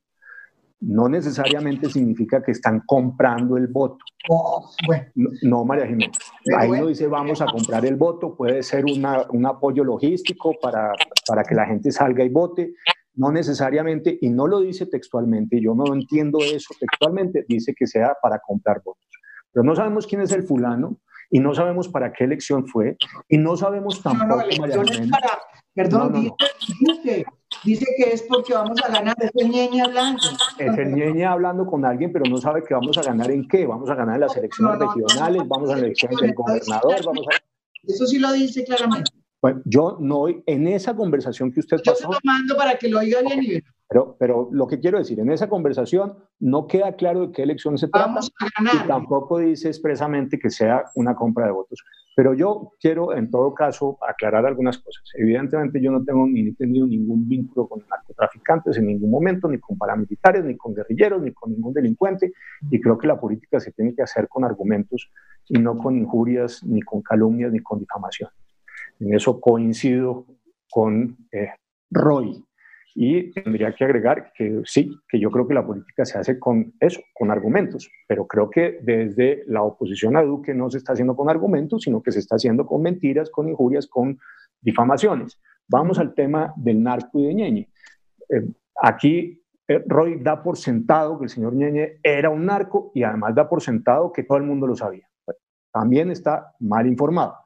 No 0.82 1.08
necesariamente 1.08 1.90
significa 1.90 2.42
que 2.42 2.52
están 2.52 2.82
comprando 2.88 3.56
el 3.56 3.68
voto. 3.68 4.04
Oh, 4.30 4.70
no, 5.44 5.64
María 5.64 5.86
Jimena. 5.86 6.12
Ahí 6.58 6.72
no 6.72 6.88
dice 6.88 7.08
vamos 7.08 7.40
a 7.42 7.46
comprar 7.46 7.86
el 7.86 7.96
voto, 7.96 8.36
puede 8.36 8.64
ser 8.64 8.86
un 8.86 9.46
apoyo 9.46 9.84
logístico 9.84 10.56
para, 10.60 10.92
para 11.28 11.44
que 11.44 11.54
la 11.54 11.68
gente 11.68 11.92
salga 11.92 12.24
y 12.24 12.30
vote, 12.30 12.74
no 13.14 13.32
necesariamente, 13.32 14.18
y 14.22 14.30
no 14.30 14.48
lo 14.48 14.60
dice 14.62 14.88
textualmente, 14.88 15.62
yo 15.62 15.76
no 15.76 15.94
entiendo 15.94 16.40
eso 16.40 16.74
textualmente, 16.80 17.46
dice 17.48 17.74
que 17.78 17.86
sea 17.86 18.16
para 18.22 18.40
comprar 18.40 18.82
votos. 18.84 19.06
Pero 19.52 19.64
no 19.64 19.76
sabemos 19.76 20.08
quién 20.08 20.22
es 20.22 20.32
el 20.32 20.44
fulano 20.44 20.98
y 21.30 21.40
no 21.40 21.54
sabemos 21.54 21.90
para 21.90 22.12
qué 22.12 22.24
elección 22.24 22.68
fue 22.68 22.98
y 23.30 23.38
no 23.38 23.56
sabemos 23.56 24.02
tampoco, 24.02 24.44
no, 24.58 24.68
no, 24.68 25.10
para, 25.12 25.40
perdón, 25.74 26.14
dice, 26.14 26.34
Dice 26.80 27.26
que 27.64 28.14
es 28.14 28.24
porque 28.24 28.54
vamos 28.54 28.80
a 28.84 28.92
ganar, 28.92 29.16
es 29.20 29.32
el 29.36 29.50
ñeñe 29.50 29.82
hablando. 29.82 30.22
Es 30.58 30.78
el 30.78 30.94
ñeñe 30.94 31.26
hablando 31.26 31.66
con 31.66 31.86
alguien, 31.86 32.12
pero 32.12 32.26
no 32.30 32.38
sabe 32.38 32.64
que 32.64 32.74
vamos 32.74 32.98
a 32.98 33.04
ganar 33.04 33.30
en 33.32 33.48
qué. 33.48 33.66
Vamos 33.66 33.90
a 33.90 33.96
ganar 33.96 34.16
en 34.16 34.22
las 34.22 34.36
elecciones 34.36 34.80
regionales, 34.80 35.42
vamos 35.48 35.70
a 35.70 35.74
las 35.74 35.84
elecciones 35.84 36.18
del 36.20 36.34
gobernador, 36.34 37.06
vamos 37.06 37.26
a... 37.28 37.38
Eso 37.84 38.06
sí 38.06 38.20
lo 38.20 38.32
dice 38.34 38.64
claramente. 38.64 39.12
Bueno, 39.42 39.62
yo 39.66 39.98
no, 40.00 40.26
en 40.28 40.68
esa 40.68 40.96
conversación 40.96 41.52
que 41.52 41.62
usted 41.62 41.78
pasó... 41.78 41.84
Yo 41.86 41.92
estoy 41.94 42.18
tomando 42.22 42.56
para 42.56 42.78
que 42.78 42.88
lo 42.90 43.00
oiga 43.00 43.22
bien 43.22 43.64
Pero, 43.92 44.16
pero 44.18 44.48
lo 44.54 44.68
que 44.68 44.80
quiero 44.80 45.00
decir, 45.00 45.20
en 45.20 45.30
esa 45.32 45.50
conversación 45.50 46.14
no 46.40 46.66
queda 46.66 46.96
claro 46.96 47.28
de 47.28 47.34
qué 47.34 47.44
elección 47.44 47.78
se 47.78 47.90
trata. 47.90 48.08
Vamos 48.08 48.32
a 48.40 48.48
ganar. 48.58 48.86
Y 48.86 48.88
tampoco 48.88 49.40
dice 49.40 49.68
expresamente 49.68 50.40
que 50.40 50.50
sea 50.50 50.86
una 50.96 51.14
compra 51.14 51.48
de 51.48 51.52
votos. 51.52 51.84
Pero 52.16 52.34
yo 52.34 52.72
quiero, 52.80 53.14
en 53.14 53.30
todo 53.30 53.54
caso, 53.54 53.98
aclarar 54.08 54.46
algunas 54.46 54.78
cosas. 54.78 55.04
Evidentemente, 55.16 55.82
yo 55.82 55.92
no 55.92 56.06
tengo 56.06 56.26
ni 56.26 56.54
tenido 56.54 56.88
ningún 56.88 57.28
vínculo 57.28 57.68
con 57.68 57.84
narcotraficantes 57.90 58.78
en 58.78 58.88
ningún 58.88 59.12
momento, 59.12 59.50
ni 59.50 59.60
con 59.60 59.78
paramilitares, 59.78 60.46
ni 60.46 60.56
con 60.56 60.74
guerrilleros, 60.74 61.22
ni 61.22 61.34
con 61.34 61.52
ningún 61.52 61.74
delincuente. 61.74 62.32
Y 62.70 62.80
creo 62.80 62.98
que 62.98 63.08
la 63.08 63.20
política 63.20 63.60
se 63.60 63.74
tiene 63.74 63.94
que 63.94 64.04
hacer 64.04 64.30
con 64.30 64.46
argumentos 64.46 65.12
y 65.50 65.60
no 65.60 65.78
con 65.78 65.98
injurias, 65.98 66.64
ni 66.64 66.82
con 66.82 67.02
calumnias, 67.02 67.52
ni 67.52 67.60
con 67.60 67.80
difamación. 67.80 68.30
En 69.02 69.14
eso 69.14 69.42
coincido 69.42 70.28
con 70.70 71.18
eh, 71.34 71.50
Roy. 71.90 72.42
Y 72.94 73.32
tendría 73.32 73.74
que 73.74 73.86
agregar 73.86 74.32
que 74.34 74.62
sí, 74.66 74.98
que 75.08 75.20
yo 75.20 75.32
creo 75.32 75.48
que 75.48 75.54
la 75.54 75.66
política 75.66 76.04
se 76.04 76.18
hace 76.18 76.40
con 76.40 76.74
eso, 76.80 77.02
con 77.14 77.32
argumentos, 77.32 77.90
pero 78.08 78.28
creo 78.28 78.50
que 78.50 78.80
desde 78.82 79.44
la 79.48 79.62
oposición 79.64 80.18
a 80.18 80.22
Duque 80.22 80.54
no 80.54 80.70
se 80.70 80.78
está 80.78 80.94
haciendo 80.94 81.16
con 81.16 81.30
argumentos, 81.30 81.84
sino 81.84 82.02
que 82.02 82.12
se 82.12 82.20
está 82.20 82.36
haciendo 82.36 82.66
con 82.66 82.82
mentiras, 82.82 83.30
con 83.30 83.48
injurias, 83.48 83.88
con 83.88 84.20
difamaciones. 84.60 85.40
Vamos 85.68 86.00
al 86.00 86.14
tema 86.14 86.54
del 86.58 86.84
narco 86.84 87.20
y 87.20 87.28
de 87.28 87.34
Ñeñe. 87.34 87.70
Eh, 88.30 88.48
aquí 88.82 89.42
eh, 89.68 89.84
Roy 89.88 90.20
da 90.22 90.44
por 90.44 90.58
sentado 90.58 91.18
que 91.18 91.26
el 91.26 91.30
señor 91.30 91.54
Ñeñe 91.54 92.00
era 92.04 92.30
un 92.30 92.46
narco 92.46 92.92
y 92.94 93.04
además 93.04 93.34
da 93.36 93.48
por 93.48 93.62
sentado 93.62 94.12
que 94.12 94.24
todo 94.24 94.38
el 94.38 94.44
mundo 94.44 94.68
lo 94.68 94.76
sabía. 94.76 95.08
también 95.72 96.12
está 96.12 96.54
mal 96.60 96.86
informado. 96.86 97.41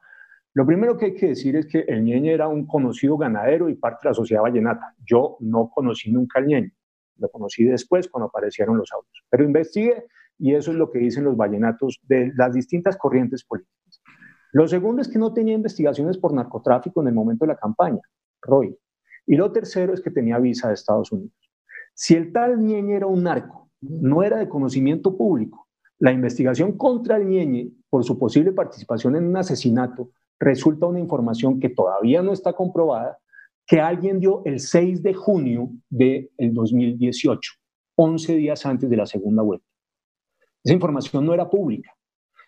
Lo 0.56 0.64
primero 0.64 0.96
que 0.96 1.04
hay 1.04 1.14
que 1.14 1.28
decir 1.28 1.54
es 1.54 1.66
que 1.66 1.80
el 1.80 2.02
ñeñe 2.02 2.32
era 2.32 2.48
un 2.48 2.66
conocido 2.66 3.18
ganadero 3.18 3.68
y 3.68 3.74
parte 3.74 3.98
de 4.04 4.08
la 4.08 4.14
sociedad 4.14 4.40
vallenata. 4.40 4.94
Yo 5.04 5.36
no 5.40 5.68
conocí 5.68 6.10
nunca 6.10 6.38
al 6.38 6.46
ñeñe, 6.46 6.72
lo 7.18 7.28
conocí 7.28 7.64
después 7.64 8.08
cuando 8.08 8.28
aparecieron 8.28 8.78
los 8.78 8.90
autos. 8.90 9.22
Pero 9.28 9.44
investigué 9.44 10.06
y 10.38 10.54
eso 10.54 10.70
es 10.70 10.78
lo 10.78 10.90
que 10.90 10.98
dicen 10.98 11.24
los 11.24 11.36
vallenatos 11.36 12.00
de 12.04 12.32
las 12.34 12.54
distintas 12.54 12.96
corrientes 12.96 13.44
políticas. 13.44 14.02
Lo 14.52 14.66
segundo 14.66 15.02
es 15.02 15.08
que 15.08 15.18
no 15.18 15.34
tenía 15.34 15.52
investigaciones 15.52 16.16
por 16.16 16.32
narcotráfico 16.32 17.02
en 17.02 17.08
el 17.08 17.14
momento 17.14 17.44
de 17.44 17.52
la 17.52 17.58
campaña, 17.58 18.00
Roy. 18.40 18.74
Y 19.26 19.36
lo 19.36 19.52
tercero 19.52 19.92
es 19.92 20.00
que 20.00 20.10
tenía 20.10 20.38
visa 20.38 20.68
de 20.68 20.74
Estados 20.74 21.12
Unidos. 21.12 21.36
Si 21.92 22.14
el 22.14 22.32
tal 22.32 22.64
ñeñe 22.64 22.96
era 22.96 23.06
un 23.06 23.24
narco, 23.24 23.68
no 23.82 24.22
era 24.22 24.38
de 24.38 24.48
conocimiento 24.48 25.18
público, 25.18 25.68
la 25.98 26.12
investigación 26.12 26.78
contra 26.78 27.18
el 27.18 27.26
ñeñe 27.26 27.72
por 27.90 28.04
su 28.04 28.18
posible 28.18 28.52
participación 28.52 29.16
en 29.16 29.26
un 29.26 29.36
asesinato 29.36 30.12
resulta 30.38 30.86
una 30.86 31.00
información 31.00 31.60
que 31.60 31.68
todavía 31.68 32.22
no 32.22 32.32
está 32.32 32.52
comprobada, 32.52 33.18
que 33.66 33.80
alguien 33.80 34.20
dio 34.20 34.42
el 34.44 34.60
6 34.60 35.02
de 35.02 35.14
junio 35.14 35.70
del 35.88 36.30
2018, 36.38 37.52
11 37.96 38.34
días 38.36 38.64
antes 38.64 38.88
de 38.88 38.96
la 38.96 39.06
segunda 39.06 39.42
vuelta. 39.42 39.66
Esa 40.62 40.74
información 40.74 41.26
no 41.26 41.34
era 41.34 41.48
pública. 41.48 41.92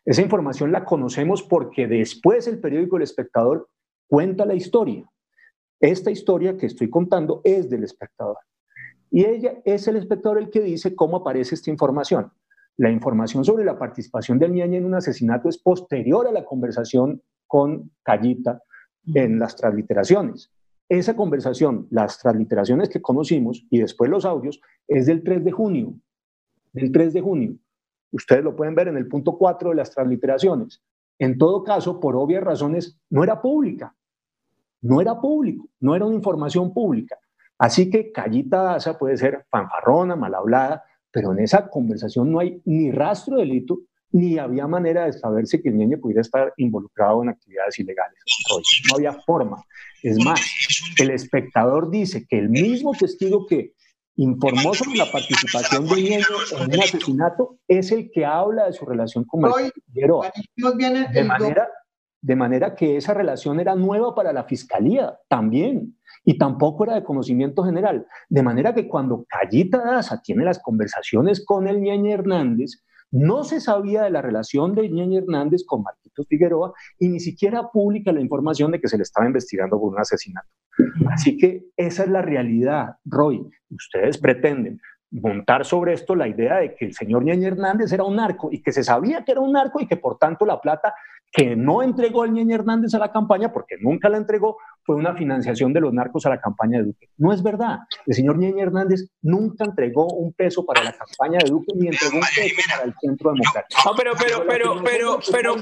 Esa 0.04 0.22
información 0.22 0.72
la 0.72 0.84
conocemos 0.84 1.42
porque 1.42 1.86
después 1.86 2.46
el 2.46 2.60
periódico 2.60 2.96
El 2.96 3.02
Espectador 3.02 3.68
cuenta 4.08 4.46
la 4.46 4.54
historia. 4.54 5.04
Esta 5.80 6.10
historia 6.10 6.56
que 6.56 6.66
estoy 6.66 6.90
contando 6.90 7.40
es 7.44 7.68
del 7.70 7.84
espectador. 7.84 8.38
Y 9.10 9.24
ella 9.24 9.60
es 9.64 9.86
el 9.86 9.96
espectador 9.96 10.38
el 10.38 10.50
que 10.50 10.60
dice 10.60 10.94
cómo 10.94 11.18
aparece 11.18 11.54
esta 11.54 11.70
información. 11.70 12.32
La 12.76 12.90
información 12.90 13.44
sobre 13.44 13.64
la 13.64 13.78
participación 13.78 14.38
del 14.38 14.52
Ñaña 14.52 14.78
en 14.78 14.84
un 14.84 14.94
asesinato 14.94 15.48
es 15.48 15.58
posterior 15.58 16.26
a 16.26 16.32
la 16.32 16.44
conversación 16.44 17.22
con 17.48 17.90
Callita 18.04 18.62
en 19.14 19.38
las 19.38 19.56
transliteraciones. 19.56 20.52
Esa 20.88 21.16
conversación, 21.16 21.86
las 21.90 22.18
transliteraciones 22.18 22.88
que 22.88 23.02
conocimos 23.02 23.66
y 23.70 23.80
después 23.80 24.10
los 24.10 24.24
audios, 24.24 24.60
es 24.86 25.06
del 25.06 25.22
3 25.22 25.44
de 25.44 25.52
junio. 25.52 25.94
Del 26.72 26.92
3 26.92 27.12
de 27.12 27.20
junio. 27.20 27.56
Ustedes 28.12 28.44
lo 28.44 28.54
pueden 28.54 28.74
ver 28.74 28.88
en 28.88 28.96
el 28.96 29.08
punto 29.08 29.36
4 29.36 29.70
de 29.70 29.76
las 29.76 29.90
transliteraciones. 29.90 30.82
En 31.18 31.36
todo 31.36 31.64
caso, 31.64 31.98
por 32.00 32.16
obvias 32.16 32.44
razones, 32.44 32.98
no 33.10 33.24
era 33.24 33.42
pública. 33.42 33.94
No 34.80 35.00
era 35.00 35.20
público, 35.20 35.68
no 35.80 35.96
era 35.96 36.06
una 36.06 36.14
información 36.14 36.72
pública. 36.72 37.18
Así 37.58 37.90
que 37.90 38.12
Callita 38.12 38.62
Daza 38.62 38.96
puede 38.96 39.16
ser 39.16 39.44
fanfarrona, 39.50 40.14
mal 40.14 40.34
hablada, 40.34 40.84
pero 41.10 41.32
en 41.32 41.40
esa 41.40 41.68
conversación 41.68 42.30
no 42.30 42.38
hay 42.38 42.62
ni 42.64 42.92
rastro 42.92 43.36
de 43.36 43.42
delito 43.42 43.80
ni 44.10 44.38
había 44.38 44.66
manera 44.66 45.06
de 45.06 45.12
saberse 45.12 45.60
que 45.60 45.68
el 45.68 45.76
niño 45.76 45.98
pudiera 45.98 46.22
estar 46.22 46.52
involucrado 46.56 47.22
en 47.22 47.30
actividades 47.30 47.78
ilegales. 47.78 48.18
No 48.88 48.96
había 48.96 49.12
forma. 49.12 49.62
Es 50.02 50.22
más, 50.24 50.40
el 50.98 51.10
espectador 51.10 51.90
dice 51.90 52.26
que 52.26 52.38
el 52.38 52.48
mismo 52.48 52.92
testigo 52.92 53.46
que 53.46 53.74
informó 54.16 54.74
sobre 54.74 54.98
la 54.98 55.10
participación 55.10 55.86
de 55.86 55.94
niño 55.94 56.26
en 56.58 56.74
un 56.74 56.82
asesinato 56.82 57.58
es 57.68 57.92
el 57.92 58.10
que 58.10 58.24
habla 58.24 58.66
de 58.66 58.72
su 58.72 58.84
relación 58.84 59.24
con 59.24 59.40
Martín 59.40 59.70
De 61.12 61.24
manera, 61.24 61.68
de 62.20 62.36
manera 62.36 62.74
que 62.74 62.96
esa 62.96 63.14
relación 63.14 63.60
era 63.60 63.76
nueva 63.76 64.14
para 64.14 64.32
la 64.32 64.44
fiscalía 64.44 65.16
también 65.28 65.96
y 66.24 66.36
tampoco 66.36 66.84
era 66.84 66.94
de 66.94 67.04
conocimiento 67.04 67.62
general. 67.62 68.06
De 68.28 68.42
manera 68.42 68.74
que 68.74 68.88
cuando 68.88 69.24
Callita 69.28 69.78
Daza 69.78 70.20
tiene 70.20 70.44
las 70.44 70.58
conversaciones 70.58 71.44
con 71.44 71.68
el 71.68 71.80
Ñeñe 71.80 72.12
Hernández, 72.12 72.82
no 73.10 73.44
se 73.44 73.60
sabía 73.60 74.02
de 74.02 74.10
la 74.10 74.22
relación 74.22 74.74
de 74.74 74.88
Ñeñe 74.88 75.18
Hernández 75.18 75.64
con 75.66 75.82
Marquitos 75.82 76.26
Figueroa 76.28 76.72
y 76.98 77.08
ni 77.08 77.20
siquiera 77.20 77.70
pública 77.70 78.12
la 78.12 78.20
información 78.20 78.70
de 78.72 78.80
que 78.80 78.88
se 78.88 78.96
le 78.96 79.02
estaba 79.02 79.26
investigando 79.26 79.78
por 79.78 79.92
un 79.92 80.00
asesinato. 80.00 80.48
Así 81.10 81.36
que 81.36 81.66
esa 81.76 82.04
es 82.04 82.10
la 82.10 82.22
realidad, 82.22 82.96
Roy. 83.04 83.48
Ustedes 83.70 84.18
pretenden 84.18 84.80
montar 85.10 85.64
sobre 85.64 85.94
esto 85.94 86.14
la 86.14 86.28
idea 86.28 86.56
de 86.56 86.74
que 86.74 86.86
el 86.86 86.94
señor 86.94 87.24
Ñeñe 87.24 87.46
Hernández 87.46 87.92
era 87.92 88.04
un 88.04 88.16
narco 88.16 88.50
y 88.52 88.62
que 88.62 88.72
se 88.72 88.84
sabía 88.84 89.24
que 89.24 89.32
era 89.32 89.40
un 89.40 89.52
narco 89.52 89.80
y 89.80 89.86
que 89.86 89.96
por 89.96 90.18
tanto 90.18 90.44
la 90.44 90.60
plata 90.60 90.94
que 91.30 91.56
no 91.56 91.82
entregó 91.82 92.24
el 92.24 92.32
Ñeñe 92.32 92.54
Hernández 92.54 92.94
a 92.94 92.98
la 92.98 93.12
campaña, 93.12 93.52
porque 93.52 93.76
nunca 93.80 94.08
la 94.08 94.16
entregó, 94.16 94.56
fue 94.82 94.96
una 94.96 95.14
financiación 95.14 95.72
de 95.72 95.80
los 95.80 95.92
narcos 95.92 96.24
a 96.26 96.30
la 96.30 96.40
campaña 96.40 96.78
de 96.78 96.84
Duque. 96.84 97.08
No 97.18 97.32
es 97.32 97.42
verdad. 97.42 97.80
El 98.06 98.14
señor 98.14 98.38
Ñeñe 98.38 98.62
Hernández 98.62 99.10
nunca 99.20 99.64
entregó 99.64 100.06
un 100.06 100.32
peso 100.32 100.64
para 100.64 100.82
la 100.82 100.92
campaña 100.92 101.38
de 101.44 101.50
Duque 101.50 101.72
ni 101.74 101.88
entregó 101.88 102.16
un 102.16 102.22
peso 102.22 102.54
para 102.70 102.84
el 102.84 102.94
Centro 103.00 103.32
Democrático. 103.32 103.80
No, 103.84 103.92
pero, 103.96 104.12
pero, 104.18 104.44
pero, 104.46 104.82
pero, 104.82 105.18
pero, 105.30 105.56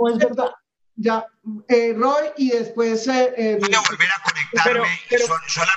no 0.00 0.08
es 0.08 0.18
verdad. 0.18 0.50
Ya, 0.96 1.26
eh, 1.68 1.94
Roy, 1.94 2.30
y 2.36 2.50
después. 2.50 3.06
Eh, 3.06 3.34
eh, 3.36 3.58
Voy 3.60 3.74
a 3.74 3.80
volver 3.80 4.08
a 4.08 4.22
conectarme. 4.22 4.88
Pero, 5.10 5.26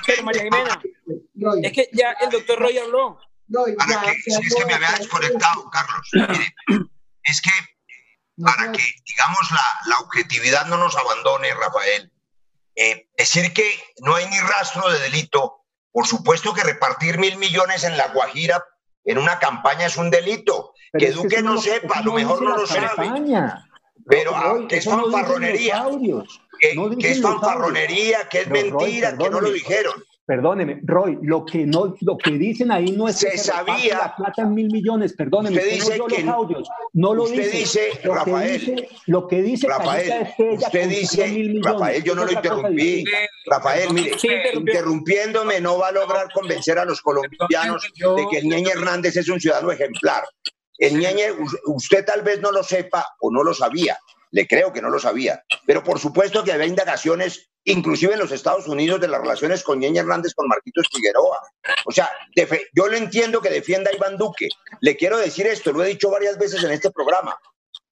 pero, 0.06 0.24
María 0.24 0.42
Jimena, 0.42 0.82
es 1.62 1.72
que 1.72 1.90
ya 1.92 2.12
el 2.12 2.30
doctor 2.30 2.58
Roy 2.58 2.78
habló. 2.78 3.20
Roy, 3.48 3.76
ya, 3.88 4.02
que, 4.02 4.10
es 4.26 4.54
que 4.54 4.64
me 4.64 4.74
había 4.74 4.92
desconectado, 4.92 5.68
Carlos. 5.70 6.10
es 7.24 7.42
que 7.42 7.50
para 8.42 8.72
que, 8.72 8.82
digamos, 9.06 9.50
la, 9.50 9.90
la, 9.90 9.98
objetividad 9.98 10.66
no 10.66 10.78
nos 10.78 10.96
abandone, 10.96 11.52
Rafael. 11.54 12.10
Eh, 12.76 13.08
decir 13.18 13.52
que 13.52 13.68
no 13.98 14.14
hay 14.14 14.26
ni 14.26 14.38
rastro 14.38 14.88
de 14.90 15.00
delito, 15.00 15.64
por 15.92 16.06
supuesto 16.06 16.54
que 16.54 16.62
repartir 16.62 17.18
mil 17.18 17.36
millones 17.36 17.84
en 17.84 17.96
La 17.96 18.08
Guajira 18.08 18.64
en 19.04 19.18
una 19.18 19.38
campaña 19.38 19.86
es 19.86 19.96
un 19.96 20.10
delito. 20.10 20.72
que 20.98 21.10
Duque 21.10 21.42
no, 21.42 21.60
sepa, 21.60 21.98
a 21.98 22.02
lo 22.02 22.14
mejor 22.14 22.42
no 22.42 22.56
lo 22.56 22.66
sabe. 22.66 23.10
Pero 24.10 24.32
ah, 24.34 24.58
que 24.68 24.76
es 24.78 24.84
fanfarronería. 24.84 25.86
Que, 26.60 26.76
que, 26.98 27.10
es 27.12 27.22
fanfarronería, 27.22 28.28
que 28.28 28.40
es 28.40 28.48
mentira, 28.48 29.16
que 29.16 29.30
no 29.30 29.40
lo 29.40 29.50
dijeron. 29.50 29.94
Perdóneme, 30.26 30.80
Roy, 30.84 31.18
lo 31.22 31.44
que 31.44 31.66
no, 31.66 31.96
lo 32.02 32.16
que 32.16 32.30
dicen 32.32 32.70
ahí 32.70 32.92
no 32.92 33.08
es 33.08 33.16
se 33.16 33.30
que 33.30 33.38
se 33.38 33.50
sabía 33.50 33.98
la 33.98 34.14
plata 34.14 34.42
en 34.42 34.54
mil 34.54 34.70
millones. 34.70 35.12
Perdóneme, 35.14 35.56
usted, 35.56 35.70
dice 35.72 35.98
no 35.98 36.06
que 36.06 36.22
los 36.22 36.34
audios, 36.34 36.68
no 36.92 37.14
lo 37.14 37.24
usted 37.24 37.50
dice, 37.50 37.88
lo 38.04 38.14
Rafael, 38.14 38.64
que 38.64 38.70
dice, 38.72 38.88
lo 39.06 39.26
que 39.26 39.42
dice 39.42 39.66
Rafael, 39.66 40.12
es 40.12 40.34
que 40.36 40.50
ella 40.50 40.66
usted 40.68 40.88
dice, 40.88 41.28
mil 41.28 41.48
millones, 41.48 41.72
Rafael, 41.72 42.04
yo 42.04 42.14
no 42.14 42.24
lo 42.24 42.32
interrumpí. 42.32 43.04
Rafael, 43.46 43.92
mire, 43.92 44.16
interrumpiéndome 44.54 45.60
no 45.60 45.78
va 45.78 45.88
a 45.88 45.92
lograr 45.92 46.28
convencer 46.32 46.78
a 46.78 46.84
los 46.84 47.00
colombianos 47.00 47.90
de 47.96 48.28
que 48.30 48.38
el 48.38 48.44
Ñeñe 48.44 48.70
Hernández 48.70 49.16
es 49.16 49.28
un 49.28 49.40
ciudadano 49.40 49.72
ejemplar. 49.72 50.22
El 50.80 50.98
Ñeñe, 50.98 51.32
usted 51.66 52.04
tal 52.06 52.22
vez 52.22 52.40
no 52.40 52.50
lo 52.50 52.64
sepa 52.64 53.06
o 53.20 53.30
no 53.30 53.44
lo 53.44 53.52
sabía, 53.52 53.98
le 54.30 54.46
creo 54.46 54.72
que 54.72 54.80
no 54.80 54.88
lo 54.88 54.98
sabía, 54.98 55.44
pero 55.66 55.84
por 55.84 55.98
supuesto 55.98 56.42
que 56.42 56.52
había 56.52 56.66
indagaciones 56.66 57.50
inclusive 57.64 58.14
en 58.14 58.18
los 58.18 58.32
Estados 58.32 58.66
Unidos, 58.66 59.00
de 59.00 59.08
las 59.08 59.20
relaciones 59.20 59.62
con 59.62 59.78
Ñeña 59.78 60.00
Hernández 60.00 60.32
con 60.34 60.48
Marquitos 60.48 60.86
Figueroa. 60.90 61.38
O 61.84 61.92
sea, 61.92 62.08
yo 62.74 62.88
lo 62.88 62.96
entiendo 62.96 63.42
que 63.42 63.50
defienda 63.50 63.90
a 63.90 63.94
Iván 63.94 64.16
Duque. 64.16 64.48
Le 64.80 64.96
quiero 64.96 65.18
decir 65.18 65.46
esto, 65.46 65.70
lo 65.70 65.84
he 65.84 65.88
dicho 65.88 66.10
varias 66.10 66.38
veces 66.38 66.64
en 66.64 66.70
este 66.70 66.90
programa. 66.90 67.36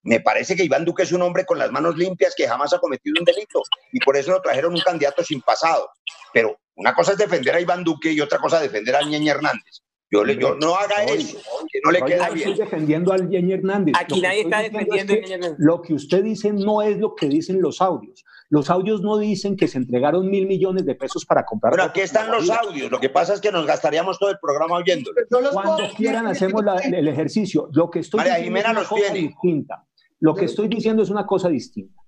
Me 0.02 0.20
parece 0.20 0.56
que 0.56 0.64
Iván 0.64 0.86
Duque 0.86 1.02
es 1.02 1.12
un 1.12 1.20
hombre 1.20 1.44
con 1.44 1.58
las 1.58 1.70
manos 1.70 1.96
limpias 1.98 2.34
que 2.34 2.48
jamás 2.48 2.72
ha 2.72 2.78
cometido 2.78 3.16
un 3.18 3.26
delito 3.26 3.60
y 3.92 4.00
por 4.00 4.16
eso 4.16 4.30
lo 4.30 4.40
trajeron 4.40 4.72
un 4.72 4.80
candidato 4.80 5.22
sin 5.22 5.42
pasado. 5.42 5.90
Pero 6.32 6.58
Una 6.76 6.94
cosa 6.94 7.12
es 7.12 7.18
defender 7.18 7.54
a 7.56 7.60
Iván 7.60 7.82
Duque 7.82 8.12
y 8.12 8.20
otra 8.20 8.38
cosa 8.38 8.60
defender 8.60 8.94
a 8.94 9.02
Ñeñe 9.02 9.30
Hernández. 9.30 9.82
Yo, 10.10 10.24
le, 10.24 10.38
yo 10.38 10.54
no 10.54 10.74
haga 10.74 11.04
eso, 11.04 11.38
que 11.70 11.80
no 11.84 11.90
le 11.90 12.02
queda 12.02 12.30
bien. 12.30 12.48
Estoy 12.48 12.64
defendiendo 12.64 13.12
al 13.12 13.28
Ñeñe 13.28 13.54
Hernández. 13.54 13.94
Aquí 13.98 14.22
nadie 14.22 14.40
está 14.40 14.62
defendiendo 14.62 15.12
a 15.12 15.16
Ñeñe 15.16 15.34
Hernández. 15.34 15.58
Lo 15.58 15.82
que 15.82 15.92
usted 15.92 16.24
dice 16.24 16.52
no 16.52 16.80
es 16.80 16.98
lo 16.98 17.14
que 17.14 17.28
dicen 17.28 17.60
los 17.60 17.82
audios. 17.82 18.24
Los 18.50 18.70
audios 18.70 19.02
no 19.02 19.18
dicen 19.18 19.56
que 19.56 19.68
se 19.68 19.76
entregaron 19.76 20.30
mil 20.30 20.46
millones 20.46 20.86
de 20.86 20.94
pesos 20.94 21.26
para 21.26 21.44
comprar. 21.44 21.72
Pero 21.72 21.82
aquí 21.82 22.00
están 22.00 22.30
los 22.30 22.48
audios. 22.48 22.90
Lo 22.90 22.98
que 22.98 23.10
pasa 23.10 23.34
es 23.34 23.40
que 23.42 23.52
nos 23.52 23.66
gastaríamos 23.66 24.18
todo 24.18 24.30
el 24.30 24.38
programa 24.40 24.76
oyéndolo. 24.76 25.16
Cuando 25.52 25.84
quieran 25.94 26.26
hacemos 26.26 26.62
el 26.84 27.08
ejercicio. 27.08 27.68
Lo 27.72 27.90
que 27.90 27.98
estoy 27.98 28.18
María 28.18 28.36
diciendo 28.36 28.58
Jimena 28.58 28.68
es 28.68 28.72
una 28.72 28.80
los 28.80 28.88
cosa 28.88 29.12
tiene. 29.12 29.28
distinta. 29.28 29.86
Lo 30.20 30.34
que 30.34 30.44
estoy 30.46 30.68
diciendo 30.68 31.02
es 31.02 31.10
una 31.10 31.26
cosa 31.26 31.50
distinta. 31.50 32.00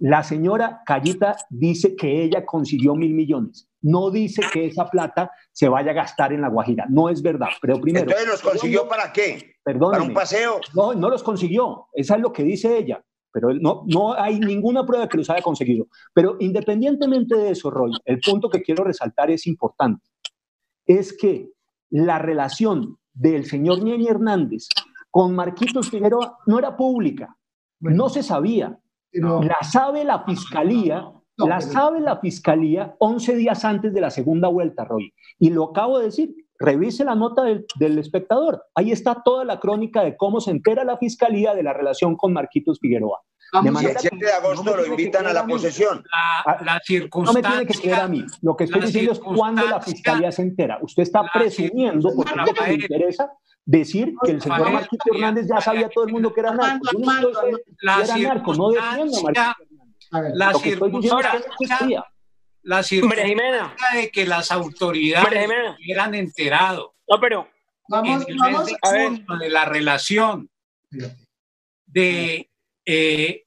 La 0.00 0.24
señora 0.24 0.82
Callita 0.84 1.36
dice 1.48 1.94
que 1.94 2.24
ella 2.24 2.44
consiguió 2.44 2.96
mil 2.96 3.14
millones. 3.14 3.68
No 3.86 4.10
dice 4.10 4.40
que 4.52 4.66
esa 4.66 4.86
plata 4.86 5.30
se 5.52 5.68
vaya 5.68 5.90
a 5.90 5.94
gastar 5.94 6.32
en 6.32 6.40
la 6.40 6.48
Guajira. 6.48 6.86
No 6.88 7.08
es 7.10 7.20
verdad. 7.22 7.48
Pero 7.60 7.78
primero. 7.80 8.06
Entonces, 8.06 8.26
¿los 8.28 8.40
consiguió 8.42 8.88
para 8.88 9.12
qué? 9.12 9.56
Perdóneme. 9.62 9.98
¿Para 9.98 10.08
un 10.08 10.14
paseo? 10.14 10.60
No, 10.74 10.94
no 10.94 11.10
los 11.10 11.22
consiguió. 11.22 11.88
Esa 11.92 12.16
es 12.16 12.22
lo 12.22 12.32
que 12.32 12.42
dice 12.44 12.76
ella. 12.78 13.04
Pero 13.30 13.52
no, 13.52 13.82
no 13.86 14.14
hay 14.14 14.38
ninguna 14.40 14.86
prueba 14.86 15.08
que 15.08 15.18
los 15.18 15.28
haya 15.28 15.42
conseguido. 15.42 15.86
Pero 16.14 16.36
independientemente 16.40 17.36
de 17.36 17.50
eso, 17.50 17.70
Roy, 17.70 17.90
el 18.04 18.20
punto 18.20 18.48
que 18.48 18.62
quiero 18.62 18.84
resaltar 18.84 19.30
es 19.30 19.46
importante. 19.46 20.06
Es 20.86 21.16
que 21.16 21.50
la 21.90 22.18
relación 22.18 22.96
del 23.12 23.44
señor 23.44 23.82
Ñeñe 23.82 24.08
Hernández 24.08 24.68
con 25.10 25.34
Marquitos 25.34 25.90
Figueroa 25.90 26.38
no 26.46 26.58
era 26.58 26.76
pública. 26.76 27.36
No 27.80 28.08
se 28.08 28.22
sabía. 28.22 28.78
Pero- 29.10 29.42
La 29.42 29.58
sabe 29.68 30.04
la 30.04 30.24
fiscalía, 30.24 31.12
No, 31.36 31.46
la 31.48 31.58
pero- 31.58 31.72
sabe 31.72 32.00
la 32.00 32.18
fiscalía 32.18 32.94
11 32.98 33.34
días 33.36 33.64
antes 33.64 33.92
de 33.92 34.00
la 34.00 34.10
segunda 34.10 34.48
vuelta, 34.48 34.84
Roy. 34.84 35.12
Y 35.38 35.50
lo 35.50 35.70
acabo 35.70 35.98
de 35.98 36.06
decir. 36.06 36.34
Revise 36.56 37.04
la 37.04 37.16
nota 37.16 37.42
del, 37.42 37.66
del 37.80 37.98
espectador. 37.98 38.62
Ahí 38.76 38.92
está 38.92 39.22
toda 39.24 39.44
la 39.44 39.58
crónica 39.58 40.04
de 40.04 40.16
cómo 40.16 40.40
se 40.40 40.52
entera 40.52 40.84
la 40.84 40.96
fiscalía 40.96 41.52
de 41.52 41.64
la 41.64 41.72
relación 41.72 42.16
con 42.16 42.32
Marquitos 42.32 42.78
Figueroa. 42.80 43.20
Vamos 43.52 43.82
De 43.82 43.90
el 43.90 43.98
7 43.98 44.16
de 44.24 44.32
agosto 44.32 44.62
no 44.62 44.76
lo 44.76 44.86
invitan 44.86 45.26
a 45.26 45.32
la 45.32 45.44
posesión. 45.44 46.04
La, 46.46 46.52
Ah, 46.54 46.56
la 46.64 46.72
No 46.74 46.78
me 46.78 46.80
circunstancia. 46.86 47.50
tiene 47.50 47.66
que 47.66 47.78
creer 47.80 48.00
a 48.00 48.06
mí. 48.08 48.24
Lo 48.40 48.54
que 48.56 48.64
estoy 48.64 48.80
diciendo 48.82 49.12
es 49.12 49.18
cuándo 49.18 49.62
la 49.62 49.66
circunstancia- 49.82 49.92
fiscalía 49.94 50.32
se 50.32 50.42
entera. 50.42 50.78
Usted 50.80 51.02
está 51.02 51.22
presumiendo, 51.34 52.08
porque 52.14 52.30
es 52.30 52.36
lo 52.46 52.54
que 52.54 52.62
me 52.62 52.74
interesa, 52.74 53.32
decir 53.66 54.14
que 54.24 54.30
el 54.30 54.40
señor 54.40 54.70
Marquito 54.70 55.04
Hernández 55.12 55.46
ya 55.48 55.60
sabía 55.60 55.88
todo 55.88 56.04
el 56.06 56.12
mundo 56.12 56.32
que 56.32 56.40
era 56.40 56.54
narco. 56.54 56.86
Yo 56.92 56.98
no 57.00 57.12
estoy 57.30 57.52
La 57.82 57.96
que 57.96 58.02
era 58.22 58.34
narco, 58.34 58.54
no 58.54 58.68
defiendo 58.70 59.18
a 59.18 59.22
Marquito 59.22 59.73
la 60.34 60.52
no 60.52 60.58
circunstancia, 60.58 62.04
la 62.62 62.82
de 63.94 64.10
que 64.12 64.26
las 64.26 64.50
autoridades 64.52 65.50
hubieran 65.78 66.14
enterado. 66.14 66.94
No, 67.08 67.20
pero 67.20 67.48
vamos, 67.88 68.22
en 68.22 68.32
el 68.32 68.38
vamos, 68.38 68.64
mes 68.64 68.76
a 68.82 68.92
ver. 68.92 69.26
de 69.40 69.50
la 69.50 69.64
relación 69.64 70.50
de 71.86 72.50
eh, 72.86 73.44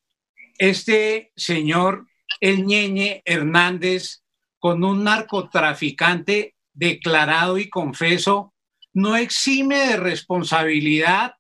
este 0.58 1.32
señor 1.36 2.08
El 2.40 2.66
Ñeñe 2.66 3.22
Hernández 3.26 4.24
con 4.60 4.84
un 4.84 5.04
narcotraficante 5.04 6.56
declarado 6.74 7.58
y 7.58 7.70
confeso, 7.70 8.54
no 8.94 9.16
exime 9.16 9.78
de 9.88 9.98
responsabilidad 9.98 11.36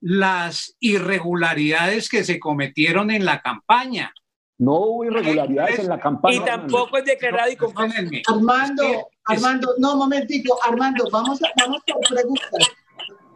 las 0.00 0.76
irregularidades 0.80 2.08
que 2.08 2.24
se 2.24 2.38
cometieron 2.38 3.10
en 3.10 3.24
la 3.24 3.40
campaña. 3.40 4.12
No 4.58 4.76
hubo 4.76 5.04
irregularidades 5.04 5.80
en 5.80 5.88
la 5.88 5.98
campaña. 5.98 6.36
y 6.36 6.40
tampoco 6.40 6.96
es 6.98 7.04
declarado 7.04 7.50
y. 7.50 7.56
Perdónenme. 7.56 8.22
Armando, 8.28 8.84
Armando, 9.24 9.74
no, 9.78 9.96
momentico, 9.96 10.58
Armando, 10.62 11.04
vamos, 11.10 11.42
a, 11.42 11.48
vamos 11.60 11.82
por 11.86 12.00
preguntas. 12.08 12.50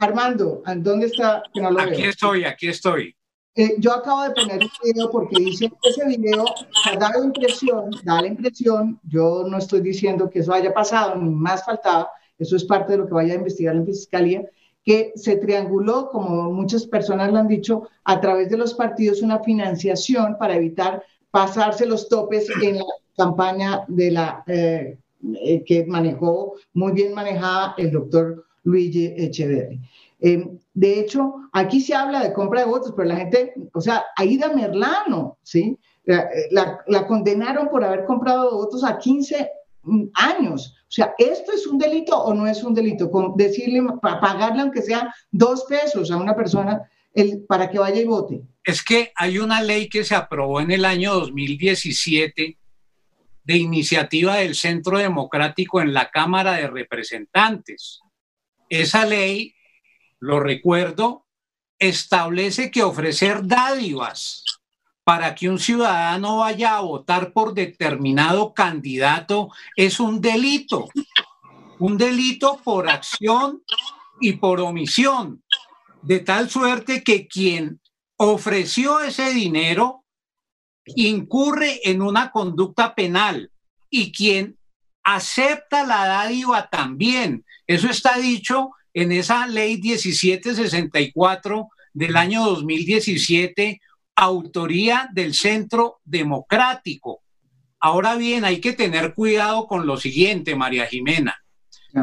Armando, 0.01 0.63
¿dónde 0.77 1.07
está? 1.07 1.43
Que 1.53 1.61
no 1.61 1.71
lo 1.73 1.81
Aquí 1.81 2.03
veo. 2.03 2.11
estoy, 2.11 2.45
aquí 2.45 2.69
estoy. 2.69 3.17
Eh, 3.57 3.75
yo 3.79 3.93
acabo 3.93 4.23
de 4.23 4.31
poner 4.31 4.63
un 4.63 4.71
video 4.85 5.11
porque 5.11 5.43
dice 5.43 5.69
ese 5.83 6.07
video 6.07 6.45
da 7.01 7.11
la 7.11 7.25
impresión, 7.25 7.91
da 8.05 8.21
la 8.23 8.29
impresión, 8.29 9.01
yo 9.03 9.45
no 9.49 9.59
estoy 9.59 9.81
diciendo 9.81 10.31
que 10.31 10.39
eso 10.39 10.53
haya 10.53 10.73
pasado, 10.73 11.17
ni 11.17 11.29
más 11.29 11.65
faltaba, 11.65 12.09
eso 12.39 12.55
es 12.55 12.65
parte 12.65 12.93
de 12.93 12.99
lo 12.99 13.09
que 13.09 13.15
vaya 13.15 13.33
a 13.33 13.37
investigar 13.39 13.75
la 13.75 13.85
fiscalía, 13.85 14.45
que 14.89 15.13
se 15.17 15.37
trianguló, 15.37 16.09
como 16.11 16.51
muchas 16.61 16.87
personas 16.87 17.31
lo 17.31 17.39
han 17.39 17.49
dicho, 17.49 17.75
a 18.05 18.21
través 18.23 18.49
de 18.51 18.57
los 18.57 18.73
partidos 18.75 19.21
una 19.23 19.41
financiación 19.41 20.37
para 20.39 20.57
evitar 20.57 21.03
pasarse 21.31 21.85
los 21.87 22.09
topes 22.09 22.49
en 22.63 22.77
la 22.79 22.85
campaña 23.17 23.85
de 23.89 24.11
la 24.11 24.43
eh, 24.47 24.97
eh, 25.43 25.63
que 25.65 25.85
manejó 25.87 26.55
muy 26.73 26.93
bien 26.93 27.13
manejada 27.15 27.75
el 27.77 27.91
doctor 27.91 28.45
Luigi 28.65 29.13
Echeverri. 29.17 29.79
Eh, 30.21 30.49
de 30.75 31.01
hecho, 31.01 31.35
aquí 31.53 31.81
se 31.81 31.95
habla 31.95 32.23
de 32.23 32.33
compra 32.33 32.61
de 32.61 32.67
votos, 32.67 32.93
pero 32.97 33.09
la 33.09 33.17
gente, 33.17 33.55
o 33.75 33.81
sea, 33.81 34.05
Aida 34.17 34.53
Merlano, 34.55 35.37
¿sí? 35.43 35.79
La, 36.05 36.27
la- 36.87 37.07
condenaron 37.07 37.69
por 37.69 37.85
haber 37.85 38.07
comprado 38.07 38.57
votos 38.57 38.83
a 38.85 38.97
15 38.99 39.37
mm, 39.43 39.58
años. 40.15 40.75
O 40.83 40.91
sea, 40.91 41.15
¿esto 41.19 41.53
es 41.53 41.67
un 41.67 41.79
delito 41.79 42.17
o 42.19 42.33
no 42.35 42.47
es 42.47 42.63
un 42.63 42.75
delito? 42.75 43.11
Con 43.11 43.37
decirle, 43.37 43.83
pa- 44.01 44.21
pagarle 44.21 44.63
aunque 44.63 44.83
sea 44.83 45.15
dos 45.31 45.65
pesos 45.69 46.11
a 46.11 46.17
una 46.17 46.35
persona 46.35 46.81
el, 47.15 47.45
para 47.47 47.71
que 47.71 47.79
vaya 47.79 48.01
y 48.01 48.05
vote. 48.05 48.43
Es 48.65 48.83
que 48.83 49.13
hay 49.17 49.39
una 49.39 49.63
ley 49.63 49.89
que 49.89 50.05
se 50.05 50.15
aprobó 50.15 50.61
en 50.61 50.71
el 50.71 50.85
año 50.85 51.15
2017 51.15 52.59
de 53.45 53.57
iniciativa 53.57 54.37
del 54.37 54.55
Centro 54.55 54.99
Democrático 54.99 55.81
en 55.81 55.95
la 55.95 56.11
Cámara 56.11 56.53
de 56.55 56.67
Representantes. 56.69 58.01
Esa 58.69 59.07
ley, 59.07 59.55
lo 60.21 60.39
recuerdo, 60.41 61.25
establece 61.79 62.71
que 62.71 62.83
ofrecer 62.83 63.47
dádivas 63.47 64.45
para 65.09 65.35
que 65.35 65.49
un 65.49 65.59
ciudadano 65.59 66.41
vaya 66.41 66.77
a 66.77 66.81
votar 66.83 67.33
por 67.33 67.55
determinado 67.55 68.53
candidato 68.53 69.49
es 69.75 70.01
un 70.01 70.21
delito. 70.21 70.91
Un 71.79 71.97
delito 71.97 72.61
por 72.63 72.91
acción 72.91 73.63
y 74.21 74.35
por 74.35 74.61
omisión. 74.61 75.43
De 76.03 76.21
tal 76.21 76.51
suerte 76.51 77.03
que 77.03 77.27
quien 77.27 77.81
ofreció 78.19 79.01
ese 79.01 79.31
dinero 79.33 80.05
incurre 80.85 81.81
en 81.85 82.03
una 82.03 82.31
conducta 82.31 82.95
penal 82.95 83.51
y 83.89 84.13
quien 84.13 84.59
acepta 85.05 85.87
la 85.87 86.07
dádiva 86.07 86.69
también. 86.69 87.47
Eso 87.67 87.89
está 87.89 88.19
dicho 88.19 88.73
en 88.93 89.13
esa 89.13 89.47
ley 89.47 89.81
1764 89.81 91.71
del 91.95 92.15
año 92.15 92.45
2017, 92.45 93.81
autoría 94.19 95.09
del 95.13 95.33
Centro 95.33 96.01
Democrático. 96.05 97.23
Ahora 97.79 98.17
bien, 98.17 98.45
hay 98.45 98.61
que 98.61 98.73
tener 98.73 99.15
cuidado 99.15 99.69
con 99.69 99.87
lo 99.87 99.97
siguiente, 99.97 100.57
María 100.57 100.87
Jimena. 100.87 101.37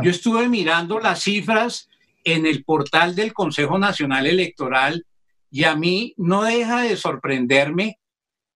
Yo 0.01 0.11
estuve 0.11 0.47
mirando 0.47 0.99
las 0.99 1.23
cifras 1.23 1.89
en 2.23 2.45
el 2.45 2.63
portal 2.63 3.15
del 3.15 3.33
Consejo 3.33 3.77
Nacional 3.77 4.27
Electoral 4.27 5.05
y 5.51 5.65
a 5.65 5.75
mí 5.75 6.13
no 6.17 6.43
deja 6.43 6.81
de 6.81 6.95
sorprenderme 6.95 7.99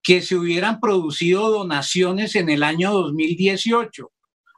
que 0.02 0.22
se 0.22 0.38
hubieran 0.38 0.80
producido 0.80 1.50
donaciones 1.50 2.36
en 2.36 2.50
el 2.50 2.64
año 2.64 2.92
2018 2.94 4.10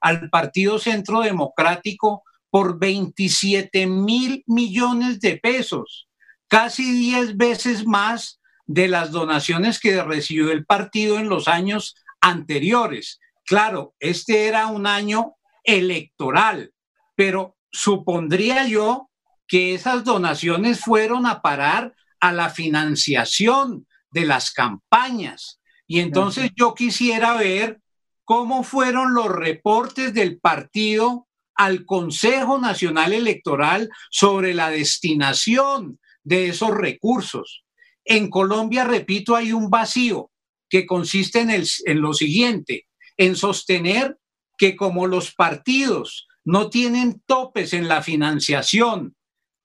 al 0.02 0.30
Partido 0.30 0.78
Centro 0.78 1.22
Democrático 1.22 2.24
por 2.52 2.80
27 2.80 3.88
mil 3.88 4.44
millones 4.46 5.20
de 5.20 5.38
pesos, 5.38 6.08
casi 6.48 6.92
10 6.92 7.36
veces 7.36 7.86
más 7.86 8.41
de 8.74 8.88
las 8.88 9.12
donaciones 9.12 9.80
que 9.80 10.02
recibió 10.02 10.50
el 10.50 10.66
partido 10.66 11.20
en 11.20 11.28
los 11.28 11.50
años 11.50 11.96
anteriores. 12.22 13.20
Claro, 13.46 13.94
este 14.00 14.48
era 14.48 14.68
un 14.68 14.88
año 14.88 15.36
electoral, 15.66 16.72
pero 17.16 17.58
supondría 17.70 18.66
yo 18.68 19.10
que 19.46 19.74
esas 19.74 20.06
donaciones 20.06 20.80
fueron 20.80 21.26
a 21.26 21.42
parar 21.42 21.94
a 22.22 22.32
la 22.32 22.50
financiación 22.50 23.88
de 24.10 24.26
las 24.26 24.52
campañas. 24.52 25.60
Y 25.86 26.00
entonces 26.00 26.52
yo 26.56 26.74
quisiera 26.74 27.34
ver 27.34 27.82
cómo 28.24 28.64
fueron 28.64 29.14
los 29.14 29.28
reportes 29.28 30.14
del 30.14 30.40
partido 30.40 31.28
al 31.56 31.86
Consejo 31.86 32.58
Nacional 32.58 33.12
Electoral 33.12 33.90
sobre 34.10 34.54
la 34.54 34.70
destinación 34.70 36.00
de 36.24 36.48
esos 36.48 36.70
recursos. 36.72 37.61
En 38.06 38.30
Colombia, 38.30 38.84
repito, 38.84 39.36
hay 39.36 39.54
un 39.54 39.70
vacío 39.70 40.32
que 40.70 40.86
consiste 40.86 41.42
en, 41.42 42.02
lo 42.02 42.14
siguiente, 42.14 42.88
en 43.18 43.36
sostener 43.36 44.18
que 44.58 44.76
como 44.76 45.06
los 45.06 45.34
partidos 45.34 46.28
no 46.44 46.70
tienen 46.70 47.22
topes 47.26 47.74
en 47.74 47.88
la 47.88 48.02
financiación 48.02 49.16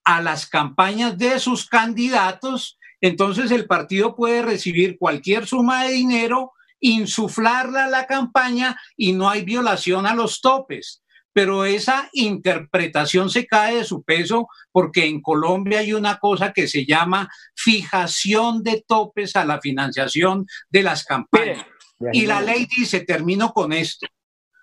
a 0.04 0.20
las 0.20 0.46
campañas 0.46 1.16
de 1.16 1.38
sus 1.38 1.66
candidatos, 1.66 2.78
entonces 3.00 3.50
el 3.50 3.66
partido 3.66 4.14
puede 4.16 4.42
recibir 4.42 4.98
cualquier 4.98 5.46
suma 5.46 5.84
de 5.84 5.92
dinero 5.92 6.52
insuflarla 6.80 7.86
a 7.86 7.90
la 7.90 8.06
campaña 8.06 8.78
y 8.96 9.12
no 9.12 9.28
hay 9.30 9.42
violación 9.44 10.06
a 10.06 10.14
los 10.14 10.40
topes. 10.40 11.02
Pero 11.36 11.66
esa 11.66 12.08
interpretación 12.14 13.28
se 13.28 13.46
cae 13.46 13.76
de 13.76 13.84
su 13.84 14.02
peso 14.02 14.48
porque 14.72 15.04
en 15.04 15.20
Colombia 15.20 15.80
hay 15.80 15.92
una 15.92 16.16
cosa 16.16 16.54
que 16.54 16.66
se 16.66 16.86
llama 16.86 17.28
fijación 17.54 18.62
de 18.62 18.82
topes 18.88 19.36
a 19.36 19.44
la 19.44 19.60
financiación 19.60 20.46
de 20.70 20.82
las 20.82 21.04
campañas. 21.04 21.66
Y 22.10 22.24
la 22.24 22.40
ley 22.40 22.66
dice, 22.74 23.00
termino 23.00 23.52
con 23.52 23.74
esto, 23.74 24.06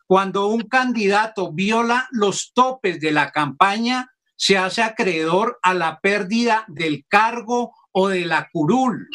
cuando 0.07 0.47
un 0.47 0.63
candidato 0.63 1.53
viola 1.53 2.07
los 2.09 2.53
topes 2.55 2.99
de 2.99 3.11
la 3.11 3.30
campaña, 3.30 4.09
se 4.36 4.57
hace 4.57 4.82
acreedor 4.82 5.59
a 5.61 5.76
la 5.76 5.99
pérdida 5.99 6.65
del 6.67 7.05
cargo 7.07 7.76
o 7.91 8.07
de 8.07 8.26
la 8.26 8.49
curul, 8.51 9.09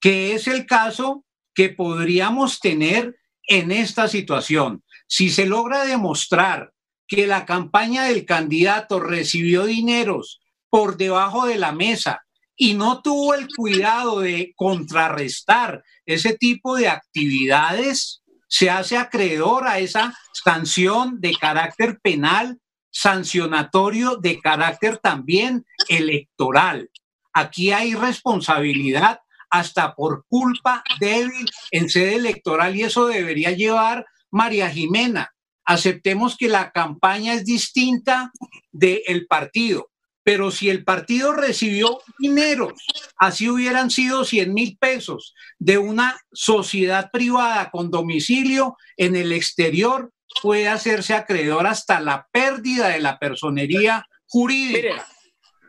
que 0.00 0.32
es 0.32 0.48
el 0.48 0.64
caso 0.64 1.26
que 1.52 1.68
podríamos 1.68 2.58
tener 2.58 3.18
en 3.48 3.70
esta 3.70 4.08
situación. 4.08 4.82
Si 5.06 5.28
se 5.28 5.44
logra 5.44 5.84
demostrar 5.84 6.72
que 7.06 7.26
la 7.26 7.46
campaña 7.46 8.04
del 8.04 8.24
candidato 8.24 9.00
recibió 9.00 9.64
dineros 9.64 10.40
por 10.68 10.96
debajo 10.96 11.46
de 11.46 11.58
la 11.58 11.72
mesa 11.72 12.26
y 12.56 12.74
no 12.74 13.02
tuvo 13.02 13.34
el 13.34 13.48
cuidado 13.54 14.20
de 14.20 14.52
contrarrestar 14.56 15.84
ese 16.06 16.36
tipo 16.36 16.76
de 16.76 16.88
actividades, 16.88 18.22
se 18.48 18.70
hace 18.70 18.96
acreedor 18.96 19.66
a 19.66 19.78
esa 19.78 20.16
sanción 20.32 21.20
de 21.20 21.34
carácter 21.34 21.98
penal, 22.00 22.58
sancionatorio 22.90 24.16
de 24.16 24.40
carácter 24.40 24.98
también 24.98 25.66
electoral. 25.88 26.90
Aquí 27.32 27.72
hay 27.72 27.94
responsabilidad 27.94 29.20
hasta 29.50 29.94
por 29.94 30.24
culpa 30.28 30.82
débil 30.98 31.46
en 31.70 31.90
sede 31.90 32.16
electoral 32.16 32.74
y 32.74 32.82
eso 32.82 33.06
debería 33.06 33.50
llevar 33.50 34.06
María 34.30 34.70
Jimena. 34.70 35.35
Aceptemos 35.66 36.36
que 36.36 36.48
la 36.48 36.70
campaña 36.70 37.34
es 37.34 37.44
distinta 37.44 38.30
del 38.70 39.26
partido, 39.26 39.90
pero 40.22 40.50
si 40.52 40.70
el 40.70 40.84
partido 40.84 41.32
recibió 41.32 42.00
dinero, 42.18 42.72
así 43.16 43.48
hubieran 43.48 43.90
sido 43.90 44.24
100 44.24 44.54
mil 44.54 44.78
pesos 44.78 45.34
de 45.58 45.78
una 45.78 46.16
sociedad 46.32 47.10
privada 47.10 47.70
con 47.70 47.90
domicilio 47.90 48.76
en 48.96 49.16
el 49.16 49.32
exterior, 49.32 50.12
puede 50.40 50.68
hacerse 50.68 51.14
acreedor 51.14 51.66
hasta 51.66 52.00
la 52.00 52.28
pérdida 52.30 52.88
de 52.88 53.00
la 53.00 53.18
personería 53.18 54.06
jurídica. 54.26 55.06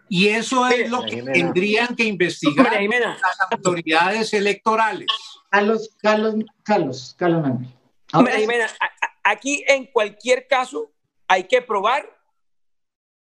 Y 0.09 0.27
eso 0.27 0.67
es 0.67 0.89
lo 0.89 1.03
que 1.03 1.23
tendrían 1.23 1.95
que 1.95 2.03
investigar 2.03 2.71
las 2.81 3.51
autoridades 3.51 4.33
electorales. 4.33 5.07
Carlos, 5.49 5.89
Carlos, 6.01 6.35
Carlos, 6.63 7.15
Carlos 7.17 7.67
Jimena, 8.11 8.67
aquí 9.27 9.63
en 9.67 9.85
cualquier 9.87 10.47
caso 10.47 10.93
hay 11.27 11.43
que 11.43 11.61
probar 11.61 12.17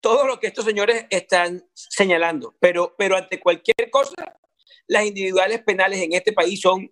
todo 0.00 0.26
lo 0.26 0.38
que 0.38 0.46
estos 0.46 0.64
señores 0.64 1.06
están 1.10 1.68
señalando, 1.74 2.56
pero, 2.60 2.94
pero 2.96 3.16
ante 3.16 3.40
cualquier 3.40 3.90
cosa, 3.90 4.38
las 4.86 5.04
individuales 5.04 5.62
penales 5.62 6.00
en 6.00 6.12
este 6.12 6.32
país 6.32 6.60
son, 6.60 6.90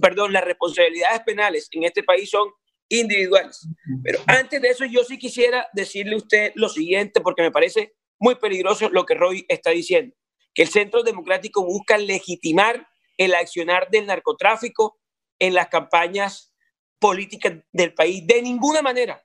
perdón, 0.00 0.32
las 0.32 0.44
responsabilidades 0.44 1.20
penales 1.20 1.68
en 1.70 1.84
este 1.84 2.02
país 2.02 2.28
son 2.28 2.50
individuales. 2.88 3.66
Pero 4.02 4.18
antes 4.26 4.60
de 4.60 4.68
eso, 4.68 4.84
yo 4.84 5.04
sí 5.04 5.16
quisiera 5.16 5.68
decirle 5.72 6.14
a 6.14 6.18
usted 6.18 6.52
lo 6.56 6.68
siguiente, 6.68 7.20
porque 7.20 7.42
me 7.42 7.52
parece 7.52 7.94
muy 8.18 8.34
peligroso 8.34 8.90
lo 8.90 9.06
que 9.06 9.14
Roy 9.14 9.46
está 9.48 9.70
diciendo, 9.70 10.14
que 10.52 10.62
el 10.62 10.68
Centro 10.68 11.02
Democrático 11.02 11.64
busca 11.64 11.96
legitimar 11.96 12.88
el 13.16 13.34
accionar 13.34 13.88
del 13.90 14.06
narcotráfico 14.06 14.98
en 15.38 15.54
las 15.54 15.68
campañas 15.68 16.53
políticas 16.98 17.54
del 17.72 17.94
país, 17.94 18.26
de 18.26 18.42
ninguna 18.42 18.82
manera. 18.82 19.22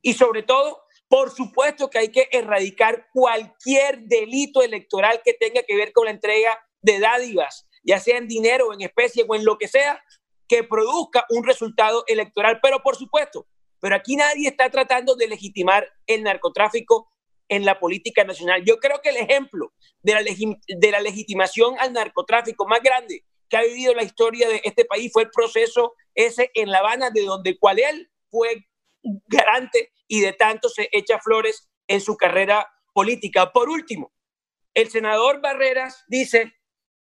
Y 0.00 0.14
sobre 0.14 0.42
todo, 0.42 0.82
por 1.08 1.30
supuesto 1.30 1.88
que 1.90 1.98
hay 1.98 2.08
que 2.08 2.28
erradicar 2.32 3.08
cualquier 3.12 4.00
delito 4.02 4.62
electoral 4.62 5.20
que 5.24 5.34
tenga 5.34 5.62
que 5.62 5.76
ver 5.76 5.92
con 5.92 6.06
la 6.06 6.10
entrega 6.10 6.58
de 6.80 6.98
dádivas, 6.98 7.68
ya 7.84 8.00
sea 8.00 8.18
en 8.18 8.28
dinero, 8.28 8.72
en 8.72 8.80
especie 8.80 9.24
o 9.28 9.34
en 9.34 9.44
lo 9.44 9.58
que 9.58 9.68
sea, 9.68 10.02
que 10.48 10.64
produzca 10.64 11.24
un 11.30 11.44
resultado 11.44 12.04
electoral. 12.06 12.60
Pero 12.62 12.82
por 12.82 12.96
supuesto, 12.96 13.46
pero 13.80 13.96
aquí 13.96 14.16
nadie 14.16 14.48
está 14.48 14.70
tratando 14.70 15.14
de 15.14 15.28
legitimar 15.28 15.88
el 16.06 16.22
narcotráfico 16.22 17.10
en 17.48 17.64
la 17.64 17.78
política 17.78 18.24
nacional. 18.24 18.64
Yo 18.64 18.78
creo 18.78 19.00
que 19.02 19.10
el 19.10 19.16
ejemplo 19.18 19.72
de 20.02 20.14
la, 20.14 20.22
de 20.22 20.90
la 20.90 21.00
legitimación 21.00 21.74
al 21.78 21.92
narcotráfico 21.92 22.66
más 22.66 22.82
grande 22.82 23.24
que 23.52 23.58
ha 23.58 23.62
vivido 23.64 23.92
la 23.92 24.02
historia 24.02 24.48
de 24.48 24.62
este 24.64 24.86
país 24.86 25.12
fue 25.12 25.24
el 25.24 25.30
proceso 25.30 25.92
ese 26.14 26.50
en 26.54 26.70
La 26.70 26.78
Habana, 26.78 27.10
de 27.10 27.22
donde 27.22 27.58
cual 27.58 27.78
él 27.80 28.10
fue 28.30 28.66
garante 29.26 29.92
y 30.08 30.20
de 30.20 30.32
tanto 30.32 30.70
se 30.70 30.88
echa 30.90 31.18
flores 31.18 31.68
en 31.86 32.00
su 32.00 32.16
carrera 32.16 32.66
política. 32.94 33.52
Por 33.52 33.68
último, 33.68 34.10
el 34.72 34.88
senador 34.88 35.42
Barreras 35.42 36.02
dice, 36.08 36.54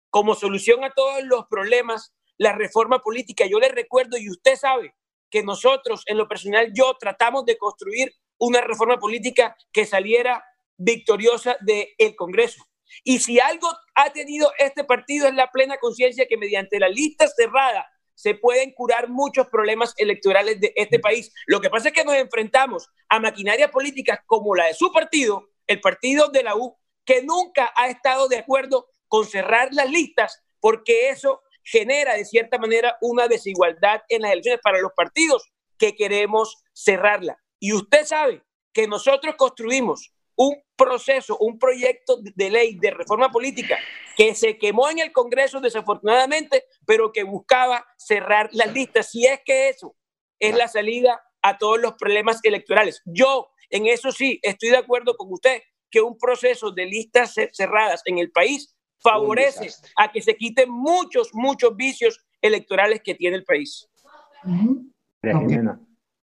como 0.10 0.36
solución 0.36 0.84
a 0.84 0.92
todos 0.92 1.24
los 1.24 1.46
problemas, 1.48 2.14
la 2.38 2.52
reforma 2.52 3.00
política. 3.00 3.46
Yo 3.46 3.58
le 3.58 3.70
recuerdo, 3.70 4.18
y 4.18 4.30
usted 4.30 4.58
sabe, 4.58 4.94
que 5.30 5.42
nosotros, 5.42 6.04
en 6.06 6.18
lo 6.18 6.28
personal, 6.28 6.70
yo 6.74 6.98
tratamos 7.00 7.46
de 7.46 7.58
construir 7.58 8.14
una 8.40 8.60
reforma 8.60 8.98
política 8.98 9.56
que 9.72 9.86
saliera 9.86 10.44
victoriosa 10.76 11.56
del 11.62 12.14
Congreso. 12.18 12.62
Y 13.04 13.20
si 13.20 13.40
algo 13.40 13.70
ha 13.96 14.12
tenido 14.12 14.52
este 14.58 14.84
partido 14.84 15.28
es 15.28 15.34
la 15.34 15.52
plena 15.52 15.78
conciencia 15.78 16.28
que 16.28 16.38
mediante 16.38 16.80
la 16.80 16.90
lista 16.90 17.28
cerrada 17.28 17.86
se 18.16 18.34
pueden 18.34 18.72
curar 18.72 19.10
muchos 19.10 19.48
problemas 19.48 19.94
electorales 19.98 20.60
de 20.60 20.74
este 20.76 21.00
país. 21.00 21.32
Lo 21.46 21.60
que 21.60 21.70
pasa 21.70 21.90
es 21.90 21.94
que 21.94 22.06
nos 22.06 22.16
enfrentamos 22.16 22.88
a 23.10 23.20
maquinarias 23.20 23.72
políticas 23.72 24.20
como 24.26 24.56
la 24.56 24.68
de 24.68 24.74
su 24.74 24.92
partido, 24.92 25.50
el 25.68 25.82
partido 25.82 26.30
de 26.30 26.44
la 26.44 26.56
U, 26.56 26.78
que 27.04 27.22
nunca 27.22 27.72
ha 27.76 27.90
estado 27.90 28.28
de 28.28 28.38
acuerdo 28.38 28.88
con 29.08 29.26
cerrar 29.26 29.70
las 29.74 29.90
listas, 29.90 30.44
porque 30.60 31.10
eso 31.10 31.42
genera 31.64 32.16
de 32.16 32.26
cierta 32.26 32.58
manera 32.58 32.98
una 33.02 33.28
desigualdad 33.28 34.02
en 34.10 34.22
las 34.22 34.32
elecciones 34.32 34.62
para 34.64 34.80
los 34.80 34.92
partidos 34.96 35.52
que 35.78 35.96
queremos 35.96 36.64
cerrarla. 36.74 37.38
Y 37.60 37.74
usted 37.74 38.06
sabe 38.06 38.44
que 38.74 38.88
nosotros 38.88 39.36
construimos 39.36 40.12
un 40.36 40.56
proceso, 40.76 41.38
un 41.40 41.58
proyecto 41.58 42.18
de 42.22 42.50
ley 42.50 42.76
de 42.76 42.92
reforma 42.92 43.32
política 43.32 43.78
que 44.16 44.36
se 44.36 44.58
quemó 44.58 44.90
en 44.90 45.00
el 45.00 45.12
Congreso 45.12 45.62
desafortunadamente, 45.62 46.66
pero 46.86 47.12
que 47.12 47.24
buscaba 47.24 47.86
cerrar 47.98 48.50
las 48.52 48.74
listas. 48.74 49.12
Si 49.12 49.26
es 49.26 49.40
que 49.46 49.70
eso 49.70 49.96
es 50.40 50.56
la 50.56 50.68
salida 50.68 51.22
a 51.42 51.58
todos 51.58 51.80
los 51.80 51.94
problemas 51.94 52.40
electorales. 52.44 53.02
Yo 53.06 53.50
en 53.70 53.88
eso 53.88 54.12
sí 54.12 54.40
estoy 54.42 54.70
de 54.70 54.78
acuerdo 54.78 55.16
con 55.16 55.32
usted 55.32 55.62
que 55.90 56.02
un 56.02 56.18
proceso 56.18 56.72
de 56.72 56.86
listas 56.86 57.36
cerradas 57.54 58.02
en 58.06 58.18
el 58.18 58.32
país 58.32 58.76
favorece 59.02 59.70
a 59.98 60.12
que 60.12 60.22
se 60.22 60.36
quiten 60.36 60.70
muchos, 60.70 61.30
muchos 61.34 61.76
vicios 61.76 62.20
electorales 62.42 63.02
que 63.04 63.16
tiene 63.16 63.38
el 63.38 63.44
país. 63.44 63.88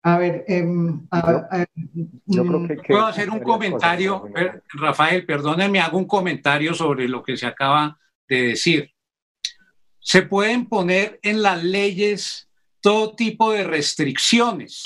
A 0.04 0.18
ver, 0.18 0.46
em, 0.48 1.08
yo 2.26 2.44
creo 2.44 2.60
mm, 2.60 2.68
que, 2.68 2.76
puedo 2.88 3.06
hacer 3.06 3.30
un 3.30 3.40
comentario, 3.40 4.24
Rafael, 4.74 5.26
perdóneme, 5.26 5.80
hago 5.80 6.00
un 6.00 6.08
comentario 6.08 6.74
sobre 6.74 7.08
lo 7.08 7.22
que 7.22 7.38
se 7.38 7.46
acaba 7.46 8.00
de 8.28 8.42
decir. 8.48 8.92
Se 10.00 10.24
pueden 10.24 10.66
poner 10.66 11.20
en 11.22 11.44
las 11.44 11.64
leyes 11.64 12.50
todo 12.80 13.16
tipo 13.16 13.52
de 13.52 13.64
restricciones 13.64 14.84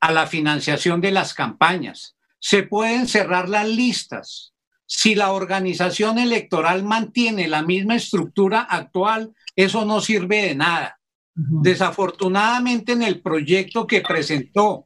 a 0.00 0.12
la 0.12 0.26
financiación 0.26 1.00
de 1.00 1.10
las 1.10 1.32
campañas. 1.32 2.14
Se 2.38 2.64
pueden 2.64 3.08
cerrar 3.08 3.48
las 3.48 3.66
listas. 3.66 4.52
Si 4.84 5.14
la 5.14 5.32
organización 5.32 6.18
electoral 6.18 6.82
mantiene 6.82 7.48
la 7.48 7.62
misma 7.62 7.96
estructura 7.96 8.60
actual, 8.60 9.32
eso 9.56 9.86
no 9.86 10.02
sirve 10.02 10.42
de 10.42 10.54
nada 10.54 10.98
Desafortunadamente 11.34 12.92
en 12.92 13.02
el 13.02 13.22
proyecto 13.22 13.86
que 13.86 14.02
presentó 14.02 14.84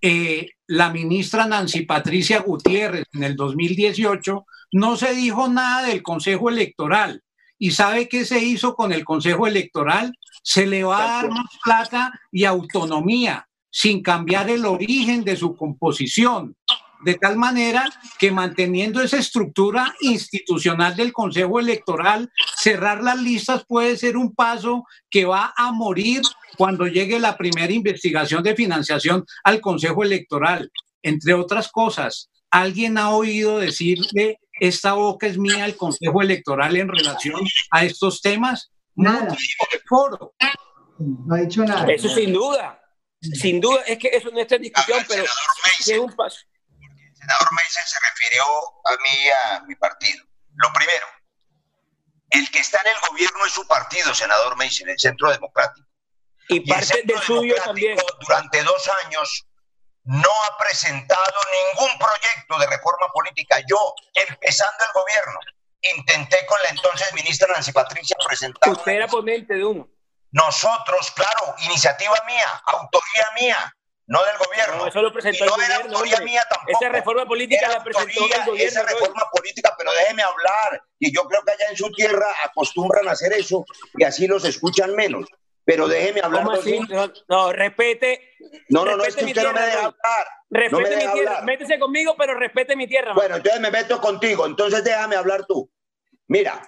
eh, 0.00 0.48
la 0.66 0.90
ministra 0.90 1.46
Nancy 1.46 1.82
Patricia 1.82 2.40
Gutiérrez 2.40 3.04
en 3.12 3.22
el 3.22 3.36
2018, 3.36 4.46
no 4.72 4.96
se 4.96 5.14
dijo 5.14 5.48
nada 5.48 5.86
del 5.88 6.02
Consejo 6.02 6.48
Electoral. 6.48 7.22
¿Y 7.58 7.70
sabe 7.70 8.08
qué 8.08 8.24
se 8.24 8.42
hizo 8.42 8.74
con 8.74 8.92
el 8.92 9.04
Consejo 9.04 9.46
Electoral? 9.46 10.12
Se 10.42 10.66
le 10.66 10.84
va 10.84 11.02
a 11.02 11.22
dar 11.22 11.30
más 11.30 11.46
plata 11.62 12.12
y 12.30 12.44
autonomía 12.44 13.46
sin 13.70 14.02
cambiar 14.02 14.48
el 14.48 14.64
origen 14.64 15.24
de 15.24 15.36
su 15.36 15.54
composición 15.54 16.56
de 17.06 17.14
tal 17.14 17.36
manera 17.36 17.88
que 18.18 18.32
manteniendo 18.32 19.00
esa 19.00 19.18
estructura 19.18 19.94
institucional 20.00 20.96
del 20.96 21.12
Consejo 21.12 21.60
Electoral, 21.60 22.32
cerrar 22.56 23.00
las 23.00 23.16
listas 23.16 23.64
puede 23.64 23.96
ser 23.96 24.16
un 24.16 24.34
paso 24.34 24.84
que 25.08 25.24
va 25.24 25.54
a 25.56 25.70
morir 25.70 26.22
cuando 26.58 26.88
llegue 26.88 27.20
la 27.20 27.36
primera 27.36 27.72
investigación 27.72 28.42
de 28.42 28.56
financiación 28.56 29.24
al 29.44 29.60
Consejo 29.60 30.02
Electoral. 30.02 30.72
Entre 31.00 31.32
otras 31.32 31.70
cosas, 31.70 32.28
¿alguien 32.50 32.98
ha 32.98 33.10
oído 33.10 33.58
decirle 33.58 34.40
esta 34.58 34.94
boca 34.94 35.28
es 35.28 35.38
mía 35.38 35.64
al 35.64 35.76
Consejo 35.76 36.22
Electoral 36.22 36.74
en 36.76 36.88
relación 36.88 37.40
a 37.70 37.84
estos 37.84 38.20
temas? 38.20 38.72
Nada. 38.96 39.36
foro. 39.88 40.34
No 40.98 41.36
ha 41.36 41.38
dicho 41.38 41.64
nada. 41.64 41.86
Eso 41.86 42.08
sin 42.08 42.32
duda. 42.32 42.82
Sin 43.20 43.60
duda, 43.60 43.82
es 43.86 43.96
que 43.96 44.08
eso 44.08 44.28
no 44.32 44.40
está 44.40 44.56
en 44.56 44.62
discusión, 44.62 44.98
pero 45.06 45.22
es 45.22 45.98
un 45.98 46.12
paso. 46.12 46.38
Senador 47.26 47.48
Meisen 47.52 47.86
se 47.86 47.98
refirió 48.08 48.44
a 48.84 48.96
mí, 49.02 49.30
a 49.30 49.60
mi 49.66 49.74
partido. 49.74 50.24
Lo 50.54 50.72
primero, 50.72 51.06
el 52.30 52.50
que 52.52 52.60
está 52.60 52.80
en 52.82 52.94
el 52.94 53.00
gobierno 53.10 53.44
es 53.44 53.52
su 53.52 53.66
partido, 53.66 54.14
senador 54.14 54.56
Meisen, 54.56 54.88
el 54.88 54.98
Centro 54.98 55.30
Democrático. 55.32 55.88
Y 56.48 56.60
parte 56.60 57.02
del 57.04 57.20
suyo 57.20 57.56
también. 57.64 57.98
Durante 58.20 58.62
dos 58.62 58.88
años 59.04 59.44
no 60.04 60.30
ha 60.44 60.58
presentado 60.58 61.34
ningún 61.74 61.98
proyecto 61.98 62.58
de 62.60 62.66
reforma 62.68 63.08
política. 63.12 63.58
Yo, 63.68 63.94
empezando 64.14 64.84
el 64.84 64.92
gobierno, 64.94 65.40
intenté 65.82 66.46
con 66.46 66.62
la 66.62 66.68
entonces 66.70 67.12
ministra 67.12 67.52
Nancy 67.52 67.72
Patricia 67.72 68.16
presentar. 68.24 68.70
Usted 68.70 68.92
era 68.92 69.08
ponente 69.08 69.54
de 69.54 69.64
uno. 69.64 69.88
Nosotros, 70.30 71.10
claro, 71.10 71.56
iniciativa 71.58 72.14
mía, 72.24 72.62
autoría 72.66 73.26
mía, 73.34 73.76
no 74.06 74.18
del 74.24 74.36
gobierno. 74.38 74.76
No, 74.78 74.86
eso 74.86 75.02
lo 75.02 75.12
presentó 75.12 75.44
y 75.44 75.48
no 75.48 75.56
el 75.56 75.62
era 75.62 75.74
gobierno, 75.76 75.96
autoría 75.96 76.14
hombre. 76.16 76.30
mía 76.30 76.42
tampoco. 76.50 76.78
Esa 76.80 76.88
reforma 76.92 77.26
política 77.26 77.66
Era 77.66 77.78
la 77.78 77.84
presentó 77.84 78.20
autoría, 78.20 78.36
el 78.36 78.46
gobierno. 78.50 78.68
Esa 78.68 78.82
reforma 78.84 79.22
política, 79.32 79.74
pero 79.78 79.92
déjeme 79.92 80.22
hablar. 80.22 80.82
Y 80.98 81.14
yo 81.14 81.22
creo 81.24 81.42
que 81.42 81.52
allá 81.52 81.66
en 81.70 81.76
su 81.76 81.90
tierra 81.92 82.26
acostumbran 82.44 83.08
a 83.08 83.12
hacer 83.12 83.32
eso 83.32 83.64
y 83.96 84.04
así 84.04 84.26
los 84.26 84.44
escuchan 84.44 84.94
menos. 84.94 85.26
Pero 85.64 85.88
déjeme 85.88 86.20
hablar. 86.22 86.44
No, 86.44 86.52
no, 87.28 87.52
respete. 87.52 88.20
No, 88.68 88.84
no, 88.84 88.96
no, 88.96 89.04
es 89.04 89.16
que 89.16 89.24
usted 89.24 89.42
no 89.42 89.52
me 89.52 89.60
deja 89.60 89.78
hablar. 89.86 90.26
Respete 90.48 90.70
No 90.70 90.78
me 90.78 90.88
mi 90.88 90.96
tierra. 91.12 91.30
hablar. 91.30 91.44
Métese 91.44 91.78
conmigo, 91.80 92.14
pero 92.16 92.34
respete 92.34 92.76
mi 92.76 92.86
tierra. 92.86 93.12
Bueno, 93.14 93.36
entonces 93.36 93.60
me 93.60 93.70
meto 93.72 94.00
contigo. 94.00 94.46
Entonces 94.46 94.84
déjame 94.84 95.16
hablar 95.16 95.44
tú. 95.46 95.68
Mira, 96.28 96.62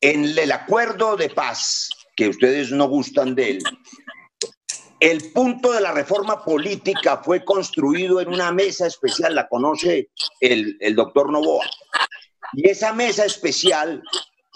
en 0.00 0.24
el 0.38 0.52
acuerdo 0.52 1.16
de 1.16 1.30
paz, 1.30 1.88
que 2.14 2.28
ustedes 2.28 2.70
no 2.70 2.86
gustan 2.88 3.34
de 3.34 3.50
él, 3.50 3.62
el 5.00 5.32
punto 5.32 5.72
de 5.72 5.80
la 5.80 5.92
reforma 5.92 6.44
política 6.44 7.22
fue 7.24 7.42
construido 7.42 8.20
en 8.20 8.28
una 8.28 8.52
mesa 8.52 8.86
especial, 8.86 9.34
la 9.34 9.48
conoce 9.48 10.10
el, 10.40 10.76
doctor 10.94 11.32
Novoa. 11.32 11.64
Y 12.52 12.68
esa 12.68 12.92
mesa 12.92 13.24
especial 13.24 14.02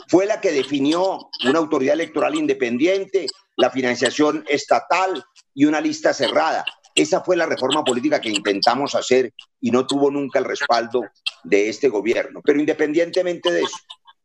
fue 0.09 0.27
la 0.27 0.43
que 0.43 0.53
definió 0.53 1.31
una 1.47 1.59
autoridad 1.59 1.95
electoral 1.95 2.35
independiente, 2.35 3.27
la 3.57 3.71
financiación 3.71 4.45
estatal 4.47 5.25
y 5.55 5.65
una 5.65 5.81
lista 5.81 6.13
cerrada. 6.13 6.63
Esa 6.95 7.23
fue 7.23 7.37
la 7.37 7.47
reforma 7.47 7.83
política 7.83 8.21
que 8.21 8.29
intentamos 8.29 8.95
hacer 8.95 9.33
y 9.61 9.71
no 9.71 9.87
tuvo 9.87 10.11
nunca 10.11 10.39
el 10.39 10.45
respaldo 10.45 11.05
de 11.43 11.71
este 11.71 11.89
gobierno. 11.89 12.43
Pero 12.45 12.61
independientemente 12.61 13.51
de 13.51 13.63
eso, 13.63 13.79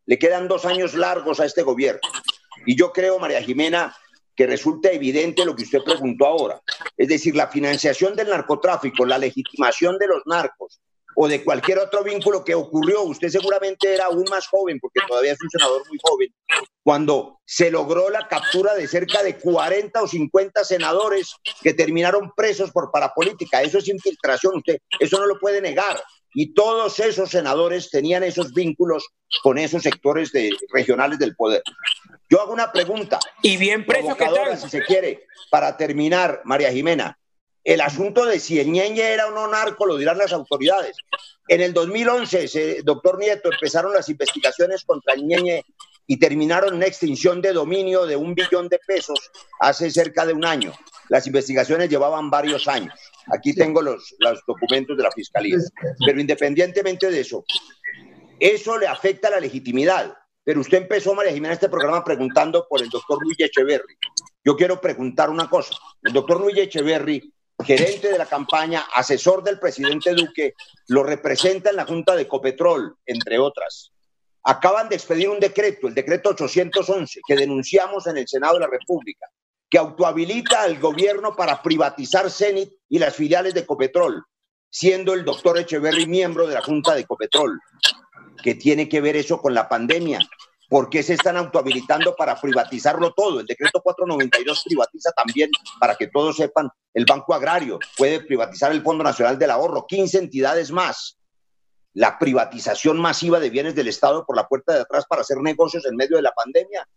le 0.06 0.20
quedan 0.20 0.50
dos 0.50 0.66
años 0.66 0.96
largos 0.96 1.40
a 1.40 1.46
este 1.46 1.64
gobierno. 1.64 2.02
Y 2.66 2.76
yo 2.76 2.92
creo, 2.92 3.20
María 3.20 3.42
Jimena, 3.42 3.96
que 4.40 4.48
resulta 4.48 4.90
evidente 4.90 5.44
lo 5.44 5.54
que 5.54 5.64
usted 5.64 5.84
preguntó 5.84 6.26
ahora. 6.26 6.62
Es 6.96 7.10
decir, 7.10 7.36
la 7.36 7.48
financiación 7.48 8.16
del 8.16 8.30
narcotráfico, 8.30 9.06
la 9.06 9.18
legitimación 9.18 9.98
de 9.98 10.08
los 10.08 10.22
narcos 10.26 10.80
o 11.14 11.28
de 11.28 11.44
cualquier 11.44 11.80
otro 11.80 12.06
vínculo 12.06 12.46
que 12.46 12.56
ocurrió. 12.56 13.02
Usted 13.02 13.28
seguramente 13.28 13.94
era 13.94 14.06
aún 14.06 14.24
más 14.30 14.48
joven, 14.48 14.80
porque 14.80 15.02
todavía 15.06 15.34
es 15.34 15.42
un 15.44 15.50
senador 15.50 15.82
muy 15.90 15.98
joven, 16.02 16.34
cuando 16.82 17.42
se 17.44 17.70
logró 17.70 18.10
la 18.10 18.30
captura 18.30 18.76
de 18.76 18.88
cerca 18.88 19.22
de 19.24 19.38
40 19.38 20.04
o 20.04 20.08
50 20.08 20.64
senadores 20.64 21.36
que 21.62 21.74
terminaron 21.74 22.32
presos 22.34 22.72
por 22.72 22.92
parapolítica. 22.92 23.62
Eso 23.62 23.80
es 23.80 23.90
infiltración, 23.90 24.56
usted 24.56 24.78
eso 25.02 25.20
no 25.20 25.26
lo 25.26 25.38
puede 25.38 25.60
negar. 25.60 26.02
Y 26.34 26.54
todos 26.54 26.98
esos 27.02 27.30
senadores 27.30 27.90
tenían 27.90 28.24
esos 28.24 28.54
vínculos 28.54 29.06
con 29.44 29.58
esos 29.58 29.84
sectores 29.84 30.32
de, 30.32 30.50
regionales 30.72 31.20
del 31.20 31.36
poder. 31.36 31.62
Yo 32.30 32.42
hago 32.42 32.54
una 32.54 32.72
pregunta. 32.72 33.20
Y 33.42 33.58
bien 33.58 33.86
presos 33.86 34.16
que 34.16 34.24
provocadora, 34.24 34.54
están. 34.54 34.70
si 34.70 34.78
se 34.78 34.84
quiere, 34.84 35.26
para 35.50 35.76
terminar, 35.76 36.42
María 36.46 36.72
Jimena. 36.72 37.18
El 37.64 37.82
asunto 37.82 38.26
de 38.26 38.40
si 38.40 38.60
el 38.60 38.72
Ñeñe 38.72 39.02
era 39.02 39.28
o 39.28 39.32
no 39.32 39.48
narco 39.48 39.86
lo 39.86 39.98
dirán 39.98 40.18
las 40.18 40.32
autoridades. 40.32 40.96
En 41.48 41.62
el 41.62 41.74
2011, 41.74 42.44
ese, 42.44 42.82
doctor 42.84 43.20
Nieto, 43.20 43.52
empezaron 43.52 43.94
las 43.94 44.08
investigaciones 44.10 44.84
contra 44.86 45.14
el 45.14 45.26
Ñeñe 45.26 45.66
y 46.08 46.18
terminaron 46.18 46.70
en 46.70 46.76
una 46.76 46.86
extinción 46.88 47.42
de 47.42 47.54
dominio 47.54 48.06
de 48.06 48.16
un 48.16 48.34
billón 48.34 48.70
de 48.70 48.80
pesos 48.80 49.20
hace 49.60 49.92
cerca 49.92 50.26
de 50.26 50.34
un 50.34 50.46
año. 50.46 50.74
Las 51.10 51.28
investigaciones 51.28 51.90
llevaban 51.90 52.30
varios 52.30 52.68
años. 52.68 52.94
Aquí 53.32 53.54
tengo 53.54 53.82
los, 53.82 54.16
los 54.20 54.42
documentos 54.48 54.96
de 54.96 55.04
la 55.04 55.12
fiscalía. 55.12 55.58
Pero 56.06 56.20
independientemente 56.20 57.12
de 57.12 57.20
eso, 57.20 57.44
eso 58.40 58.78
le 58.78 58.88
afecta 58.88 59.28
a 59.28 59.32
la 59.32 59.40
legitimidad. 59.40 60.16
Pero 60.50 60.62
usted 60.62 60.80
empezó, 60.80 61.14
María 61.14 61.32
Jimena, 61.32 61.54
este 61.54 61.70
programa 61.70 62.04
preguntando 62.04 62.66
por 62.68 62.82
el 62.82 62.90
doctor 62.90 63.22
Luis 63.22 63.40
Echeverry. 63.40 63.96
Yo 64.44 64.56
quiero 64.56 64.82
preguntar 64.82 65.30
una 65.30 65.48
cosa. 65.48 65.76
El 66.02 66.12
doctor 66.12 66.42
Luis 66.42 66.58
Echeverry, 66.58 67.32
gerente 67.64 68.12
de 68.12 68.18
la 68.18 68.26
campaña, 68.26 68.88
asesor 68.96 69.44
del 69.44 69.60
presidente 69.60 70.12
Duque, 70.16 70.56
lo 70.88 71.04
representa 71.04 71.70
en 71.70 71.76
la 71.76 71.86
Junta 71.86 72.16
de 72.16 72.28
Copetrol, 72.28 72.96
entre 73.06 73.38
otras. 73.38 73.92
Acaban 74.44 74.90
de 74.90 74.96
expedir 74.96 75.30
un 75.30 75.40
decreto, 75.40 75.88
el 75.88 75.94
decreto 75.94 76.32
811, 76.32 77.20
que 77.28 77.36
denunciamos 77.36 78.08
en 78.08 78.18
el 78.18 78.28
Senado 78.28 78.56
de 78.56 78.62
la 78.62 78.72
República, 78.72 79.28
que 79.70 79.78
autohabilita 79.78 80.64
al 80.64 80.80
gobierno 80.80 81.36
para 81.36 81.62
privatizar 81.62 82.32
CENIT 82.32 82.74
y 82.90 82.98
las 82.98 83.16
filiales 83.16 83.54
de 83.54 83.68
Copetrol, 83.68 84.26
siendo 84.68 85.14
el 85.14 85.24
doctor 85.24 85.60
Echeverry 85.60 86.08
miembro 86.08 86.48
de 86.48 86.56
la 86.56 86.64
Junta 86.64 86.96
de 86.96 87.06
Copetrol. 87.06 87.60
¿Qué 88.44 88.56
tiene 88.56 88.88
que 88.88 89.02
ver 89.02 89.16
eso 89.16 89.42
con 89.42 89.54
la 89.54 89.68
pandemia? 89.68 90.20
¿Por 90.70 90.90
qué 90.90 91.02
se 91.02 91.14
están 91.14 91.36
autohabilitando 91.38 92.16
para 92.16 92.40
privatizarlo 92.40 93.12
todo? 93.14 93.40
El 93.40 93.46
decreto 93.46 93.82
492 93.82 94.64
privatiza 94.66 95.12
también, 95.12 95.50
para 95.80 95.96
que 95.96 96.08
todos 96.08 96.38
sepan, 96.38 96.70
el 96.94 97.06
Banco 97.06 97.34
Agrario, 97.34 97.80
puede 97.98 98.22
privatizar 98.22 98.72
el 98.72 98.84
Fondo 98.84 99.04
Nacional 99.04 99.40
del 99.40 99.52
Ahorro, 99.52 99.86
15 99.88 100.20
entidades 100.20 100.72
más. 100.72 101.18
La 101.94 102.20
privatización 102.20 103.00
masiva 103.00 103.40
de 103.40 103.50
bienes 103.50 103.74
del 103.74 103.88
Estado 103.88 104.26
por 104.26 104.36
la 104.36 104.48
puerta 104.48 104.74
de 104.74 104.82
atrás 104.82 105.06
para 105.10 105.22
hacer 105.22 105.38
negocios 105.38 105.86
en 105.86 105.96
medio 105.96 106.18
de 106.18 106.24
la 106.24 106.34
pandemia. 106.34 106.88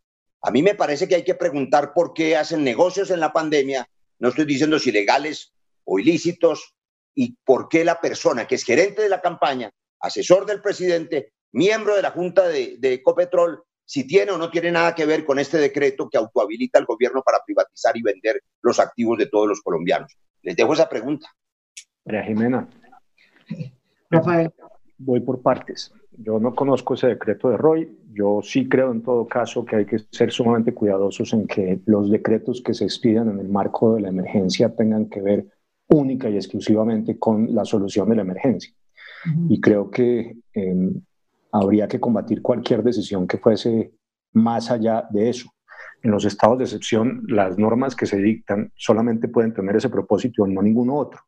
A 0.43 0.51
mí 0.51 0.63
me 0.63 0.75
parece 0.75 1.09
que 1.09 1.15
hay 1.15 1.25
que 1.25 1.35
preguntar 1.35 1.95
por 1.95 2.13
qué 2.13 2.37
hacen 2.37 2.63
negocios 2.63 3.11
en 3.11 3.21
la 3.21 3.33
pandemia. 3.33 3.89
No 4.19 4.29
estoy 4.29 4.45
diciendo 4.45 4.79
si 4.79 4.93
legales 4.93 5.55
o 5.85 5.99
ilícitos, 5.99 6.75
y 7.15 7.37
por 7.45 7.69
qué 7.69 7.85
la 7.85 8.01
persona 8.01 8.47
que 8.47 8.55
es 8.55 8.65
gerente 8.65 9.03
de 9.03 9.09
la 9.09 9.21
campaña, 9.21 9.71
asesor 10.03 10.45
del 10.45 10.61
presidente, 10.61 11.33
miembro 11.53 11.97
de 11.97 12.03
la 12.03 12.11
Junta 12.11 12.49
de, 12.49 12.77
de 12.79 12.95
Ecopetrol, 12.95 13.63
si 13.85 14.07
tiene 14.07 14.33
o 14.33 14.39
no 14.39 14.51
tiene 14.51 14.71
nada 14.71 14.95
que 14.95 15.07
ver 15.07 15.25
con 15.25 15.39
este 15.39 15.59
decreto 15.59 16.09
que 16.09 16.19
autohabilita 16.19 16.79
al 16.79 16.87
gobierno 16.87 17.23
para 17.23 17.41
privatizar 17.45 17.97
y 17.97 18.03
vender 18.03 18.43
los 18.63 18.79
activos 18.81 19.19
de 19.19 19.27
todos 19.27 19.49
los 19.49 19.61
colombianos. 19.61 20.17
Les 20.43 20.57
dejo 20.57 20.73
esa 20.73 20.89
pregunta. 20.89 21.29
María 22.05 22.25
Jimena. 22.25 22.69
Rafael. 24.11 24.51
Voy 24.99 25.21
por 25.21 25.43
partes. 25.43 25.93
Yo 26.19 26.39
no 26.39 26.55
conozco 26.55 26.95
ese 26.95 27.09
decreto 27.09 27.51
de 27.51 27.57
Roy. 27.57 27.99
Yo 28.13 28.41
sí 28.43 28.69
creo 28.69 28.93
en 28.93 29.03
todo 29.03 29.27
caso 29.27 29.65
que 29.65 29.77
hay 29.77 29.87
que 29.87 29.99
ser 30.11 30.31
sumamente 30.31 30.75
cuidadosos 30.75 31.33
en 31.33 31.47
que 31.47 31.81
los 31.87 32.11
decretos 32.11 32.63
que 32.63 32.75
se 32.75 32.85
expidan 32.85 33.31
en 33.31 33.41
el 33.41 33.49
marco 33.49 33.95
de 33.95 34.03
la 34.03 34.09
emergencia 34.09 34.75
tengan 34.75 35.07
que 35.09 35.21
ver 35.21 35.47
única 35.89 36.29
y 36.29 36.37
exclusivamente 36.37 37.19
con 37.19 37.55
la 37.55 37.65
solución 37.65 38.09
de 38.09 38.17
la 38.17 38.23
emergencia. 38.23 38.73
Y 39.49 39.61
creo 39.61 39.91
que 39.91 40.37
eh, 40.55 40.91
habría 41.53 41.87
que 41.87 42.01
combatir 42.01 42.43
cualquier 42.43 42.83
decisión 42.83 43.27
que 43.27 43.39
fuese 43.39 43.93
más 44.33 44.71
allá 44.71 45.07
de 45.11 45.29
eso. 45.29 45.51
En 46.03 46.11
los 46.11 46.25
estados 46.25 46.59
de 46.59 46.65
excepción, 46.65 47.23
las 47.29 47.59
normas 47.59 47.95
que 47.95 48.07
se 48.07 48.17
dictan 48.17 48.73
solamente 48.75 49.29
pueden 49.29 49.53
tener 49.53 49.77
ese 49.77 49.89
propósito 49.89 50.47
y 50.47 50.53
no 50.53 50.63
ninguno 50.63 50.97
otro. 50.97 51.21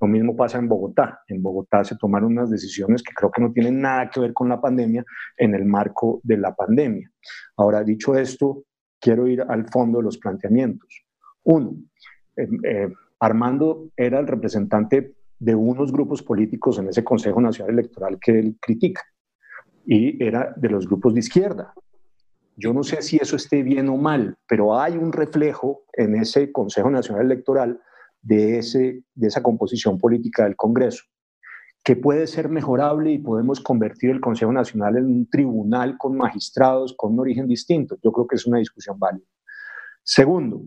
Lo 0.00 0.08
mismo 0.08 0.34
pasa 0.34 0.58
en 0.58 0.68
Bogotá. 0.68 1.20
En 1.28 1.42
Bogotá 1.42 1.84
se 1.84 1.96
tomaron 1.96 2.32
unas 2.32 2.50
decisiones 2.50 3.02
que 3.02 3.12
creo 3.14 3.30
que 3.30 3.42
no 3.42 3.52
tienen 3.52 3.80
nada 3.80 4.10
que 4.10 4.20
ver 4.20 4.32
con 4.32 4.48
la 4.48 4.60
pandemia 4.60 5.04
en 5.36 5.54
el 5.54 5.64
marco 5.64 6.20
de 6.24 6.38
la 6.38 6.54
pandemia. 6.54 7.10
Ahora, 7.56 7.84
dicho 7.84 8.16
esto, 8.16 8.64
quiero 8.98 9.28
ir 9.28 9.42
al 9.42 9.68
fondo 9.68 9.98
de 9.98 10.04
los 10.04 10.18
planteamientos. 10.18 11.04
Uno, 11.44 11.76
eh, 12.36 12.48
eh, 12.64 12.92
Armando 13.20 13.90
era 13.96 14.18
el 14.18 14.26
representante 14.26 15.14
de 15.42 15.56
unos 15.56 15.90
grupos 15.90 16.22
políticos 16.22 16.78
en 16.78 16.88
ese 16.88 17.02
Consejo 17.02 17.40
Nacional 17.40 17.74
Electoral 17.74 18.16
que 18.20 18.38
él 18.38 18.56
critica 18.60 19.02
y 19.84 20.22
era 20.24 20.54
de 20.56 20.68
los 20.68 20.86
grupos 20.86 21.14
de 21.14 21.20
izquierda. 21.20 21.74
Yo 22.56 22.72
no 22.72 22.84
sé 22.84 23.02
si 23.02 23.16
eso 23.16 23.34
esté 23.34 23.64
bien 23.64 23.88
o 23.88 23.96
mal, 23.96 24.36
pero 24.46 24.78
hay 24.78 24.96
un 24.96 25.12
reflejo 25.12 25.82
en 25.94 26.14
ese 26.14 26.52
Consejo 26.52 26.90
Nacional 26.90 27.24
Electoral 27.24 27.80
de, 28.20 28.58
ese, 28.58 29.02
de 29.14 29.26
esa 29.26 29.42
composición 29.42 29.98
política 29.98 30.44
del 30.44 30.54
Congreso, 30.54 31.02
que 31.82 31.96
puede 31.96 32.28
ser 32.28 32.48
mejorable 32.48 33.10
y 33.10 33.18
podemos 33.18 33.60
convertir 33.60 34.10
el 34.10 34.20
Consejo 34.20 34.52
Nacional 34.52 34.96
en 34.96 35.06
un 35.06 35.28
tribunal 35.28 35.98
con 35.98 36.16
magistrados 36.16 36.94
con 36.96 37.14
un 37.14 37.20
origen 37.20 37.48
distinto. 37.48 37.98
Yo 38.00 38.12
creo 38.12 38.28
que 38.28 38.36
es 38.36 38.46
una 38.46 38.58
discusión 38.58 38.96
válida. 38.96 39.26
Segundo, 40.04 40.62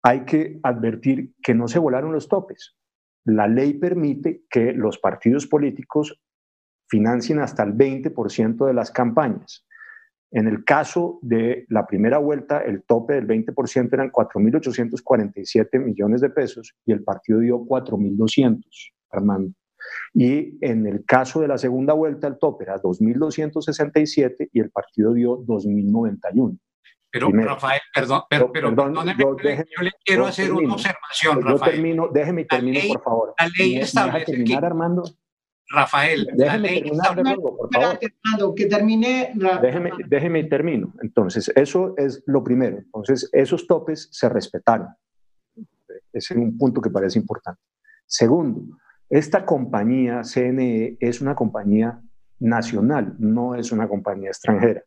hay 0.00 0.24
que 0.24 0.60
advertir 0.62 1.32
que 1.42 1.54
no 1.54 1.66
se 1.66 1.80
volaron 1.80 2.12
los 2.12 2.28
topes. 2.28 2.76
La 3.24 3.46
ley 3.46 3.74
permite 3.74 4.44
que 4.50 4.72
los 4.72 4.98
partidos 4.98 5.46
políticos 5.46 6.20
financien 6.88 7.38
hasta 7.38 7.62
el 7.62 7.74
20% 7.74 8.66
de 8.66 8.74
las 8.74 8.90
campañas. 8.90 9.66
En 10.30 10.48
el 10.48 10.64
caso 10.64 11.18
de 11.22 11.66
la 11.68 11.86
primera 11.86 12.18
vuelta, 12.18 12.60
el 12.60 12.84
tope 12.84 13.14
del 13.14 13.26
20% 13.26 13.92
eran 13.92 14.10
4.847 14.10 15.78
millones 15.78 16.22
de 16.22 16.30
pesos 16.30 16.74
y 16.86 16.92
el 16.92 17.04
partido 17.04 17.40
dio 17.40 17.58
4.200, 17.60 18.62
Armando. 19.10 19.52
Y 20.14 20.58
en 20.64 20.86
el 20.86 21.04
caso 21.04 21.40
de 21.40 21.48
la 21.48 21.58
segunda 21.58 21.92
vuelta, 21.92 22.28
el 22.28 22.38
tope 22.38 22.64
era 22.64 22.80
2.267 22.80 24.48
y 24.52 24.60
el 24.60 24.70
partido 24.70 25.12
dio 25.12 25.38
2.091. 25.38 26.58
Pero, 27.12 27.28
Rafael, 27.30 27.80
perdón, 27.94 28.22
pero, 28.30 28.50
pero 28.50 28.74
yo, 28.74 29.34
le 29.82 29.90
quiero 30.02 30.26
hacer 30.26 30.50
una 30.50 30.72
observación, 30.72 31.42
Rafael. 31.42 31.58
Yo 31.58 31.64
termino, 31.64 32.08
déjeme 32.10 32.46
termino, 32.46 32.80
por 32.88 33.02
favor. 33.02 33.34
La 33.38 33.48
ley 33.58 33.76
establece 33.76 34.32
terminar, 34.32 34.60
que, 34.60 34.66
Armando? 34.66 35.02
Rafael, 35.68 36.26
déjeme 36.34 36.68
terminar, 36.68 37.08
Armando, 37.10 37.42
por 37.42 37.70
favor. 37.70 37.98
Armando, 38.24 38.54
que 38.54 38.64
termine. 38.66 39.32
Déjeme, 39.60 39.90
déjeme 40.08 40.44
termino. 40.44 40.94
Entonces, 41.02 41.52
eso 41.54 41.92
es 41.98 42.22
lo 42.24 42.42
primero. 42.42 42.78
Entonces, 42.78 43.28
esos 43.32 43.66
topes 43.66 44.08
se 44.10 44.30
respetaron. 44.30 44.88
Ese 46.14 46.32
es 46.32 46.38
un 46.40 46.56
punto 46.56 46.80
que 46.80 46.88
parece 46.88 47.18
importante. 47.18 47.60
Segundo, 48.06 48.78
esta 49.10 49.44
compañía 49.44 50.22
CNE 50.24 50.96
es 50.98 51.20
una 51.20 51.34
compañía 51.34 52.00
nacional, 52.38 53.16
no 53.18 53.54
es 53.54 53.70
una 53.70 53.86
compañía 53.86 54.30
extranjera. 54.30 54.82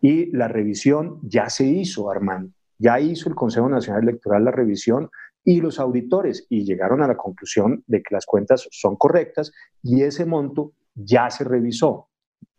Y 0.00 0.30
la 0.36 0.48
revisión 0.48 1.20
ya 1.22 1.48
se 1.48 1.64
hizo, 1.64 2.10
Armando. 2.10 2.52
Ya 2.78 3.00
hizo 3.00 3.28
el 3.28 3.34
Consejo 3.34 3.68
Nacional 3.68 4.02
Electoral 4.02 4.44
la 4.44 4.50
revisión 4.50 5.08
y 5.44 5.60
los 5.60 5.78
auditores 5.80 6.46
y 6.50 6.64
llegaron 6.64 7.02
a 7.02 7.08
la 7.08 7.16
conclusión 7.16 7.82
de 7.86 8.02
que 8.02 8.14
las 8.14 8.26
cuentas 8.26 8.68
son 8.70 8.96
correctas 8.96 9.52
y 9.82 10.02
ese 10.02 10.26
monto 10.26 10.72
ya 10.94 11.30
se 11.30 11.44
revisó. 11.44 12.08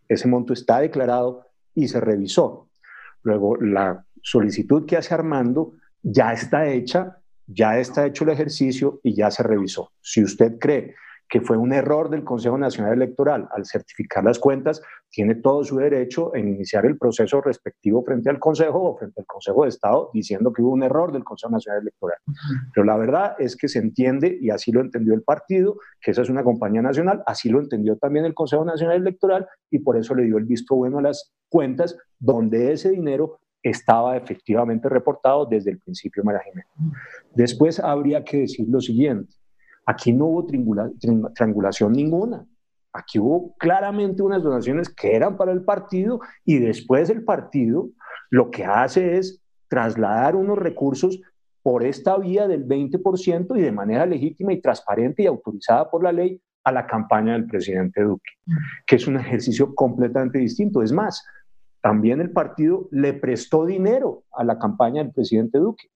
Ese 0.07 0.27
monto 0.27 0.53
está 0.53 0.79
declarado 0.79 1.45
y 1.75 1.87
se 1.87 1.99
revisó. 1.99 2.69
Luego, 3.23 3.57
la 3.57 4.05
solicitud 4.21 4.85
que 4.85 4.97
hace 4.97 5.13
Armando 5.13 5.73
ya 6.01 6.31
está 6.33 6.67
hecha 6.67 7.17
ya 7.47 7.79
está 7.79 8.05
hecho 8.05 8.25
el 8.25 8.31
ejercicio 8.31 8.99
y 9.03 9.15
ya 9.15 9.31
se 9.31 9.41
revisó. 9.41 9.93
Si 10.01 10.21
usted 10.23 10.59
cree 10.59 10.95
que 11.29 11.41
fue 11.41 11.57
un 11.57 11.73
error 11.73 12.09
del 12.09 12.23
Consejo 12.23 12.57
Nacional 12.57 12.93
Electoral 12.93 13.47
al 13.51 13.65
certificar 13.65 14.23
las 14.23 14.39
cuentas, 14.39 14.81
tiene 15.09 15.35
todo 15.35 15.63
su 15.63 15.77
derecho 15.77 16.33
en 16.35 16.47
iniciar 16.47 16.85
el 16.85 16.97
proceso 16.97 17.41
respectivo 17.41 18.03
frente 18.03 18.29
al 18.29 18.39
Consejo 18.39 18.81
o 18.81 18.97
frente 18.97 19.21
al 19.21 19.25
Consejo 19.25 19.63
de 19.63 19.69
Estado 19.69 20.09
diciendo 20.13 20.53
que 20.53 20.61
hubo 20.61 20.71
un 20.71 20.83
error 20.83 21.11
del 21.11 21.23
Consejo 21.23 21.51
Nacional 21.51 21.81
Electoral. 21.81 22.17
Pero 22.73 22.85
la 22.85 22.97
verdad 22.97 23.35
es 23.39 23.55
que 23.55 23.67
se 23.67 23.79
entiende, 23.79 24.37
y 24.39 24.49
así 24.49 24.71
lo 24.71 24.81
entendió 24.81 25.13
el 25.13 25.23
partido, 25.23 25.77
que 26.01 26.11
esa 26.11 26.21
es 26.21 26.29
una 26.29 26.43
compañía 26.43 26.81
nacional, 26.81 27.23
así 27.25 27.49
lo 27.49 27.59
entendió 27.59 27.97
también 27.97 28.25
el 28.25 28.33
Consejo 28.33 28.63
Nacional 28.63 28.97
Electoral 28.97 29.47
y 29.69 29.79
por 29.79 29.97
eso 29.97 30.15
le 30.15 30.23
dio 30.23 30.37
el 30.37 30.45
visto 30.45 30.75
bueno 30.75 30.99
a 30.99 31.01
las 31.01 31.33
cuentas 31.49 31.97
donde 32.19 32.71
ese 32.71 32.89
dinero 32.91 33.39
estaba 33.61 34.15
efectivamente 34.15 34.87
reportado 34.89 35.45
desde 35.45 35.71
el 35.71 35.79
principio 35.79 36.23
Jiménez. 36.23 36.65
Después 37.33 37.79
habría 37.79 38.23
que 38.23 38.37
decir 38.37 38.67
lo 38.69 38.79
siguiente, 38.79 39.33
aquí 39.87 40.13
no 40.13 40.25
hubo 40.25 40.45
triangulación 41.33 41.93
ninguna, 41.93 42.45
aquí 42.93 43.17
hubo 43.19 43.55
claramente 43.57 44.21
unas 44.21 44.43
donaciones 44.43 44.89
que 44.89 45.15
eran 45.15 45.37
para 45.37 45.53
el 45.53 45.63
partido 45.63 46.19
y 46.45 46.59
después 46.59 47.09
el 47.09 47.23
partido 47.23 47.89
lo 48.29 48.51
que 48.51 48.65
hace 48.65 49.17
es 49.17 49.41
trasladar 49.69 50.35
unos 50.35 50.57
recursos 50.57 51.21
por 51.63 51.83
esta 51.83 52.17
vía 52.17 52.47
del 52.47 52.67
20% 52.67 53.57
y 53.57 53.61
de 53.61 53.71
manera 53.71 54.05
legítima 54.05 54.53
y 54.53 54.61
transparente 54.61 55.23
y 55.23 55.25
autorizada 55.25 55.89
por 55.89 56.03
la 56.03 56.11
ley 56.11 56.41
a 56.63 56.71
la 56.71 56.85
campaña 56.85 57.33
del 57.33 57.47
presidente 57.47 58.03
Duque, 58.03 58.33
que 58.85 58.97
es 58.97 59.07
un 59.07 59.17
ejercicio 59.17 59.73
completamente 59.73 60.37
distinto. 60.39 60.81
Es 60.81 60.91
más, 60.91 61.25
también 61.81 62.19
el 62.19 62.31
partido 62.31 62.89
le 62.91 63.13
prestó 63.13 63.65
dinero 63.65 64.23
a 64.33 64.43
la 64.43 64.59
campaña 64.59 65.01
del 65.01 65.13
presidente 65.13 65.59
Duque. 65.59 65.89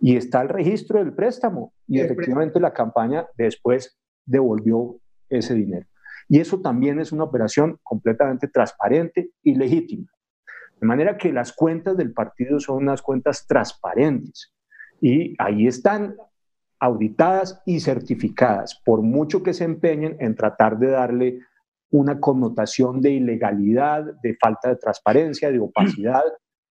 Y 0.00 0.16
está 0.16 0.42
el 0.42 0.48
registro 0.48 0.98
del 0.98 1.14
préstamo. 1.14 1.72
Y 1.86 2.00
efectivamente 2.00 2.60
la 2.60 2.72
campaña 2.72 3.26
después 3.36 3.98
devolvió 4.24 4.96
ese 5.28 5.54
dinero. 5.54 5.86
Y 6.28 6.40
eso 6.40 6.60
también 6.60 7.00
es 7.00 7.12
una 7.12 7.24
operación 7.24 7.78
completamente 7.82 8.48
transparente 8.48 9.30
y 9.42 9.54
legítima. 9.54 10.10
De 10.80 10.86
manera 10.86 11.16
que 11.16 11.32
las 11.32 11.52
cuentas 11.52 11.96
del 11.96 12.12
partido 12.12 12.60
son 12.60 12.78
unas 12.78 13.02
cuentas 13.02 13.46
transparentes. 13.46 14.52
Y 15.00 15.34
ahí 15.38 15.66
están 15.66 16.16
auditadas 16.80 17.62
y 17.64 17.80
certificadas, 17.80 18.80
por 18.84 19.00
mucho 19.02 19.42
que 19.42 19.54
se 19.54 19.64
empeñen 19.64 20.16
en 20.20 20.34
tratar 20.34 20.78
de 20.78 20.88
darle 20.88 21.40
una 21.90 22.20
connotación 22.20 23.00
de 23.00 23.12
ilegalidad, 23.12 24.04
de 24.22 24.36
falta 24.40 24.68
de 24.68 24.76
transparencia, 24.76 25.50
de 25.50 25.60
opacidad, 25.60 26.24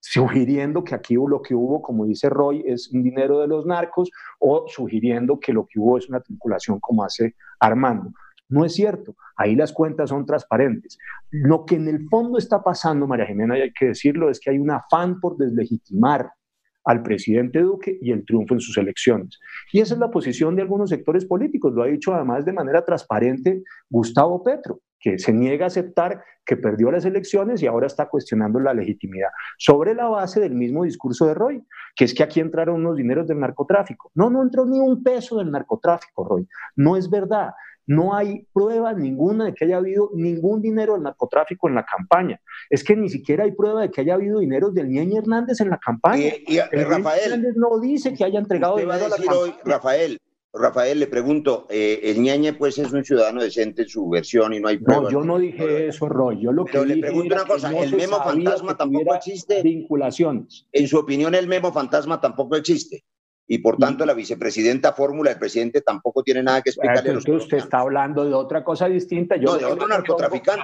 sugiriendo 0.06 0.84
que 0.84 0.96
aquí 0.96 1.16
lo 1.16 1.42
que 1.42 1.56
hubo, 1.56 1.82
como 1.82 2.06
dice 2.06 2.30
Roy, 2.30 2.62
es 2.68 2.92
un 2.92 3.04
dinero 3.04 3.40
de 3.40 3.48
los 3.48 3.66
narcos 3.66 4.12
o 4.38 4.66
sugiriendo 4.68 5.40
que 5.40 5.54
lo 5.54 5.66
que 5.66 5.80
hubo 5.80 5.98
es 5.98 6.10
una 6.10 6.20
trinculación 6.20 6.82
como 6.82 7.06
hace 7.06 7.36
Armando. 7.58 8.12
No 8.50 8.66
es 8.66 8.74
cierto, 8.74 9.16
ahí 9.38 9.56
las 9.56 9.72
cuentas 9.72 10.10
son 10.10 10.26
transparentes. 10.26 10.98
Lo 11.32 11.66
que 11.66 11.76
en 11.76 11.88
el 11.88 12.06
fondo 12.10 12.38
está 12.38 12.62
pasando, 12.62 13.08
María 13.08 13.28
Jimena, 13.28 13.58
y 13.58 13.62
hay 13.62 13.72
que 13.72 13.88
decirlo, 13.88 14.30
es 14.30 14.42
que 14.42 14.50
hay 14.50 14.60
un 14.60 14.72
afán 14.72 15.22
por 15.22 15.38
deslegitimar 15.38 16.30
al 16.84 17.02
presidente 17.02 17.62
Duque 17.62 17.98
y 18.02 18.12
el 18.12 18.26
triunfo 18.26 18.56
en 18.56 18.60
sus 18.60 18.78
elecciones. 18.78 19.40
Y 19.72 19.80
esa 19.80 19.94
es 19.94 20.02
la 20.02 20.12
posición 20.12 20.58
de 20.58 20.64
algunos 20.64 20.90
sectores 20.90 21.24
políticos, 21.24 21.74
lo 21.74 21.82
ha 21.82 21.88
dicho 21.88 22.14
además 22.14 22.44
de 22.44 22.52
manera 22.52 22.84
transparente 22.84 23.64
Gustavo 23.90 24.44
Petro 24.44 24.82
que 25.04 25.20
se 25.20 25.34
niega 25.34 25.66
a 25.66 25.68
aceptar 25.68 26.24
que 26.46 26.56
perdió 26.56 26.90
las 26.90 27.04
elecciones 27.04 27.62
y 27.62 27.68
ahora 27.68 27.88
está 27.88 28.08
cuestionando 28.08 28.60
la 28.60 28.74
legitimidad, 28.74 29.30
sobre 29.58 29.94
la 29.94 30.08
base 30.08 30.40
del 30.40 30.56
mismo 30.56 30.86
discurso 30.86 31.28
de 31.28 31.34
Roy, 31.34 31.64
que 31.94 32.06
es 32.06 32.14
que 32.14 32.24
aquí 32.24 32.40
entraron 32.40 32.78
unos 32.78 32.96
dineros 32.96 33.28
del 33.28 33.40
narcotráfico. 33.40 34.12
No, 34.16 34.30
no 34.30 34.42
entró 34.42 34.66
ni 34.66 34.80
un 34.80 35.04
peso 35.04 35.38
del 35.38 35.52
narcotráfico, 35.52 36.24
Roy. 36.24 36.48
No 36.78 36.96
es 36.96 37.10
verdad. 37.10 37.52
No 37.86 38.16
hay 38.16 38.48
prueba 38.54 38.94
ninguna 38.94 39.44
de 39.44 39.54
que 39.54 39.66
haya 39.66 39.76
habido 39.76 40.10
ningún 40.14 40.62
dinero 40.62 40.94
del 40.94 41.04
narcotráfico 41.04 41.68
en 41.68 41.76
la 41.76 41.84
campaña. 41.84 42.40
Es 42.70 42.82
que 42.82 42.96
ni 42.96 43.10
siquiera 43.10 43.44
hay 43.44 43.52
prueba 43.52 43.82
de 43.82 43.92
que 43.92 44.00
haya 44.00 44.14
habido 44.14 44.40
dinero 44.40 44.72
del 44.72 44.88
Ñeñe 44.88 45.18
Hernández 45.18 45.60
en 45.60 45.70
la 45.70 45.80
campaña. 45.80 46.32
Y, 46.48 46.60
Rafael 46.60 47.34
Hernández 47.34 47.56
no 47.58 47.78
dice 47.82 48.14
que 48.14 48.24
haya 48.24 48.40
entregado 48.40 48.78
dinero 48.78 49.06
a 49.06 49.10
la 49.10 49.18
campaña. 49.18 49.58
Rafael, 49.66 50.18
Rafael, 50.54 51.00
le 51.00 51.08
pregunto, 51.08 51.66
eh, 51.70 52.00
el 52.04 52.22
ñañe 52.22 52.54
pues 52.54 52.78
es 52.78 52.92
un 52.94 53.04
ciudadano 53.04 53.42
decente 53.42 53.82
en 53.82 53.90
su 53.90 54.08
versión 54.08 54.54
y 54.54 54.60
no 54.60 54.68
hay 54.68 54.78
pruebas. 54.78 55.06
No, 55.06 55.20
yo 55.20 55.26
no 55.26 55.40
dije 55.40 55.88
eso, 55.88 56.08
Roy. 56.08 56.42
Yo 56.42 56.52
lo 56.52 56.66
Pero 56.66 56.86
le 56.86 56.98
pregunto 56.98 57.34
una 57.34 57.46
cosa, 57.46 57.72
¿el 57.76 57.96
memo 57.96 58.18
fantasma 58.24 58.78
tampoco 58.78 59.16
existe? 59.16 59.64
Vinculaciones. 59.64 60.68
En 60.72 60.88
su 60.88 61.00
opinión, 61.00 61.34
el 61.34 61.48
memo 61.48 61.74
fantasma 61.74 62.22
tampoco 62.22 62.56
existe 62.56 63.04
y 63.48 63.58
por 63.58 63.78
tanto 63.78 64.06
la 64.06 64.14
vicepresidenta 64.14 64.94
fórmula 64.94 65.32
del 65.32 65.40
presidente 65.40 65.82
tampoco 65.82 66.24
tiene 66.24 66.44
nada 66.44 66.62
que 66.62 66.70
explicarle. 66.70 67.12
a 67.12 67.36
usted 67.36 67.58
está 67.58 67.80
hablando 67.80 68.24
de 68.24 68.34
otra 68.34 68.64
cosa 68.64 68.88
distinta. 68.88 69.36
Yo 69.36 69.54
no, 69.54 69.58
de 69.58 69.66
otro 69.66 69.88
narcotraficante. 69.88 70.64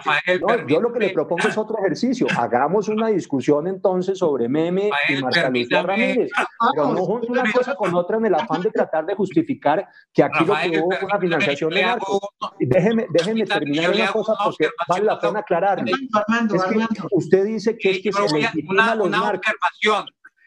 yo 0.67 0.79
lo 0.79 0.93
que 0.93 0.99
le 0.99 1.09
propongo 1.09 1.47
es 1.47 1.57
otro 1.57 1.77
ejercicio. 1.79 2.27
Hagamos 2.37 2.87
una 2.87 3.07
discusión 3.07 3.67
entonces 3.67 4.17
sobre 4.17 4.47
Meme 4.47 4.89
y 5.09 5.21
Marta 5.21 5.49
Lucía 5.49 5.83
Ramírez. 5.83 6.31
Pero 6.73 6.93
no 6.93 7.05
junto 7.05 7.27
una 7.27 7.51
cosa 7.51 7.75
con 7.75 7.93
otra 7.95 8.17
en 8.17 8.25
el 8.27 8.35
afán 8.35 8.61
de 8.61 8.71
tratar 8.71 9.05
de 9.05 9.15
justificar 9.15 9.87
que 10.13 10.23
aquí 10.23 10.45
lo 10.45 10.55
que 10.55 10.79
hubo 10.79 10.91
fue 10.91 11.05
una 11.05 11.19
financiación 11.19 11.71
de 11.71 11.81
narcos. 11.81 12.19
Déjeme, 12.59 13.07
déjeme 13.11 13.45
terminar 13.45 13.91
una 13.91 14.11
cosa 14.11 14.33
porque 14.43 14.69
vale 14.87 15.05
la 15.05 15.19
pena 15.19 15.39
aclararle. 15.39 15.91
Es 15.91 16.63
que 16.63 17.03
usted 17.11 17.45
dice 17.45 17.77
que 17.77 17.91
es 17.91 18.01
que 18.01 18.11
se 18.11 18.37
legitima 18.37 18.95
los 18.95 19.09
narcos. 19.09 19.53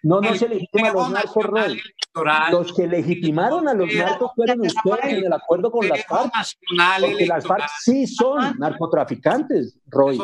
No, 0.02 0.20
no 0.20 0.34
se 0.34 0.48
legitima 0.48 0.88
a 0.88 0.92
los 0.92 1.10
narcos, 1.10 1.44
Roy. 1.44 1.80
Los 2.50 2.72
que 2.74 2.86
legitimaron 2.86 3.68
a 3.68 3.74
los 3.74 3.92
narcos 3.94 4.32
fueron 4.34 4.60
ustedes 4.60 5.04
en 5.04 5.24
el 5.24 5.32
acuerdo 5.32 5.70
con 5.70 5.88
las 5.88 6.04
FARC. 6.06 6.32
Porque 7.00 7.26
las 7.26 7.46
FARC 7.46 7.68
sí 7.80 8.06
son 8.06 8.58
narcotraficantes, 8.58 9.78
Roy 9.86 10.18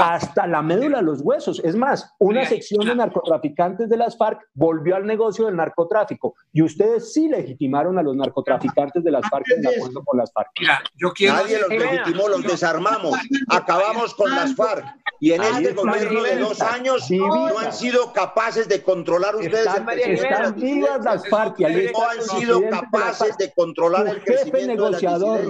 hasta 0.00 0.46
la 0.46 0.62
médula, 0.62 1.02
los 1.02 1.20
huesos. 1.22 1.60
Es 1.64 1.76
más, 1.76 2.14
una 2.18 2.44
sección 2.44 2.86
de 2.86 2.94
narcotraficantes 2.94 3.88
de 3.88 3.96
las 3.96 4.16
FARC 4.16 4.40
volvió 4.54 4.96
al 4.96 5.06
negocio 5.06 5.46
del 5.46 5.56
narcotráfico. 5.56 6.34
Y 6.52 6.62
ustedes 6.62 7.12
sí 7.12 7.28
legitimaron 7.28 7.98
a 7.98 8.02
los 8.02 8.16
narcotraficantes 8.16 9.02
de 9.04 9.10
las 9.10 9.28
FARC 9.28 9.46
en 9.56 9.66
acuerdo 9.66 10.04
con 10.04 10.18
las 10.18 10.32
FARC. 10.32 10.50
Nadie 10.60 11.60
los 11.60 11.68
legitimó, 11.68 12.28
los 12.28 12.42
desarmamos, 12.42 13.18
acabamos 13.48 14.14
con 14.14 14.30
las 14.30 14.54
FARC. 14.54 14.84
Y 15.20 15.32
en 15.32 15.42
este 15.42 15.72
gobierno 15.72 16.22
de 16.22 16.36
dos 16.36 16.60
años 16.62 17.10
no 17.10 17.58
han 17.58 17.72
sido 17.72 18.12
capaces 18.12 18.68
de 18.68 18.82
controlar 18.82 19.34
ustedes 19.34 19.66
están, 19.66 19.88
el 19.90 20.10
Están 20.12 20.54
vivas 20.54 21.04
las 21.04 21.28
FARC 21.28 21.58
y 21.60 21.62
no 21.64 22.08
han 22.08 22.22
sido 22.22 22.68
capaces 22.68 23.36
de 23.36 23.52
controlar 23.52 24.06
el 24.06 24.20
jefe 24.20 24.66
negociador, 24.66 25.40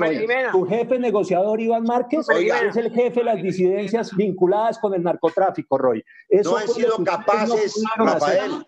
Tu 0.52 0.66
jefe 0.66 0.98
negociador 0.98 1.60
Iván 1.60 1.84
Márquez. 1.84 2.26
Es 2.30 2.76
el 2.76 2.92
jefe 2.92 3.20
de 3.20 3.24
las 3.24 3.42
disidencias 3.42 4.10
vinculadas 4.28 4.78
con 4.78 4.94
el 4.94 5.02
narcotráfico, 5.02 5.78
Roy. 5.78 6.04
no 6.44 6.56
han 6.56 6.68
sido 6.68 7.04
capaces, 7.04 7.74
Rafael, 7.96 8.66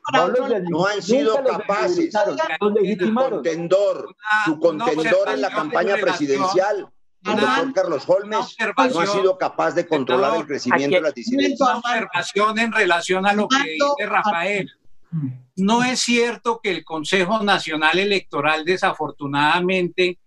no, 0.69 0.87
han 0.87 1.03
sido 1.03 1.43
capaces. 1.45 2.13
Su 2.13 3.15
contendor, 3.15 4.15
su 4.45 4.59
contendor 4.59 5.29
en 5.29 5.41
la 5.41 5.51
campaña 5.51 5.97
presidencial 5.97 6.89
el 7.27 7.37
doctor 7.37 7.73
Carlos 7.75 8.05
Holmes 8.07 8.57
no 8.93 9.01
ha 9.01 9.07
sido 9.07 9.37
capaz 9.37 9.73
de 9.73 9.87
controlar 9.87 10.39
el 10.39 10.47
crecimiento 10.47 10.97
de 10.97 11.03
las 11.03 11.15
disidencias. 11.15 11.61
Una 11.61 11.79
observación 11.79 12.59
en 12.59 12.73
relación 12.73 13.27
a 13.27 13.35
lo 13.35 13.47
que 13.47 13.59
dice 13.63 14.07
Rafael. 14.07 14.71
No 15.57 15.85
es 15.85 16.01
cierto 16.01 16.61
que 16.63 16.71
el 16.71 16.85
Consejo 16.85 17.43
Nacional 17.43 17.99
Electoral 17.99 18.65
desafortunadamente 18.65 20.19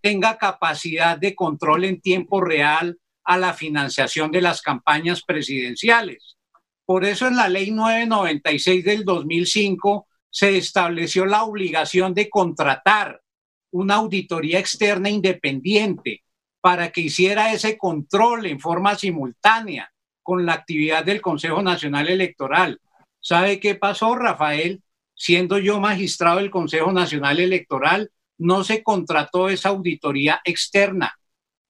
tenga 0.00 0.38
capacidad 0.38 1.16
de 1.18 1.34
control 1.34 1.84
en 1.84 2.00
tiempo 2.00 2.40
real 2.40 2.98
a 3.30 3.38
la 3.38 3.54
financiación 3.54 4.32
de 4.32 4.40
las 4.40 4.60
campañas 4.60 5.22
presidenciales. 5.22 6.36
Por 6.84 7.04
eso 7.04 7.28
en 7.28 7.36
la 7.36 7.48
ley 7.48 7.70
996 7.70 8.84
del 8.84 9.04
2005 9.04 10.08
se 10.28 10.56
estableció 10.56 11.26
la 11.26 11.44
obligación 11.44 12.12
de 12.12 12.28
contratar 12.28 13.22
una 13.70 13.94
auditoría 13.94 14.58
externa 14.58 15.10
independiente 15.10 16.24
para 16.60 16.90
que 16.90 17.02
hiciera 17.02 17.52
ese 17.52 17.78
control 17.78 18.46
en 18.46 18.58
forma 18.58 18.96
simultánea 18.96 19.92
con 20.24 20.44
la 20.44 20.54
actividad 20.54 21.04
del 21.04 21.20
Consejo 21.20 21.62
Nacional 21.62 22.08
Electoral. 22.08 22.80
¿Sabe 23.20 23.60
qué 23.60 23.76
pasó, 23.76 24.16
Rafael? 24.16 24.82
Siendo 25.14 25.58
yo 25.58 25.78
magistrado 25.78 26.38
del 26.38 26.50
Consejo 26.50 26.90
Nacional 26.90 27.38
Electoral, 27.38 28.10
no 28.38 28.64
se 28.64 28.82
contrató 28.82 29.48
esa 29.48 29.68
auditoría 29.68 30.40
externa 30.44 31.14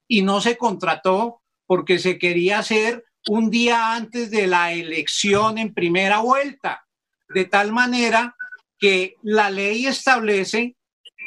y 0.07 0.23
no 0.23 0.41
se 0.41 0.57
contrató 0.57 1.40
porque 1.71 1.99
se 1.99 2.19
quería 2.19 2.59
hacer 2.59 3.05
un 3.29 3.49
día 3.49 3.95
antes 3.95 4.29
de 4.29 4.45
la 4.45 4.73
elección 4.73 5.57
en 5.57 5.73
primera 5.73 6.19
vuelta, 6.19 6.85
de 7.29 7.45
tal 7.45 7.71
manera 7.71 8.35
que 8.77 9.15
la 9.21 9.49
ley 9.49 9.85
establece 9.85 10.75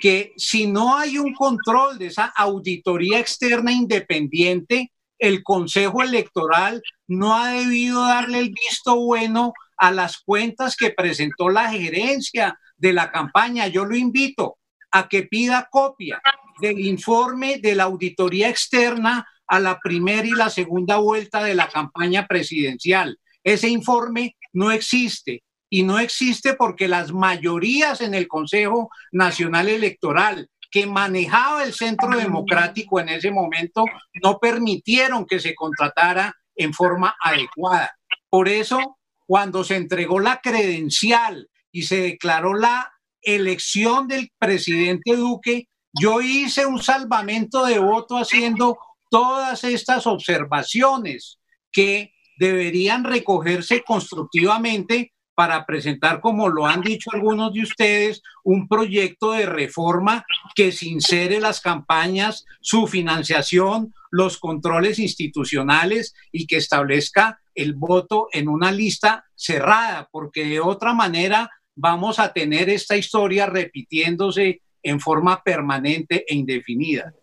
que 0.02 0.34
si 0.36 0.66
no 0.66 0.98
hay 0.98 1.16
un 1.16 1.32
control 1.32 1.96
de 1.96 2.08
esa 2.08 2.26
auditoría 2.26 3.20
externa 3.20 3.72
independiente, 3.72 4.92
el 5.18 5.42
Consejo 5.42 6.02
Electoral 6.02 6.82
no 7.08 7.34
ha 7.34 7.52
debido 7.52 8.04
darle 8.04 8.40
el 8.40 8.50
visto 8.50 8.96
bueno 8.96 9.54
a 9.78 9.92
las 9.92 10.18
cuentas 10.18 10.76
que 10.76 10.90
presentó 10.90 11.48
la 11.48 11.70
gerencia 11.70 12.60
de 12.76 12.92
la 12.92 13.10
campaña. 13.10 13.68
Yo 13.68 13.86
lo 13.86 13.96
invito 13.96 14.58
a 14.90 15.08
que 15.08 15.22
pida 15.22 15.70
copia 15.70 16.20
del 16.60 16.80
informe 16.80 17.60
de 17.60 17.74
la 17.74 17.84
auditoría 17.84 18.50
externa 18.50 19.26
a 19.46 19.60
la 19.60 19.78
primera 19.80 20.26
y 20.26 20.32
la 20.32 20.50
segunda 20.50 20.96
vuelta 20.96 21.42
de 21.42 21.54
la 21.54 21.68
campaña 21.68 22.26
presidencial. 22.26 23.18
Ese 23.42 23.68
informe 23.68 24.36
no 24.52 24.70
existe 24.70 25.42
y 25.68 25.82
no 25.82 25.98
existe 25.98 26.54
porque 26.54 26.88
las 26.88 27.12
mayorías 27.12 28.00
en 28.00 28.14
el 28.14 28.28
Consejo 28.28 28.90
Nacional 29.12 29.68
Electoral 29.68 30.48
que 30.70 30.86
manejaba 30.86 31.62
el 31.62 31.72
Centro 31.72 32.16
Democrático 32.16 32.98
en 32.98 33.08
ese 33.08 33.30
momento 33.30 33.84
no 34.22 34.38
permitieron 34.38 35.24
que 35.24 35.38
se 35.38 35.54
contratara 35.54 36.34
en 36.56 36.72
forma 36.72 37.14
adecuada. 37.20 37.92
Por 38.28 38.48
eso, 38.48 38.98
cuando 39.26 39.62
se 39.62 39.76
entregó 39.76 40.18
la 40.18 40.40
credencial 40.40 41.48
y 41.70 41.82
se 41.82 42.00
declaró 42.00 42.54
la 42.54 42.92
elección 43.22 44.08
del 44.08 44.30
presidente 44.38 45.14
Duque, 45.14 45.68
yo 45.92 46.20
hice 46.20 46.66
un 46.66 46.82
salvamento 46.82 47.64
de 47.64 47.78
voto 47.78 48.16
haciendo 48.16 48.76
todas 49.14 49.62
estas 49.62 50.08
observaciones 50.08 51.38
que 51.70 52.14
deberían 52.36 53.04
recogerse 53.04 53.84
constructivamente 53.84 55.12
para 55.36 55.64
presentar, 55.66 56.20
como 56.20 56.48
lo 56.48 56.66
han 56.66 56.80
dicho 56.80 57.10
algunos 57.12 57.52
de 57.52 57.62
ustedes, 57.62 58.22
un 58.42 58.66
proyecto 58.66 59.30
de 59.30 59.46
reforma 59.46 60.24
que 60.56 60.72
sincere 60.72 61.38
las 61.38 61.60
campañas, 61.60 62.44
su 62.60 62.88
financiación, 62.88 63.94
los 64.10 64.38
controles 64.38 64.98
institucionales 64.98 66.12
y 66.32 66.48
que 66.48 66.56
establezca 66.56 67.38
el 67.54 67.74
voto 67.74 68.26
en 68.32 68.48
una 68.48 68.72
lista 68.72 69.26
cerrada, 69.36 70.08
porque 70.10 70.44
de 70.44 70.58
otra 70.58 70.92
manera 70.92 71.48
vamos 71.76 72.18
a 72.18 72.32
tener 72.32 72.68
esta 72.68 72.96
historia 72.96 73.46
repitiéndose 73.46 74.60
en 74.82 74.98
forma 74.98 75.40
permanente 75.40 76.24
e 76.26 76.34
indefinida. 76.34 77.14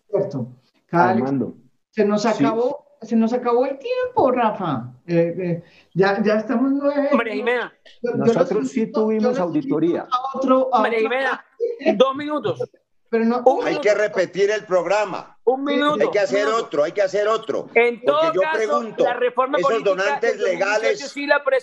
Se 1.92 2.06
nos 2.06 2.24
acabó, 2.24 2.86
se 3.02 3.16
nos 3.16 3.34
acabó 3.34 3.66
el 3.66 3.78
tiempo, 3.78 4.30
Rafa. 4.32 4.94
Eh, 5.06 5.34
eh, 5.38 5.62
ya, 5.92 6.22
ya 6.22 6.36
estamos 6.36 6.72
nueve. 6.72 7.10
María 7.12 7.34
Jimena. 7.34 7.72
Nosotros 8.02 8.70
sí 8.70 8.86
tuvimos 8.86 9.38
auditoría. 9.38 10.08
María 10.72 11.00
Jimena, 11.00 11.44
dos 11.94 12.16
minutos. 12.16 12.70
Pero 13.10 13.26
no, 13.26 13.44
hay 13.62 13.78
que 13.78 13.92
repetir 13.92 14.50
el 14.50 14.64
programa. 14.64 15.38
Un 15.44 15.64
minuto. 15.64 16.02
Hay 16.02 16.10
que 16.10 16.18
hacer 16.18 16.46
otro, 16.46 16.82
hay 16.82 16.92
que 16.92 17.02
hacer 17.02 17.28
otro. 17.28 17.68
En 17.74 18.00
todo 18.00 18.32
yo 18.32 18.40
caso, 18.40 18.56
pregunto, 18.56 19.04
la 19.04 19.12
reforma 19.12 19.58
esos 19.58 19.84
donantes 19.84 20.40
legales 20.40 21.14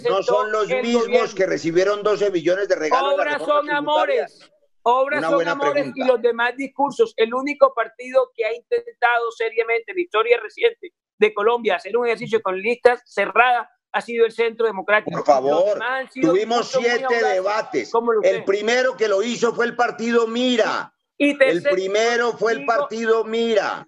no 0.08 0.22
son 0.22 0.52
los 0.52 0.68
mismos 0.68 1.34
que 1.34 1.48
recibieron 1.48 2.04
12 2.04 2.30
billones 2.30 2.68
de 2.70 2.76
regalos. 2.76 3.16
Obras 3.16 3.42
son 3.42 3.68
amores. 3.72 4.52
Obras 4.84 5.24
son 5.24 5.48
amores 5.48 5.92
y 5.96 6.04
los 6.06 6.22
demás 6.22 6.56
discursos. 6.56 7.14
El 7.18 7.34
único 7.34 7.74
partido 7.74 8.32
que 8.36 8.46
ha 8.46 8.54
intentado 8.54 9.32
seriamente 9.32 9.92
en 9.92 9.96
la 9.98 10.02
historia 10.02 10.40
reciente 10.42 10.94
de 11.18 11.34
Colombia 11.34 11.76
hacer 11.76 11.98
un 11.98 12.08
ejercicio 12.08 12.42
con 12.42 12.60
listas 12.60 13.02
cerradas 13.06 13.68
ha 13.92 14.02
sido 14.02 14.26
el 14.26 14.32
Centro 14.32 14.66
Democrático. 14.66 15.18
Por 15.18 15.26
favor, 15.26 15.80
tuvimos 16.22 16.72
siete 16.72 17.24
debates. 17.24 17.92
El 18.24 18.44
primero 18.44 18.96
que 18.96 19.08
lo 19.08 19.22
hizo 19.24 19.54
fue 19.54 19.66
el 19.66 19.76
partido 19.76 20.28
Mira 20.28 20.94
el 21.20 21.64
primero 21.64 22.34
fue 22.34 22.54
el 22.54 22.66
partido 22.66 23.24
Mira. 23.24 23.88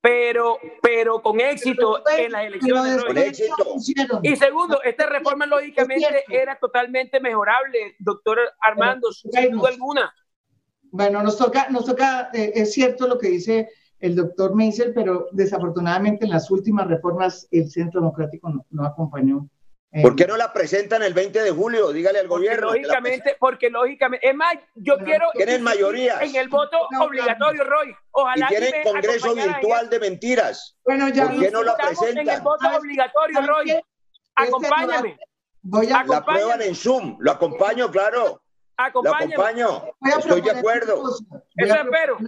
Pero, 0.00 0.58
pero 0.82 1.22
con 1.22 1.40
éxito 1.40 2.02
en 2.06 2.32
las 2.32 2.44
elecciones. 2.44 3.04
Con 3.04 3.16
éxito. 3.16 3.76
Y 4.22 4.36
segundo, 4.36 4.82
esta 4.82 5.06
reforma 5.06 5.46
lógicamente 5.46 6.24
era 6.28 6.58
totalmente 6.58 7.20
mejorable, 7.20 7.96
doctor 7.98 8.38
Armando, 8.60 9.10
sin 9.12 9.50
duda 9.52 9.70
alguna. 9.70 10.14
Bueno, 10.96 11.24
nos 11.24 11.36
toca, 11.36 11.68
nos 11.70 11.84
toca, 11.86 12.30
eh, 12.32 12.52
es 12.54 12.72
cierto 12.72 13.08
lo 13.08 13.18
que 13.18 13.28
dice 13.28 13.68
el 13.98 14.14
doctor 14.14 14.54
Meisel, 14.54 14.94
pero 14.94 15.26
desafortunadamente 15.32 16.24
en 16.24 16.30
las 16.30 16.52
últimas 16.52 16.86
reformas 16.86 17.48
el 17.50 17.68
Centro 17.68 18.00
Democrático 18.00 18.64
no 18.70 18.84
acompañó 18.84 19.48
¿Por 20.02 20.16
qué 20.16 20.26
no 20.26 20.36
la 20.36 20.52
presentan 20.52 21.02
el 21.02 21.14
20 21.14 21.42
de 21.42 21.50
julio? 21.50 21.92
Dígale 21.92 22.18
al 22.18 22.28
gobierno. 22.28 22.66
Lógicamente, 22.72 23.36
porque 23.38 23.70
lógicamente, 23.70 24.28
es 24.28 24.34
más, 24.34 24.54
yo 24.74 24.98
quiero. 24.98 25.26
Tienen 25.34 25.62
mayoría. 25.62 26.18
En 26.20 26.34
el 26.34 26.48
voto 26.48 26.76
obligatorio, 27.00 27.64
Roy. 27.64 27.94
Ojalá. 28.10 28.46
Y 28.46 28.56
tienen 28.56 28.82
congreso 28.82 29.34
virtual 29.34 29.90
de 29.90 30.00
mentiras. 30.00 30.76
Bueno, 30.84 31.08
ya. 31.10 31.28
¿Por 31.28 31.40
qué 31.40 31.50
no 31.50 31.62
la 31.62 31.76
presentan? 31.76 32.28
En 32.28 32.28
el 32.28 32.40
voto 32.40 32.66
obligatorio, 32.76 33.40
Roy. 33.42 33.70
Este 33.70 33.84
Acompáñame. 34.34 35.16
Voy 35.62 35.86
a 35.86 36.04
la 36.04 36.24
prueban 36.24 36.62
en 36.62 36.74
Zoom. 36.74 37.16
Lo 37.20 37.30
acompaño, 37.30 37.88
claro. 37.90 38.42
Acompáñame. 38.76 39.34
Acompaño. 39.34 39.84
Estoy 40.18 40.40
de 40.40 40.50
acuerdo. 40.50 41.02
Eso 41.56 41.74
espero. 41.74 42.18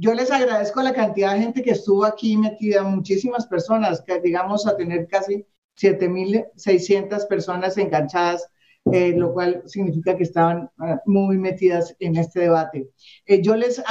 Yo 0.00 0.14
les 0.14 0.30
agradezco 0.30 0.80
la 0.80 0.92
cantidad 0.92 1.34
de 1.34 1.40
gente 1.40 1.62
que 1.62 1.72
estuvo 1.72 2.04
aquí 2.04 2.36
metida, 2.36 2.84
muchísimas 2.84 3.46
personas, 3.46 4.00
que 4.00 4.20
digamos 4.20 4.64
a 4.66 4.76
tener 4.76 5.08
casi 5.08 5.44
7.600 5.76 7.26
personas 7.26 7.76
enganchadas, 7.78 8.48
eh, 8.92 9.12
lo 9.16 9.32
cual 9.32 9.62
significa 9.66 10.16
que 10.16 10.22
estaban 10.22 10.70
ah, 10.78 11.00
muy 11.04 11.36
metidas 11.36 11.96
en 11.98 12.16
este 12.16 12.40
debate. 12.40 12.90
Eh, 13.26 13.42
yo 13.42 13.56
les, 13.56 13.82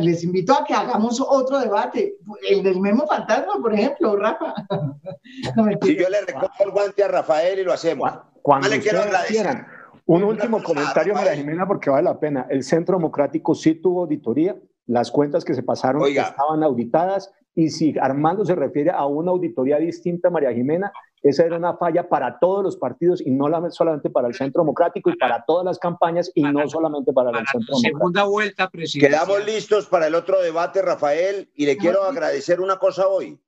les 0.00 0.24
invito 0.24 0.54
a 0.54 0.64
que 0.64 0.74
hagamos 0.74 1.20
otro 1.20 1.60
debate, 1.60 2.16
el 2.50 2.64
del 2.64 2.80
Memo 2.80 3.06
Fantasma, 3.06 3.54
por 3.62 3.72
ejemplo, 3.74 4.16
Rafa. 4.16 4.54
si 5.82 5.96
yo 5.96 6.08
le 6.08 6.22
recojo 6.22 6.64
el 6.64 6.70
guante 6.72 7.04
a 7.04 7.08
Rafael 7.08 7.60
y 7.60 7.62
lo 7.62 7.72
hacemos. 7.72 8.10
Cuando 8.42 8.68
le 8.68 8.80
quiero 8.80 9.02
agradecer. 9.02 9.73
Un 10.06 10.22
último 10.22 10.62
comentario, 10.62 11.14
María 11.14 11.34
Jimena, 11.34 11.66
porque 11.66 11.90
vale 11.90 12.04
la 12.04 12.18
pena. 12.18 12.46
El 12.50 12.62
Centro 12.62 12.96
Democrático 12.96 13.54
sí 13.54 13.74
tuvo 13.74 14.02
auditoría, 14.02 14.56
las 14.86 15.10
cuentas 15.10 15.44
que 15.44 15.54
se 15.54 15.62
pasaron 15.62 16.06
estaban 16.06 16.62
auditadas 16.62 17.32
y 17.54 17.70
si 17.70 17.94
Armando 17.98 18.44
se 18.44 18.54
refiere 18.54 18.90
a 18.90 19.06
una 19.06 19.30
auditoría 19.30 19.78
distinta, 19.78 20.28
María 20.28 20.52
Jimena, 20.52 20.92
esa 21.22 21.44
era 21.44 21.56
una 21.56 21.76
falla 21.76 22.08
para 22.08 22.38
todos 22.38 22.62
los 22.62 22.76
partidos 22.76 23.22
y 23.24 23.30
no 23.30 23.48
solamente 23.70 24.10
para 24.10 24.28
el 24.28 24.34
Centro 24.34 24.62
Democrático 24.62 25.08
y 25.08 25.16
para 25.16 25.44
todas 25.46 25.64
las 25.64 25.78
campañas 25.78 26.30
y 26.34 26.42
no 26.42 26.68
solamente 26.68 27.12
para, 27.12 27.30
el 27.30 27.46
Centro 27.46 27.76
Democrático. 27.76 27.98
Segunda 27.98 28.24
vuelta, 28.24 28.68
presidente. 28.68 29.08
Quedamos 29.08 29.46
listos 29.46 29.86
para 29.86 30.08
el 30.08 30.14
otro 30.14 30.42
debate, 30.42 30.82
Rafael, 30.82 31.50
y 31.54 31.64
le 31.64 31.76
quiero 31.76 32.02
agradecer 32.02 32.60
una 32.60 32.76
cosa 32.76 33.06
hoy. 33.08 33.40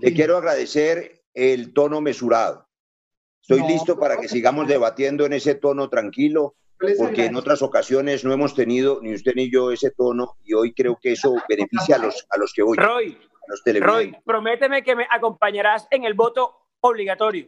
Le 0.00 0.12
quiero 0.14 0.38
agradecer 0.38 1.22
el 1.34 1.72
tono 1.72 2.00
mesurado. 2.00 2.66
Estoy 3.42 3.66
listo 3.66 3.98
para 3.98 4.18
que 4.18 4.28
sigamos 4.28 4.68
debatiendo 4.68 5.26
en 5.26 5.32
ese 5.32 5.56
tono 5.56 5.88
tranquilo, 5.88 6.54
porque 6.96 7.26
en 7.26 7.36
otras 7.36 7.60
ocasiones 7.60 8.24
no 8.24 8.32
hemos 8.32 8.54
tenido 8.54 9.00
ni 9.02 9.14
usted 9.14 9.32
ni 9.34 9.50
yo 9.50 9.72
ese 9.72 9.90
tono 9.90 10.36
y 10.44 10.54
hoy 10.54 10.72
creo 10.72 10.96
que 11.00 11.12
eso 11.12 11.34
beneficia 11.48 11.96
a 11.96 11.98
los, 11.98 12.24
a 12.30 12.38
los 12.38 12.52
que 12.52 12.62
voy. 12.62 12.76
Roy, 12.78 13.18
Roy, 13.80 14.16
prométeme 14.24 14.84
que 14.84 14.94
me 14.94 15.06
acompañarás 15.10 15.88
en 15.90 16.04
el 16.04 16.14
voto 16.14 16.68
obligatorio. 16.80 17.46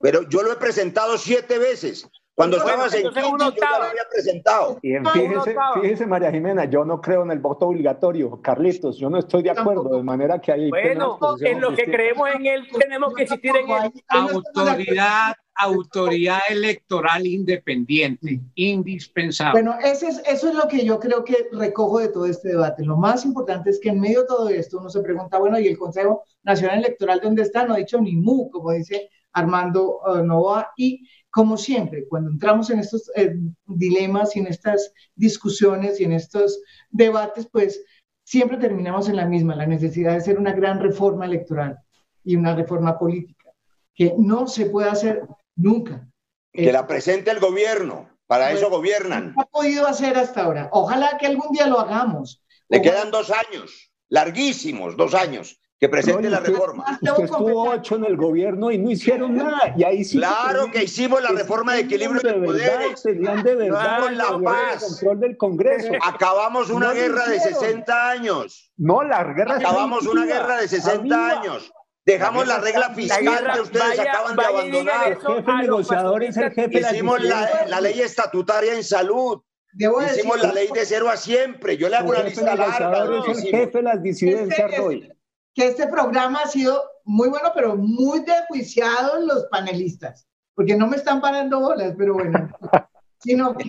Pero 0.00 0.28
yo 0.28 0.42
lo 0.42 0.52
he 0.52 0.56
presentado 0.56 1.18
siete 1.18 1.58
veces. 1.58 2.08
Cuando 2.38 2.56
estabas 2.58 2.94
en 2.94 3.02
quinto, 3.02 3.20
yo 3.20 3.50
ya 3.50 3.78
lo 3.78 3.84
había 3.86 4.02
presentado. 4.08 4.78
Y 4.80 4.94
fíjese, 4.94 5.56
fíjese, 5.82 6.06
María 6.06 6.30
Jimena, 6.30 6.66
yo 6.66 6.84
no 6.84 7.00
creo 7.00 7.24
en 7.24 7.32
el 7.32 7.40
voto 7.40 7.66
obligatorio. 7.66 8.40
Carlitos, 8.40 8.96
yo 8.96 9.10
no 9.10 9.18
estoy 9.18 9.42
de 9.42 9.50
acuerdo, 9.50 9.96
de 9.96 10.04
manera 10.04 10.40
que 10.40 10.52
hay... 10.52 10.70
Bueno, 10.70 11.18
en 11.40 11.60
lo 11.60 11.74
que 11.74 11.86
creemos 11.86 12.28
en 12.32 12.46
él, 12.46 12.68
tenemos 12.78 13.12
que 13.12 13.24
existir 13.24 13.56
en 13.56 13.68
él. 13.68 13.92
Autoridad, 14.08 15.34
autoridad 15.58 16.40
electoral 16.48 17.26
independiente, 17.26 18.40
indispensable. 18.54 19.62
Bueno, 19.62 19.78
eso 19.82 20.06
es, 20.06 20.22
eso 20.26 20.48
es 20.48 20.54
lo 20.54 20.68
que 20.68 20.84
yo 20.84 20.98
creo 21.00 21.24
que 21.24 21.48
recojo 21.52 21.98
de 21.98 22.08
todo 22.08 22.26
este 22.26 22.48
debate. 22.48 22.84
Lo 22.84 22.96
más 22.96 23.24
importante 23.24 23.70
es 23.70 23.80
que 23.80 23.90
en 23.90 24.00
medio 24.00 24.22
de 24.22 24.26
todo 24.26 24.48
esto 24.48 24.78
uno 24.78 24.88
se 24.88 25.00
pregunta, 25.00 25.38
bueno, 25.38 25.58
¿y 25.58 25.68
el 25.68 25.78
Consejo 25.78 26.22
Nacional 26.42 26.78
Electoral 26.78 27.20
dónde 27.22 27.42
está? 27.42 27.66
No 27.66 27.74
ha 27.74 27.78
dicho 27.78 28.00
ni 28.00 28.16
mu, 28.16 28.50
como 28.50 28.72
dice 28.72 29.10
Armando 29.32 30.00
uh, 30.06 30.22
Novoa, 30.24 30.72
y 30.76 31.06
como 31.30 31.56
siempre, 31.56 32.06
cuando 32.08 32.30
entramos 32.30 32.70
en 32.70 32.78
estos 32.78 33.10
eh, 33.14 33.34
dilemas 33.66 34.34
y 34.34 34.40
en 34.40 34.46
estas 34.46 34.92
discusiones 35.14 36.00
y 36.00 36.04
en 36.04 36.12
estos 36.12 36.60
debates, 36.90 37.48
pues 37.52 37.84
siempre 38.24 38.56
terminamos 38.56 39.08
en 39.08 39.16
la 39.16 39.26
misma, 39.26 39.54
la 39.54 39.66
necesidad 39.66 40.12
de 40.12 40.18
hacer 40.18 40.38
una 40.38 40.52
gran 40.52 40.80
reforma 40.80 41.26
electoral 41.26 41.78
y 42.24 42.36
una 42.36 42.54
reforma 42.54 42.98
política, 42.98 43.50
que 43.94 44.14
no 44.18 44.46
se 44.46 44.66
puede 44.66 44.90
hacer 44.90 45.22
nunca. 45.58 46.08
Que 46.52 46.72
la 46.72 46.86
presente 46.86 47.30
el 47.30 47.40
gobierno, 47.40 48.08
para 48.26 48.52
eso 48.52 48.70
gobiernan. 48.70 49.34
No 49.36 49.42
ha 49.42 49.46
podido 49.46 49.86
hacer 49.86 50.16
hasta 50.16 50.44
ahora. 50.44 50.68
Ojalá 50.72 51.18
que 51.18 51.26
algún 51.26 51.52
día 51.52 51.66
lo 51.66 51.78
hagamos. 51.78 52.42
Le 52.68 52.80
quedan 52.80 53.10
dos 53.10 53.30
años, 53.30 53.90
larguísimos, 54.08 54.96
dos 54.96 55.14
años 55.14 55.60
que 55.78 55.88
presente 55.88 56.28
la 56.28 56.40
reforma. 56.40 56.98
Usted 57.02 57.24
estuvo 57.24 57.70
ocho 57.70 57.96
en 57.96 58.04
el 58.04 58.16
gobierno 58.16 58.70
y 58.70 58.78
no 58.78 58.90
hicieron 58.90 59.36
nada. 59.36 59.74
Y 59.76 59.84
ahí 59.84 60.04
sí 60.04 60.18
claro 60.18 60.70
que, 60.72 60.84
hicimos 60.84 61.22
la 61.22 61.30
reforma 61.30 61.74
de 61.74 61.80
equilibrio 61.80 62.20
de, 62.20 62.34
poderes. 62.34 63.02
Tenían 63.02 63.42
de 63.44 63.54
verdad 63.54 64.10
la 64.10 64.38
paz. 64.42 64.84
control 64.84 65.20
del 65.20 65.36
Congreso. 65.36 65.92
Acabamos 66.04 66.70
una 66.70 66.92
guerra 66.92 67.28
de 67.28 67.38
60 67.38 68.10
años. 68.10 68.72
No, 68.76 69.02
la 69.04 69.22
guerra 69.32 69.56
Acabamos 69.56 70.06
una 70.06 70.24
guerra 70.24 70.60
de 70.60 70.68
60 70.68 71.28
años. 71.28 71.72
Dejamos 72.12 72.46
la, 72.46 72.58
regla 72.58 72.94
fiscal 72.94 73.50
que 73.52 73.60
ustedes 73.60 73.98
acaban 73.98 74.36
de 74.36 74.44
abandonar. 74.44 75.12
El 75.12 75.18
jefe 75.18 75.52
negociador 75.52 76.24
es 76.24 76.36
el 76.36 76.50
jefe 76.52 76.80
Hicimos 76.80 77.22
la, 77.22 77.66
la 77.68 77.80
ley 77.80 78.00
estatutaria 78.00 78.74
en 78.74 78.84
salud. 78.84 79.42
Hicimos 79.74 80.42
la 80.42 80.52
ley 80.52 80.68
de 80.72 80.86
cero 80.86 81.10
a 81.10 81.16
siempre. 81.16 81.76
Yo 81.76 81.88
le 81.88 81.96
hago 81.96 82.10
una 82.10 82.22
lista 82.22 82.54
larga. 82.54 83.04
Es 83.30 83.44
el 83.44 83.50
jefe 83.50 83.78
de 83.78 83.82
las 83.82 84.02
disidencias, 84.02 84.76
Roy 84.76 85.18
que 85.58 85.66
este 85.66 85.88
programa 85.88 86.42
ha 86.44 86.46
sido 86.46 86.80
muy 87.04 87.28
bueno, 87.28 87.50
pero 87.52 87.74
muy 87.76 88.20
desjuiciado 88.20 89.20
los 89.26 89.46
panelistas, 89.50 90.28
porque 90.54 90.76
no 90.76 90.86
me 90.86 90.96
están 90.96 91.20
parando 91.20 91.58
bolas, 91.58 91.94
pero 91.98 92.14
bueno, 92.14 92.48
sino 93.18 93.56
que, 93.56 93.68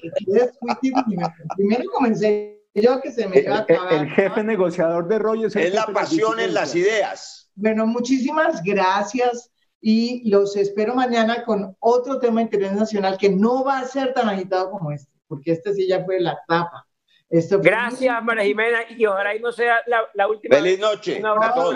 primero 1.56 1.84
comencé 1.92 2.64
yo 2.76 3.02
que 3.02 3.12
se 3.12 3.28
me 3.28 3.40
iba 3.40 3.56
a 3.56 3.60
acabar. 3.62 3.92
El, 3.92 4.10
jefe 4.12 4.44
negociador 4.44 5.08
de 5.08 5.18
rollo 5.18 5.48
es, 5.48 5.74
la 5.74 5.88
pasión 5.88 6.40
en 6.40 6.54
las 6.54 6.76
ideas. 6.76 7.39
Bueno, 7.60 7.86
muchísimas 7.86 8.64
gracias 8.64 9.52
y 9.82 10.30
los 10.30 10.56
espero 10.56 10.96
mañana 10.96 11.44
con 11.44 11.76
otro 11.80 12.20
tema 12.20 12.42
internacional 12.42 13.18
que 13.18 13.30
no 13.30 13.64
va 13.64 13.80
a 13.80 13.86
ser 13.86 14.14
tan 14.14 14.30
agitado 14.30 14.72
como 14.72 14.92
este, 14.92 15.12
porque 15.28 15.52
este 15.52 15.74
sí 15.74 15.88
ya 15.88 16.04
fue 16.06 16.20
la 16.20 16.40
tapa. 16.48 16.86
Gracias, 17.30 18.24
María 18.24 18.44
Jimena, 18.44 18.80
y 18.90 19.06
ojalá 19.06 19.36
y 19.36 19.40
no 19.40 19.52
sea 19.52 19.76
la, 20.16 20.28
última. 20.28 20.56
Feliz 20.56 20.80
noche. 20.80 21.20
Un 21.20 21.28
abrazo 21.28 21.72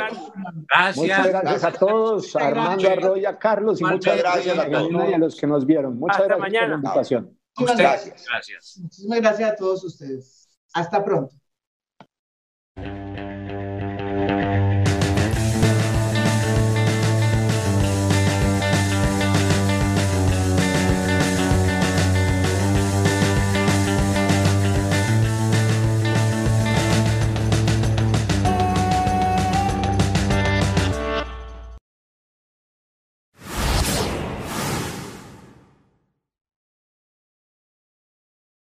Gracias. 0.67 0.97
Muchas 0.97 1.27
gracias 1.27 1.63
a 1.63 1.71
todos, 1.73 2.35
a 2.35 2.47
Armando 2.47 2.89
Arroya, 2.89 3.37
Carlos, 3.37 3.79
y 3.79 3.83
muchas, 3.83 4.17
gracias, 4.17 4.57
a, 4.57 4.67
y 4.67 5.13
a 5.13 5.17
los 5.19 5.39
que 5.39 5.45
nos 5.45 5.65
vieron. 5.65 5.99
Muchas 5.99 6.25
gracias 6.25 6.49
por 6.49 6.69
la 6.69 6.75
invitación. 6.75 7.37
Muchas 7.57 7.77
gracias. 7.77 8.25
gracias. 8.27 8.77
Muchísimas 8.81 9.21
gracias 9.21 9.51
a 9.51 9.55
todos 9.55 9.83
ustedes. 9.83 10.49
Hasta 10.73 11.05
pronto. 11.05 11.42